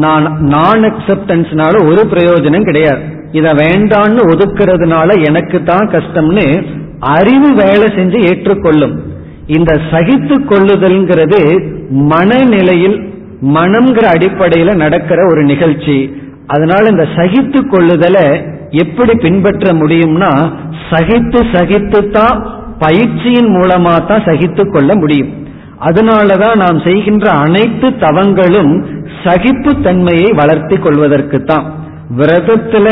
நான் 0.04 0.26
நான் 0.54 0.84
அக்செப்டன்ஸ்னால 0.90 1.74
ஒரு 1.88 2.02
பிரயோஜனம் 2.12 2.68
கிடையாது. 2.68 3.02
இத 3.32 3.48
வேண்டான்னு 3.62 4.20
ஒதுக்கிறதுனால 4.32 5.08
எனக்கு 5.24 5.62
தான் 5.62 5.88
கஷ்டம்னு 5.94 6.46
அறிவு 7.16 7.50
வேலை 7.54 7.88
செஞ்சு 7.98 8.18
ஏற்றுக்கொள்ளும். 8.28 8.94
இந்த 9.46 9.72
சகித்து 9.90 10.36
கொள்ளுதல்ங்கிறது 10.50 11.40
மனநிலையில் 12.12 12.96
மனம்ங்கிற 13.42 14.06
அடிப்படையில 14.16 14.74
நடக்கிற 14.74 15.26
ஒரு 15.26 15.44
நிகழ்ச்சி. 15.44 16.16
அதனால 16.46 16.88
இந்த 16.88 17.08
சகித்து 17.16 17.60
கொள்ளுதல 17.68 18.18
எப்படி 18.70 19.14
பின்பற்ற 19.14 19.72
முடியும்னா 19.72 20.32
சகித்து 20.90 21.40
சகித்து 21.52 22.10
தான் 22.10 22.46
பயிற்சியின் 22.78 23.50
மூலமா 23.56 24.06
தான் 24.06 24.24
சகித்து 24.24 24.70
கொள்ள 24.70 24.94
முடியும். 24.94 25.32
அதனாலதான் 25.80 26.56
நாம் 26.56 26.80
செய்கின்ற 26.80 27.30
அனைத்து 27.30 27.88
தவங்களும் 27.88 28.72
சகிப்பு 29.24 29.82
தன்மையை 29.82 30.30
வளர்த்தி 30.32 30.76
கொள்வதற்கு 30.76 31.44
தான் 31.44 31.74
விரதத்துல 32.16 32.88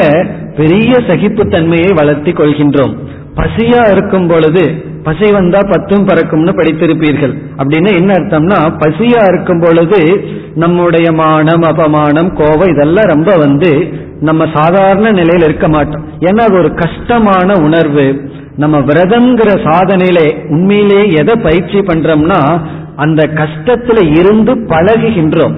பெரிய 0.57 0.93
சகிப்பு 1.09 1.49
தன்மையை 1.49 1.91
வளர்த்தி 1.93 2.33
கொள்கின்றோம். 2.33 2.95
பசியா 3.37 3.91
இருக்கும் 3.91 4.29
பொழுது 4.29 4.85
பசி 5.03 5.33
வந்தா 5.33 5.59
பத்தும் 5.63 6.09
பறக்கும்னு 6.09 6.53
படித்திருப்பீர்கள். 6.53 7.35
அப்படின்னு 7.57 7.95
என்ன 7.95 8.13
அர்த்தம்னா 8.15 8.59
பசியா 8.79 9.23
இருக்கும் 9.33 9.61
பொழுது 9.61 10.25
நம்முடைய 10.55 11.13
மானம் 11.13 11.63
அபமானம் 11.63 12.35
கோவம் 12.35 12.71
இதெல்லாம் 12.71 13.05
ரொம்ப 13.05 13.37
வந்து 13.37 13.93
நம்ம 14.21 14.47
சாதாரண 14.55 15.13
நிலையில 15.13 15.45
இருக்க 15.45 15.69
மாட்டோம். 15.69 16.05
ஏன்னா 16.21 16.41
அது 16.41 16.59
ஒரு 16.59 16.75
கஷ்டமான 16.75 17.55
உணர்வு. 17.59 18.31
நம்ம 18.57 18.79
விரதம்ங்கிற 18.79 19.51
சாதனையில 19.65 20.49
உண்மையிலேயே 20.49 21.13
எதை 21.13 21.35
பயிற்சி 21.43 21.79
பண்றோம்னா 21.79 22.61
அந்த 22.97 23.31
கஷ்டத்துல 23.35 24.19
இருந்து 24.19 24.55
பழகுகின்றோம். 24.55 25.55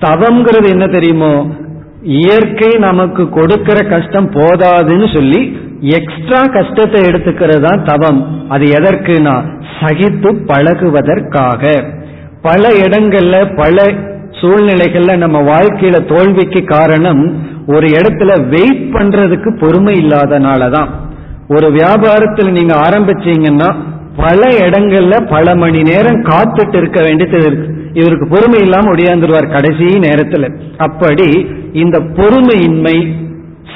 தவம்ங்கிறது 0.00 0.68
என்ன 0.68 0.86
தெரியுமோ? 0.86 1.50
இயற்கை 2.02 2.78
நமக்கு 2.78 3.28
கொடுக்கிற 3.28 3.88
கஷ்டம் 3.88 4.30
போதாதுன்னு 4.30 5.14
சொல்லி 5.14 5.58
எக்ஸ்ட்ரா 5.80 6.40
கஷ்டத்தை 6.42 7.00
எடுத்துக்கிறது 7.00 7.60
தான் 7.60 7.84
தவம். 7.84 8.46
அது 8.48 8.64
எதற்குனா 8.64 9.42
சகித்து 9.80 10.32
பழகுவதற்காக. 10.32 11.82
பல 12.42 12.68
இடங்கள்ல 12.68 13.56
பல 13.56 13.84
சூழ்நிலைகள்ல 14.40 15.16
நம்ம 15.16 15.40
வாழ்க்கையில 15.40 16.06
தோல்விக்கு 16.06 16.64
காரணம் 16.64 17.42
ஒரு 17.66 17.86
இடத்துல 17.86 18.48
வெயிட் 18.48 18.94
பண்றதுக்கு 18.94 19.60
பொறுமை 19.60 19.94
இல்லாதனாலதான் 19.94 20.88
ஒரு 21.48 21.72
வியாபாரத்தில் 21.72 22.50
நீங்க 22.50 22.74
ஆரம்பிச்சீங்கன்னா 22.74 23.74
பல 24.16 24.48
இடங்கள்ல 24.48 25.28
பல 25.30 25.54
மணி 25.54 25.82
நேரம் 25.82 26.24
காத்துட்டு 26.24 26.76
இருக்க 26.76 27.02
வேண்டியது 27.02 27.46
இருக்கு. 27.46 27.79
இவருக்கு 27.92 28.28
பொறுமை 28.28 28.60
இல்லாம 28.60 28.90
ஒடியாந்துருவார் 28.92 29.52
கடைசி 29.52 29.98
நேரத்துல. 29.98 30.60
அப்படி 30.76 31.46
இந்த 31.72 31.98
பொறுமையின்மை 31.98 33.12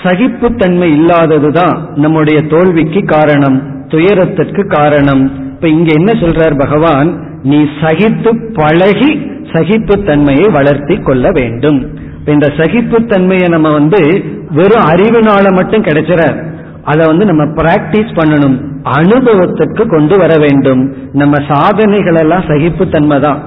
சகிப்புத்தன்மை 0.03 0.89
இல்லாததுதான் 0.99 1.93
நம்முடைய 1.95 2.43
தோல்விக்கு 2.43 3.05
காரணம் 3.05 3.87
துயரத்திற்கு 3.89 4.67
காரணம். 4.67 5.33
இப்ப 5.49 5.69
இங்க 5.69 5.93
என்ன 5.93 6.13
சொல்றார் 6.13 6.59
பகவான்? 6.59 7.23
நீ 7.43 7.65
சகித்து 7.81 8.53
பழகி 8.53 9.33
சகிப்புத்தன்மையை 9.53 10.53
வளர்த்தி 10.53 10.97
கொள்ள 10.97 11.31
வேண்டும். 11.31 11.97
இந்த 12.27 12.47
சகிப்புத்தன்மையை 12.57 13.49
நம்ம 13.49 13.73
வந்து 13.73 14.25
வெறும் 14.51 14.85
அறிவினால 14.85 15.55
மட்டும் 15.55 15.85
கிடைச்சிடாது 15.85 16.53
அதை 16.85 17.07
வந்து 17.07 17.25
நம்ம 17.25 17.45
பிராக்டிஸ் 17.45 18.15
பண்ணணும். 18.15 18.57
அனுபவத்திற்கு 18.83 19.87
கொண்டு 19.87 20.19
வர 20.19 20.39
வேண்டும். 20.39 20.95
நம்ம 21.13 21.35
சாதனைகள் 21.49 22.15
எல்லாம் 22.15 22.45
சகிப்புத்தன்மை 22.47 23.21
தான் 23.21 23.43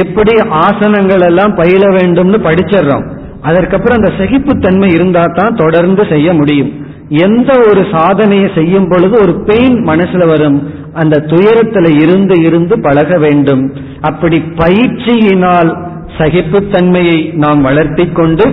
எப்படி 0.00 0.32
ஆசனங்கள் 0.50 1.24
எல்லாம் 1.26 1.54
பயில 1.54 1.86
வேண்டும்னு 1.88 2.38
படிச்சிடறோம். 2.46 3.04
அதற்கப்புறம் 3.42 3.98
அந்த 3.98 4.10
சகிப்புத்தன்மை 4.18 4.88
இருந்தா 4.94 5.24
தான் 5.34 5.54
தொடர்ந்து 5.54 6.06
செய்ய 6.08 6.32
முடியும். 6.32 6.70
எந்த 7.08 7.52
ஒரு 7.70 7.86
சாதனையை 7.92 8.50
செய்யும் 8.54 8.88
பொழுது 8.88 9.14
ஒரு 9.22 9.32
பெயின் 9.44 9.78
மனசுல 9.86 10.26
வரும். 10.26 10.58
அந்த 10.94 11.24
துயரத்துல 11.26 12.02
இருந்து 12.02 12.34
இருந்து 12.42 12.80
பழக 12.80 13.18
வேண்டும். 13.18 13.72
அப்படி 14.00 14.38
பயிற்சியினால் 14.38 15.70
சகிப்புத்தன்மையை 16.18 17.18
நாம் 17.34 17.60
வளர்த்தி 17.60 18.06
கொண்டு 18.12 18.46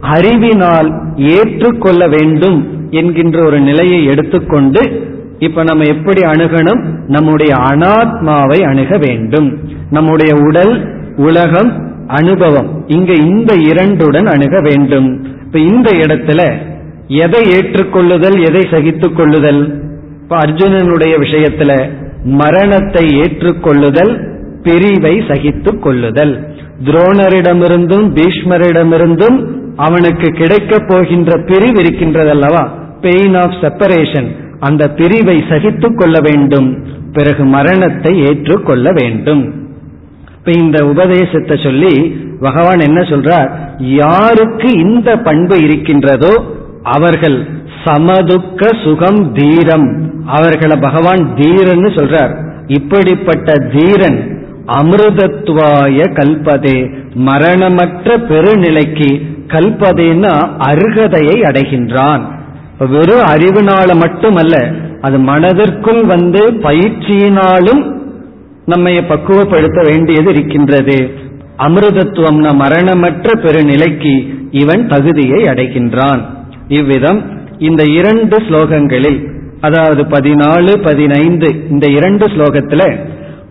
அறிவினால் 0.00 0.88
ஏற்றுக்கொள்ள 1.16 2.08
வேண்டும் 2.08 2.58
என்கின்ற 2.90 3.44
ஒரு 3.44 3.60
நிலையை 3.60 4.04
எடுத்துக்கொண்டு 4.04 4.82
இப்ப 5.38 5.62
நம்ம 5.62 5.84
எப்படி 5.84 6.20
அணுகணும்? 6.20 6.82
நம்முடைய 7.06 7.54
அனாத்மாவை 7.54 8.62
அணுக 8.62 8.98
வேண்டும். 8.98 9.58
நம்முடைய 9.90 10.34
உடல் 10.34 10.94
உலகம் 11.16 11.94
அனுபவம் 12.06 12.84
இங்க 12.86 13.12
இந்த 13.12 13.54
இரண்டுடன் 13.54 14.24
அணுக 14.24 14.60
வேண்டும். 14.60 15.24
இப்ப 15.44 15.58
இந்த 15.58 15.90
இடத்துல 15.90 16.52
எதை 17.08 17.44
ஏற்றுக்கொள்ளுதல் 17.44 18.46
எதை 18.46 18.66
சகித்துக் 18.70 19.16
கொள்ளுதல் 19.16 19.82
இப்ப 20.22 20.36
அர்ஜுனனுடைய 20.36 21.18
விஷயத்துல 21.18 21.90
மரணத்தை 22.24 23.20
ஏற்றுக்கொள்ளுதல் 23.20 24.34
பிரிவை 24.62 25.22
சகித்துக் 25.28 25.82
கொள்ளுதல் 25.82 26.48
துரோணரிடமிருந்தும் 26.84 28.06
பீஷ்மரிடமிருந்தும் 28.14 29.46
அவனுக்கு 29.76 30.30
கிடைக்கப் 30.30 30.88
போகின்ற 30.88 31.44
பிரிவு 31.46 31.82
இருக்கின்றதல்லவா? 31.82 32.68
பெயின் 33.00 33.34
ஆஃப் 33.34 33.56
செப்பரேஷன் 33.60 34.45
அந்த 34.60 34.88
பிரிவை 34.88 35.44
சகித்துக் 35.48 35.98
கொள்ள 35.98 36.20
வேண்டும். 36.20 36.84
பிறகு 37.12 37.44
மரணத்தை 37.44 38.18
ஏற்றுக்கொள்ள 38.18 38.92
வேண்டும். 38.92 39.52
இப்ப 40.38 40.50
இந்த 40.52 40.86
உபதேசத்தை 40.86 41.60
சொல்லி 41.62 42.08
பகவான் 42.40 42.78
என்ன 42.78 43.00
சொல்றார்? 43.00 43.50
யாருக்கு 43.78 44.72
இந்த 44.72 45.16
பண்பு 45.16 45.62
இருக்கின்றதோ 45.62 46.44
அவர்கள் 46.82 47.48
சமதுக்க 47.84 48.70
சுகம் 48.84 49.32
தீரம். 49.32 50.10
அவர்களை 50.26 50.76
பகவான் 50.76 51.28
தீரன்னு 51.36 51.90
சொல்றார். 51.94 52.44
இப்படிப்பட்ட 52.66 53.52
தீரன் 53.52 54.44
அமிர்தத்வாய 54.66 55.98
கல்பதே. 56.12 56.94
மரணமற்ற 57.14 58.16
பெருநிலைக்கு 58.16 59.22
கல்பதேன்னா 59.46 60.50
அருகதையை 60.58 61.42
அடைகின்றான். 61.42 62.35
வெறும் 62.78 63.24
அறிவினால 63.24 63.94
மட்டுமல்ல 63.94 64.70
அது 65.00 65.18
மனதிற்குள் 65.18 66.04
வந்து 66.04 66.50
பயிற்சியினாலும் 66.50 67.94
நம்மை 68.64 68.98
பக்குவப்படுத்த 68.98 69.86
வேண்டியது 69.86 70.30
இருக்கின்றது. 70.30 71.10
அமிர்தத்துவம்னா 71.58 72.54
மரணமற்ற 72.54 73.32
பெருநிலைக்கு 73.34 74.34
இவன் 74.50 74.88
தகுதியை 74.88 75.44
அடைகின்றான். 75.44 76.20
இவ்விதம் 76.68 77.44
இந்த 77.58 77.84
இரண்டு 77.84 78.36
ஸ்லோகங்களில் 78.36 79.34
அதாவது 79.60 80.02
பதினாலு 80.02 80.82
பதினைந்து 80.82 81.68
இந்த 81.70 81.86
இரண்டு 81.86 82.26
ஸ்லோகத்துல 82.26 82.98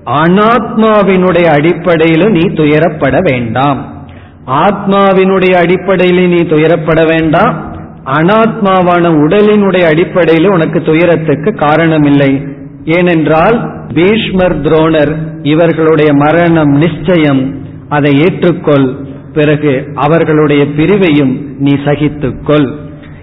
அனாத்மாவினுடைய 0.06 1.44
அடிப்படையிலும் 1.44 2.32
நீ 2.32 2.40
துயரப்பட 2.40 3.20
வேண்டாம். 3.22 4.08
ஆத்மாவினுடைய 4.48 5.54
அடிப்படையிலும் 5.54 6.28
நீ 6.28 6.40
துயரப்பட 6.40 7.08
வேண்டாம். 7.08 7.75
அனாத்மாவான 8.06 9.04
உடலினுடைய 9.12 9.82
அடிப்படையில் 9.82 10.52
உனக்கு 10.52 10.82
துயரத்துக்கு 10.82 11.52
காரணமில்லை. 11.52 12.48
ஏனென்றால் 12.84 13.72
பீஷ்மர் 13.94 14.62
துரோணர் 14.62 15.16
இவர்களுடைய 15.42 16.14
மரணம் 16.14 16.72
நிச்சயம். 16.72 17.56
அதை 17.90 18.20
ஏற்றுக்கொள். 18.20 19.04
பிறகு 19.34 19.92
அவர்களுடைய 19.96 20.66
பிரிவையும் 20.66 21.56
நீ 21.60 21.74
சகித்துக்கொள். 21.74 22.72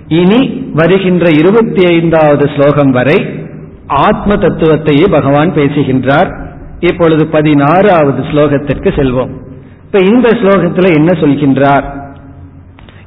இனி 0.09 0.71
வருகின்ற 0.75 1.31
இருபத்தி 1.31 1.87
ஐந்தாவது 1.87 2.51
ஸ்லோகம் 2.57 2.91
வரை 2.91 3.47
ஆத்ம 3.87 4.35
தத்துவத்தையே 4.35 5.11
பகவான் 5.11 5.55
பேசுகின்றார். 5.55 6.31
இப்பொழுது 6.81 7.27
பதினாறாவது 7.27 8.23
ஸ்லோகத்திற்கு 8.23 8.89
செல்வோம். 8.89 9.31
இப்ப 9.85 9.99
இந்த 9.99 10.29
ஸ்லோகத்துல 10.29 10.95
என்ன 10.95 11.21
சொல்கின்றார்? 11.21 12.12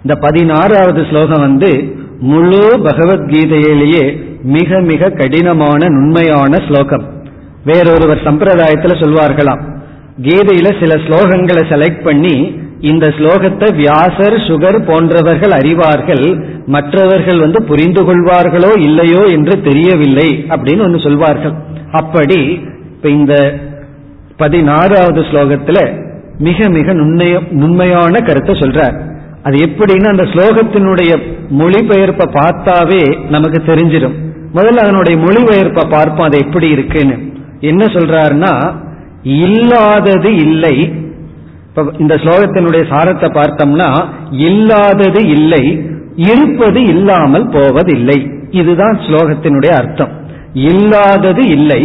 இந்த 0.05 0.15
பதினாறாவது 0.23 1.01
ஸ்லோகம் 1.09 1.43
வந்து 1.45 1.69
முழு 2.31 2.65
பகவத்கீதையிலேயே 2.87 4.03
மிக 4.55 4.79
மிக 4.89 5.09
கடினமான 5.09 5.87
நுண்மையான 5.95 6.59
ஸ்லோகம். 6.67 7.05
வேறொருவர் 7.63 8.21
சம்பிரதாயத்தில் 8.27 9.01
சொல்வார்களாம். 9.01 9.61
கீதையில 10.27 10.67
சில 10.81 10.93
ஸ்லோகங்களை 11.05 11.63
செலக்ட் 11.71 12.03
பண்ணி 12.03 12.35
இந்த 12.91 13.07
ஸ்லோகத்தை 13.17 13.69
வியாசர் 13.75 14.37
சுகர் 14.47 14.77
போன்றவர்கள் 14.89 15.55
அறிவார்கள். 15.59 16.25
மற்றவர்கள் 16.65 17.39
வந்து 17.39 17.63
புரிந்து 17.63 18.03
கொள்வார்களோ 18.09 18.71
இல்லையோ 18.79 19.23
என்று 19.37 19.55
தெரியவில்லை 19.61 20.29
அப்படின்னு 20.49 20.81
ஒன்று 20.81 20.99
சொல்வார்கள். 20.99 21.55
அப்படி 21.91 22.39
இப்ப 22.95 23.09
இந்த 23.09 23.33
பதினாறாவது 24.37 25.21
ஸ்லோகத்துல 25.21 25.79
மிக 26.39 26.69
மிக 26.69 26.93
நுண்மைய 26.93 27.35
நுண்மையான 27.49 28.19
கருத்தை 28.19 28.55
சொல்றார். 28.63 28.97
அது 29.47 29.57
எப்படின்னா 29.65 30.09
அந்த 30.13 30.25
ஸ்லோகத்தினுடைய 30.33 31.11
மொழிபெயர்ப்பை 31.59 32.27
பார்த்தாவே 32.37 33.01
நமக்கு 33.29 33.59
தெரிஞ்சிடும். 33.67 34.15
முதல்ல 34.53 34.83
அதனுடைய 34.85 35.15
மொழிபெயர்ப்பை 35.25 35.83
பார்ப்போம் 35.89 36.27
அது 36.27 36.37
எப்படி 36.45 36.67
இருக்குன்னு. 36.75 37.17
என்ன 37.71 37.83
சொல்றாருன்னா 37.95 38.53
இல்லாதது 39.23 40.31
இல்லை. 40.45 40.75
இந்த 41.97 42.13
ஸ்லோகத்தினுடைய 42.15 42.83
சாரத்தை 42.91 43.29
பார்த்தோம்னா 43.37 43.89
இல்லாதது 44.47 45.21
இல்லை 45.27 45.63
இருப்பது 46.29 46.81
இல்லாமல் 46.93 47.47
போவதில்லை. 47.49 48.17
இதுதான் 48.61 48.97
ஸ்லோகத்தினுடைய 49.05 49.73
அர்த்தம். 49.81 50.13
இல்லாதது 50.53 51.43
இல்லை 51.55 51.81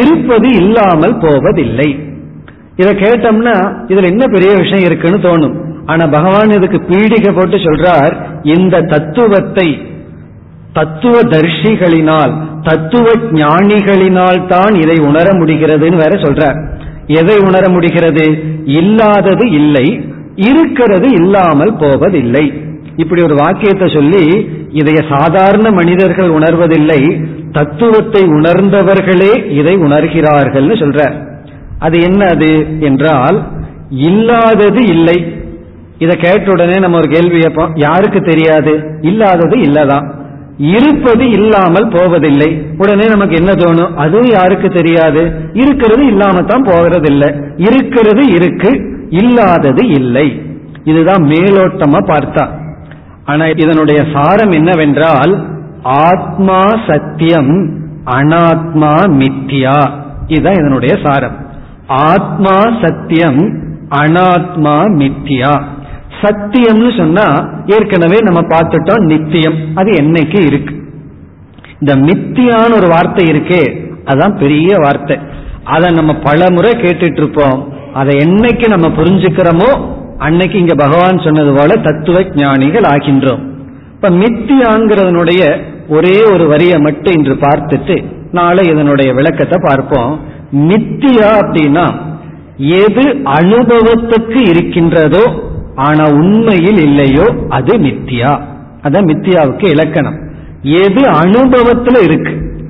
இருப்பது 0.00 0.48
இல்லாமல் 0.62 1.16
போவதில்லை. 1.18 1.88
இதை 2.80 2.92
கேட்டோம்னா 3.04 3.56
இதுல 3.92 4.10
என்ன 4.12 4.24
பெரிய 4.34 4.50
விஷயம் 4.62 4.86
இருக்குன்னு 4.88 5.18
தோணும். 5.28 5.56
ஆனா 5.92 6.04
பகவான் 6.16 6.56
இதுக்கு 6.56 6.78
பீடிகை 6.90 7.30
போட்டு 7.36 7.58
சொல்றார் 7.66 8.14
இந்த 8.54 8.82
தத்துவத்தை 8.92 9.68
தத்துவ 10.78 11.16
தர்ஷிகளினால் 11.34 12.32
தத்துவ 12.68 13.06
ஞானிகளினால் 13.40 14.40
தான் 14.46 14.74
இதை 14.82 14.96
உணர 15.08 15.26
முடிகிறதுன்னு 15.40 16.02
வேற 16.02 16.14
சொல்றார். 16.24 16.58
எதை 17.20 17.36
உணர 17.48 17.64
முடிகிறது? 17.74 18.26
இல்லாதது 18.80 19.44
இல்லை 19.60 19.86
இருக்கிறது 20.48 21.08
இல்லாமல் 21.20 21.72
போவதில்லை. 21.82 22.44
இப்படி 23.02 23.20
ஒரு 23.28 23.36
வாக்கியத்தை 23.42 23.86
சொல்லி 23.96 24.24
இதைய 24.80 25.00
சாதாரண 25.14 25.66
மனிதர்கள் 25.70 26.30
உணர்வதில்லை 26.38 27.00
தத்துவத்தை 27.56 28.22
உணர்ந்தவர்களே 28.38 29.32
இதை 29.60 29.74
உணர்கிறார்கள் 29.86 30.68
சொல்றார். 30.82 31.16
அது 31.78 32.00
என்ன 32.00 32.26
அது? 32.26 32.76
என்றால் 32.80 33.46
இல்லாதது 33.90 34.86
இல்லை. 34.86 35.32
இதை 35.98 36.16
கேட்ட 36.16 36.50
உடனே 36.50 36.78
நம்ம 36.78 36.96
ஒரு 36.96 37.08
கேள்வி 37.08 37.38
கேட்போம். 37.38 37.72
யாருக்கு 37.74 38.20
தெரியாது? 38.20 38.98
இல்லாதது 39.00 39.56
இல்லதான். 39.56 40.10
இருப்பது 40.58 41.30
இல்லாமல் 41.30 41.88
போவதில்லை. 41.88 42.66
உடனே 42.78 43.06
நமக்கு 43.08 43.36
என்ன 43.36 43.52
தோணும்? 43.52 43.94
அது 43.94 44.20
யாருக்கு 44.32 44.68
தெரியாது? 44.68 45.50
இருக்கிறது 45.52 46.06
இல்லாம 46.06 46.42
தான் 46.42 46.62
போகிறதில்லை. 46.62 47.42
இருக்கிறது 47.56 48.26
இருக்கு 48.26 49.00
இல்லாதது 49.10 49.88
இல்லை. 49.88 50.42
இதுதான் 50.84 51.22
மேலோட்டமா 51.22 51.98
பார்த்தா. 52.06 52.48
ஆனா 53.24 53.46
இதனுடைய 53.46 54.04
சாரம் 54.12 54.52
என்னவென்றால் 54.52 55.46
ஆத்மா 55.82 56.64
சத்தியம் 56.86 57.80
அனாத்மா 58.04 58.92
மித்தியா 59.20 59.90
இதுதான் 60.26 60.54
இதனுடைய 60.54 60.96
சாரம். 61.04 61.46
ஆத்மா 61.88 62.54
சத்தியம் 62.82 63.40
அனாத்மா 64.02 64.76
மித்தியா 65.00 65.52
சத்தியம்னு 66.22 66.90
சொன்னா 66.98 67.26
ஏற்கனவே 67.66 68.18
நம்ம 68.18 68.40
பார்த்துட்டோம் 68.40 69.04
நித்தியம். 69.04 69.56
அது 69.74 69.90
என்னைக்கு 69.92 70.38
இருக்கு? 70.46 70.74
இந்த 71.80 71.96
மித்தியான்னு 71.96 72.78
ஒரு 72.80 72.88
வார்த்தை 72.88 73.24
இருக்கே 73.32 73.62
அதான் 74.04 74.34
பெரிய 74.38 74.70
வார்த்தை. 74.84 75.16
அதை 75.64 75.88
நம்ம 75.90 76.12
பல 76.14 76.50
முறை 76.50 76.72
கேட்டுட்டு 76.74 77.20
இருப்போம் 77.22 77.58
அதை 77.92 78.14
என்னைக்கு 78.16 78.68
நம்ம 78.68 78.86
புரிஞ்சுக்கிறோமோ 78.88 79.70
அன்னைக்கு 80.18 80.58
இங்க 80.58 80.74
பகவான் 80.74 81.24
சொன்னது 81.24 81.52
போல 81.58 81.74
தத்துவ 81.74 82.22
ஞானிகள் 82.34 82.86
ஆகின்றோம். 82.94 83.42
இப்ப 83.94 84.10
மித்தியாங்கிறதனுடைய 84.10 85.42
ஒரே 85.88 86.16
ஒரு 86.32 86.46
வரியை 86.46 86.78
மட்டும் 86.80 87.16
இன்று 87.18 87.34
பார்த்துட்டு 87.34 87.96
நாளை 88.32 88.64
இதனுடைய 88.68 89.12
விளக்கத்தை 89.12 89.58
பார்ப்போம். 89.68 90.12
மித்தியா 90.52 91.30
அப்படின்னா 91.38 91.94
எது 92.56 93.02
அனுபவத்துக்கு 93.24 94.48
இருக்கின்றதோ 94.48 95.46
ஆனா 95.74 96.10
உண்மையில் 96.10 96.82
இல்லையோ 96.82 97.34
அது 97.48 97.78
மித்தியா. 97.78 98.40
அதான் 98.82 99.06
மித்தியாவுக்கு 99.06 99.70
இலக்கணம். 99.70 100.18
எது 100.62 101.00
அனுபவத்துல 101.00 102.02
இருக்கு? 102.02 102.62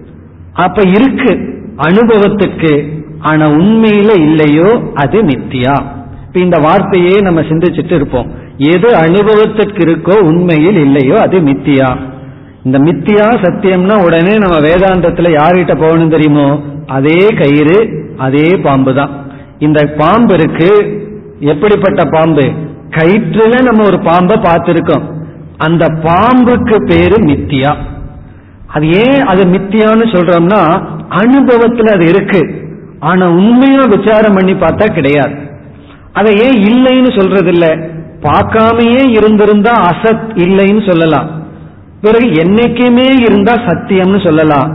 அப்ப 0.53 0.83
இருக்கு 0.83 1.59
அனுபவத்துக்கு 1.77 2.89
ஆனா 3.19 3.47
உண்மையில 3.47 4.19
இல்லையோ 4.19 4.83
அது 4.95 5.23
மித்தியா. 5.23 5.83
இப்ப 6.27 6.41
இந்த 6.41 6.59
வார்த்தையே 6.59 7.21
நம்ம 7.21 7.41
சிந்திச்சுட்டு 7.41 7.93
இருப்போம். 7.93 8.27
எது 8.57 8.95
அனுபவத்திற்கு 8.95 9.85
இருக்கோ 9.87 10.21
உண்மையில் 10.21 10.77
இல்லையோ 10.77 11.21
அது 11.21 11.41
மித்தியா. 11.41 11.97
இந்த 12.65 12.79
மித்தியா 12.79 13.27
சத்தியம்னா 13.43 14.05
உடனே 14.05 14.39
நம்ம 14.39 14.57
வேதாந்தத்துல 14.59 15.31
யார்கிட்ட 15.31 15.81
போகணும் 15.81 16.09
தெரியுமோ? 16.09 16.63
அதே 16.89 17.29
கயிறு 17.29 17.79
அதே 18.19 18.57
பாம்பு 18.57 18.95
தான் 18.95 19.11
இந்த 19.59 19.95
பாம்பு 19.99 20.35
இருக்கு. 20.35 20.71
எப்படிப்பட்ட 21.41 22.05
பாம்பு? 22.05 22.43
கயிற்றுல 22.91 23.63
நம்ம 23.63 23.85
ஒரு 23.85 23.99
பாம்பை 23.99 24.37
பார்த்திருக்கோம். 24.37 25.03
அந்த 25.57 25.87
பாம்புக்கு 25.87 26.77
பேரு 26.85 27.17
மித்தியா. 27.25 27.77
அது 28.67 28.89
ஏன் 28.89 29.21
அது 29.21 29.45
மித்தியான்னு 29.45 30.07
சொல்றோம்னா 30.15 30.63
அனுபவத்துல 31.11 31.93
அது 31.93 32.05
இருக்கு. 32.09 32.67
ஆனா 33.01 33.29
உண்மையா 33.29 33.85
விசாரம் 33.85 34.35
பண்ணி 34.35 34.53
பார்த்தா 34.53 34.95
கிடையாது. 34.95 35.35
அதை 36.13 36.33
ஏன் 36.37 36.59
இல்லைன்னு 36.63 37.19
சொல்றது 37.19 37.49
இல்ல 37.49 37.67
பார்க்காமையே 38.23 39.03
இருந்திருந்தா 39.09 39.73
அசத் 39.91 40.29
இல்லைன்னு 40.35 40.91
சொல்லலாம். 40.91 41.29
பிறகு 42.01 42.27
என்னைக்குமே 42.27 43.21
இருந்தா 43.21 43.53
சத்தியம்னு 43.53 44.25
சொல்லலாம். 44.25 44.71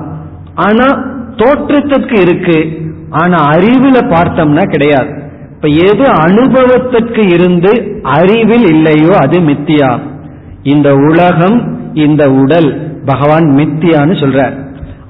ஆனா 0.56 1.12
தோற்றத்திற்கு 1.36 2.22
இருக்கு 2.22 2.82
ஆனா 3.10 3.52
அறிவுல 3.52 3.98
பார்த்தோம்னா 4.00 4.70
கிடையாது. 4.70 5.22
இப்ப 5.56 5.68
எது 5.68 6.08
அனுபவத்திற்கு 6.08 7.28
இருந்து 7.28 8.00
அறிவில் 8.04 8.68
இல்லையோ 8.68 9.18
அது 9.18 9.40
மித்தியா. 9.40 10.00
இந்த 10.64 10.96
உலகம் 10.96 11.78
இந்த 11.94 12.32
உடல் 12.32 12.98
பகவான் 13.06 13.54
மித்தியான்னு 13.58 14.16
சொல்றார். 14.24 14.54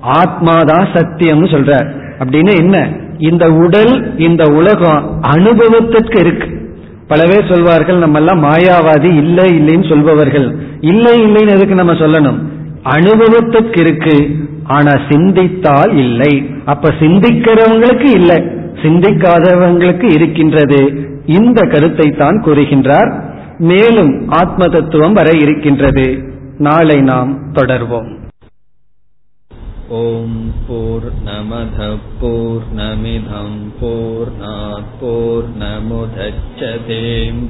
ஆத்மாதான் 0.01 0.87
சத்தியம்னு 0.93 1.47
சொல்றார். 1.47 1.87
அப்படின்னு 2.19 2.55
என்ன? 2.55 2.89
இந்த 3.17 3.53
உடல் 3.53 4.17
இந்த 4.17 4.51
உலகம் 4.51 5.21
அனுபவத்திற்கு 5.21 6.19
இருக்கு. 6.19 6.61
பல 7.07 7.23
பேர் 7.23 7.49
சொல்வார்கள் 7.49 7.97
நம்ம 7.97 8.17
எல்லாம் 8.17 8.43
மாயாவாதி 8.43 9.15
இல்லை 9.15 9.59
இல்லைன்னு 9.59 9.89
சொல்பவர்கள். 9.89 10.55
இல்லை 10.81 11.23
இல்லைன்னு 11.23 11.49
எதுக்கு 11.49 11.75
நம்ம 11.75 11.93
சொல்லணும்? 11.93 12.37
அனுபவத்துக்கு 12.83 13.79
இருக்கு 13.79 14.35
ஆனா 14.65 14.91
சிந்தித்தால் 15.09 15.97
இல்லை. 15.97 16.49
அப்ப 16.65 16.89
சிந்திக்கிறவங்களுக்கு 16.89 18.05
இல்லை. 18.05 18.37
சிந்திக்காதவங்களுக்கு 18.83 20.11
இருக்கின்றது. 20.13 21.11
இந்த 21.25 21.61
கருத்தை 21.61 22.11
தான் 22.11 22.43
கூறுகின்றார். 22.43 23.31
மேலும் 23.57 24.29
ஆத்ம 24.29 24.67
தத்துவம் 24.67 25.13
வர 25.13 25.31
இருக்கின்றது. 25.31 26.23
நாளை 26.57 27.01
நாம் 27.01 27.53
தொடர்வோம். 27.53 28.21
ஓம் 29.87 30.53
போர் 30.67 31.11
நமத 31.25 31.97
போர் 32.21 32.61
நமிதம் 32.77 33.59
போர் 34.99 35.45
நமுதச்சதேம் 35.59 37.49